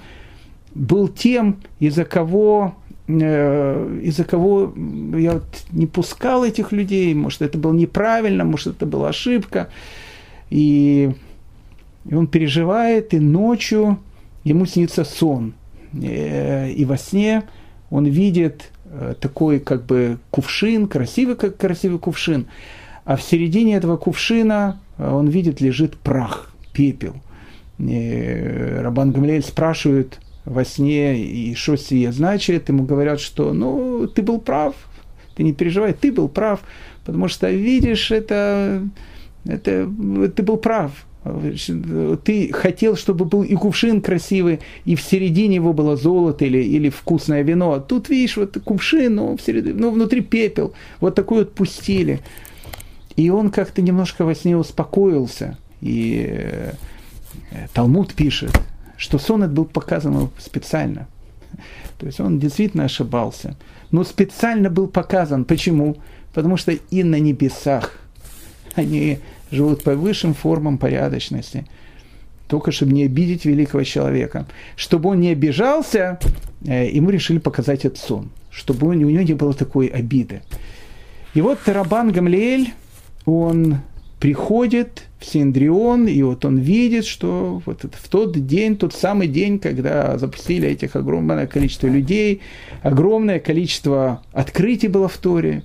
был 0.74 1.08
тем, 1.08 1.56
из-за 1.80 2.04
кого 2.04 2.74
из-за 3.08 4.24
кого 4.24 4.74
я 5.16 5.34
вот 5.34 5.46
не 5.70 5.86
пускал 5.86 6.44
этих 6.44 6.72
людей, 6.72 7.14
может, 7.14 7.40
это 7.40 7.56
было 7.56 7.72
неправильно, 7.72 8.44
может, 8.44 8.76
это 8.76 8.86
была 8.86 9.08
ошибка. 9.08 9.70
И, 10.50 11.10
и 12.04 12.14
он 12.14 12.26
переживает, 12.26 13.14
и 13.14 13.18
ночью 13.18 13.98
ему 14.44 14.66
снится 14.66 15.04
сон. 15.04 15.54
Э, 15.94 16.70
и 16.70 16.84
во 16.84 16.98
сне 16.98 17.44
он 17.90 18.04
видит 18.04 18.70
э, 18.84 19.14
такой 19.18 19.60
как 19.60 19.86
бы 19.86 20.18
кувшин, 20.30 20.86
красивый, 20.86 21.36
как 21.36 21.56
красивый 21.56 21.98
кувшин, 21.98 22.46
а 23.04 23.16
в 23.16 23.22
середине 23.22 23.76
этого 23.76 23.96
кувшина 23.96 24.80
он 24.98 25.28
видит 25.28 25.62
лежит 25.62 25.96
прах, 25.96 26.52
пепел. 26.74 27.14
И 27.78 28.76
Рабан 28.80 29.12
Гамлель 29.12 29.42
спрашивает, 29.42 30.18
во 30.48 30.64
сне, 30.64 31.22
и 31.22 31.54
что 31.54 31.76
сие 31.76 32.12
значит, 32.12 32.68
ему 32.68 32.84
говорят, 32.84 33.20
что 33.20 33.52
ну, 33.52 34.06
ты 34.06 34.22
был 34.22 34.40
прав, 34.40 34.74
ты 35.36 35.42
не 35.42 35.52
переживай, 35.52 35.92
ты 35.92 36.10
был 36.10 36.28
прав, 36.28 36.60
потому 37.04 37.28
что, 37.28 37.50
видишь, 37.50 38.10
это, 38.10 38.82
это 39.44 39.90
ты 40.34 40.42
был 40.42 40.56
прав, 40.56 40.92
ты 42.24 42.50
хотел, 42.52 42.96
чтобы 42.96 43.24
был 43.24 43.42
и 43.42 43.54
кувшин 43.54 44.00
красивый, 44.00 44.60
и 44.84 44.94
в 44.94 45.02
середине 45.02 45.56
его 45.56 45.72
было 45.72 45.96
золото 45.96 46.44
или, 46.44 46.58
или 46.58 46.88
вкусное 46.88 47.42
вино. 47.42 47.72
А 47.72 47.80
тут, 47.80 48.08
видишь, 48.08 48.36
вот 48.36 48.56
кувшин, 48.64 49.14
но, 49.14 49.36
в 49.36 49.42
середине, 49.42 49.74
но 49.74 49.90
внутри 49.90 50.20
пепел. 50.20 50.72
Вот 51.00 51.14
такой 51.14 51.40
вот 51.40 51.54
пустили. 51.54 52.20
И 53.16 53.30
он 53.30 53.50
как-то 53.50 53.82
немножко 53.82 54.24
во 54.24 54.34
сне 54.34 54.56
успокоился. 54.56 55.58
И 55.80 56.26
э, 56.30 56.72
Талмуд 57.74 58.14
пишет, 58.14 58.52
что 58.98 59.18
сон 59.18 59.44
этот 59.44 59.54
был 59.54 59.64
показан 59.64 60.28
специально. 60.38 61.06
То 61.98 62.06
есть 62.06 62.20
он 62.20 62.38
действительно 62.38 62.84
ошибался. 62.84 63.56
Но 63.90 64.04
специально 64.04 64.68
был 64.68 64.88
показан. 64.88 65.44
Почему? 65.44 65.96
Потому 66.34 66.56
что 66.56 66.72
и 66.72 67.02
на 67.02 67.18
небесах 67.18 67.92
они 68.74 69.18
живут 69.50 69.82
по 69.84 69.94
высшим 69.94 70.34
формам 70.34 70.78
порядочности. 70.78 71.66
Только 72.48 72.72
чтобы 72.72 72.92
не 72.92 73.04
обидеть 73.04 73.44
великого 73.44 73.84
человека. 73.84 74.46
Чтобы 74.76 75.10
он 75.10 75.20
не 75.20 75.30
обижался, 75.30 76.18
э, 76.66 76.90
ему 76.90 77.10
решили 77.10 77.38
показать 77.38 77.84
этот 77.84 77.98
сон. 77.98 78.30
Чтобы 78.50 78.88
у 78.88 78.92
него 78.92 79.10
не 79.10 79.34
было 79.34 79.54
такой 79.54 79.86
обиды. 79.86 80.42
И 81.34 81.40
вот 81.40 81.60
Тарабан 81.64 82.10
Гамлиэль, 82.10 82.72
он 83.26 83.78
приходит 84.20 85.04
в 85.18 85.24
Синдрион, 85.24 86.08
и 86.08 86.22
вот 86.22 86.44
он 86.44 86.58
видит, 86.58 87.04
что 87.04 87.62
вот 87.64 87.84
в 87.90 88.08
тот 88.08 88.46
день, 88.46 88.76
тот 88.76 88.94
самый 88.94 89.28
день, 89.28 89.58
когда 89.58 90.18
запустили 90.18 90.68
этих 90.68 90.96
огромное 90.96 91.46
количество 91.46 91.86
людей, 91.86 92.40
огромное 92.82 93.38
количество 93.38 94.22
открытий 94.32 94.88
было 94.88 95.08
в 95.08 95.16
Торе, 95.18 95.62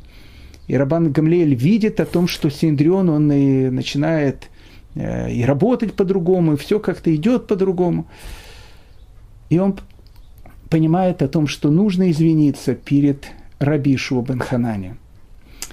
и 0.68 0.76
Рабан 0.76 1.12
Гамлеэль 1.12 1.56
видит 1.56 2.00
о 2.00 2.06
том, 2.06 2.28
что 2.28 2.50
Синдрион, 2.50 3.10
он 3.10 3.32
и 3.32 3.70
начинает 3.70 4.50
э, 4.96 5.32
и 5.32 5.44
работать 5.44 5.94
по-другому, 5.94 6.54
и 6.54 6.58
все 6.58 6.80
как-то 6.80 7.14
идет 7.14 7.48
по-другому. 7.48 8.08
И 9.50 9.60
он 9.60 9.78
понимает 10.70 11.22
о 11.22 11.28
том, 11.28 11.48
что 11.48 11.70
нужно 11.70 12.10
извиниться 12.12 12.76
перед 12.76 13.26
Раби 13.60 13.98
Шуа 13.98 14.26
Ханане. 14.40 14.98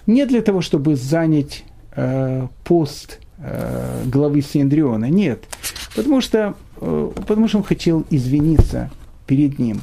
Не 0.07 0.27
для 0.27 0.43
того, 0.43 0.61
чтобы 0.61 0.97
занять 0.97 1.65
э, 1.97 2.47
пост 2.65 3.19
э, 3.39 4.03
главы 4.07 4.43
Синдриона. 4.43 5.07
Нет, 5.07 5.45
потому 5.95 6.21
что, 6.21 6.55
э, 6.81 7.11
потому 7.15 7.49
что 7.49 7.59
он 7.59 7.65
хотел 7.65 8.05
извиниться 8.11 8.91
перед 9.27 9.59
ним. 9.59 9.81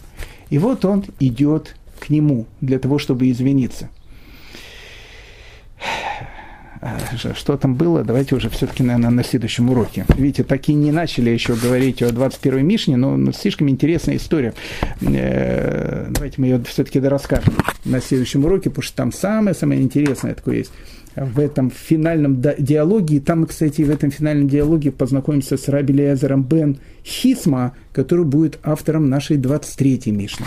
И 0.50 0.58
вот 0.58 0.86
он 0.86 1.06
идет 1.20 1.76
к 2.00 2.10
нему 2.10 2.46
для 2.62 2.80
того, 2.80 3.00
чтобы 3.00 3.30
извиниться. 3.30 3.90
Что 7.36 7.58
там 7.58 7.74
было, 7.74 8.04
давайте 8.04 8.36
уже 8.36 8.50
все-таки, 8.50 8.84
наверное, 8.84 9.10
на 9.10 9.24
следующем 9.24 9.70
уроке. 9.72 10.06
Видите, 10.16 10.44
так 10.44 10.70
и 10.70 10.74
не 10.74 10.92
начали 10.92 11.32
еще 11.32 11.56
говорить 11.56 12.04
о 12.04 12.10
21-й 12.10 12.62
Мишне, 12.62 12.98
но, 12.98 13.32
слишком 13.32 13.68
интересная 13.68 14.18
история. 14.18 14.54
Давайте 15.02 16.36
мы 16.38 16.48
ее 16.48 16.64
все-таки 16.66 17.00
дорасскажем 17.00 17.56
на 17.84 18.00
следующем 18.00 18.46
уроке, 18.46 18.70
потому 18.70 18.84
что 18.84 18.96
там 18.96 19.12
самое-самое 19.12 19.82
интересное 19.82 20.36
такое 20.36 20.58
есть 20.58 20.72
в 21.18 21.40
этом 21.40 21.72
финальном 21.72 22.42
диалоге. 22.42 23.18
И 23.18 23.20
там, 23.20 23.46
кстати, 23.46 23.82
в 23.82 23.90
этом 23.90 24.12
финальном 24.12 24.48
диалоге 24.48 24.92
познакомимся 24.92 25.58
с 25.58 25.68
Раби 25.68 25.94
Леазером 25.94 26.44
Бен 26.44 26.78
Хисма, 27.04 27.74
который 27.92 28.26
будет 28.26 28.60
автором 28.64 29.10
нашей 29.10 29.38
23-й 29.38 30.12
Мишны. 30.12 30.46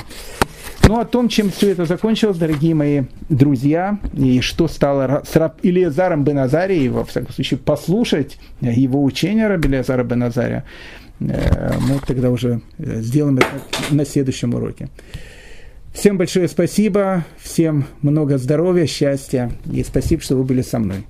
Ну, 0.86 0.98
о 0.98 1.04
том, 1.04 1.28
чем 1.28 1.50
все 1.50 1.70
это 1.70 1.84
закончилось, 1.84 2.38
дорогие 2.38 2.74
мои 2.74 3.02
друзья, 3.28 3.98
и 4.12 4.40
что 4.40 4.66
стало 4.66 5.22
с 5.24 5.36
Раб 5.36 5.58
Илиазаром 5.62 6.24
Бен 6.24 6.38
Азари, 6.38 6.78
и, 6.78 6.88
во 6.88 7.04
всяком 7.04 7.32
случае, 7.32 7.58
послушать 7.58 8.38
его 8.60 9.04
учение 9.04 9.46
Раби 9.46 9.68
Илиазара 9.68 10.02
Бен 10.02 10.22
Азария, 10.24 10.64
э, 11.20 11.72
мы 11.80 12.00
тогда 12.06 12.30
уже 12.30 12.60
э, 12.78 13.02
сделаем 13.02 13.38
это 13.38 13.46
на 13.90 14.04
следующем 14.04 14.54
уроке. 14.54 14.88
Всем 15.92 16.18
большое 16.18 16.48
спасибо, 16.48 17.24
всем 17.38 17.86
много 18.00 18.38
здоровья, 18.38 18.86
счастья 18.86 19.50
и 19.70 19.82
спасибо, 19.82 20.22
что 20.22 20.36
вы 20.36 20.44
были 20.44 20.62
со 20.62 20.78
мной. 20.78 21.04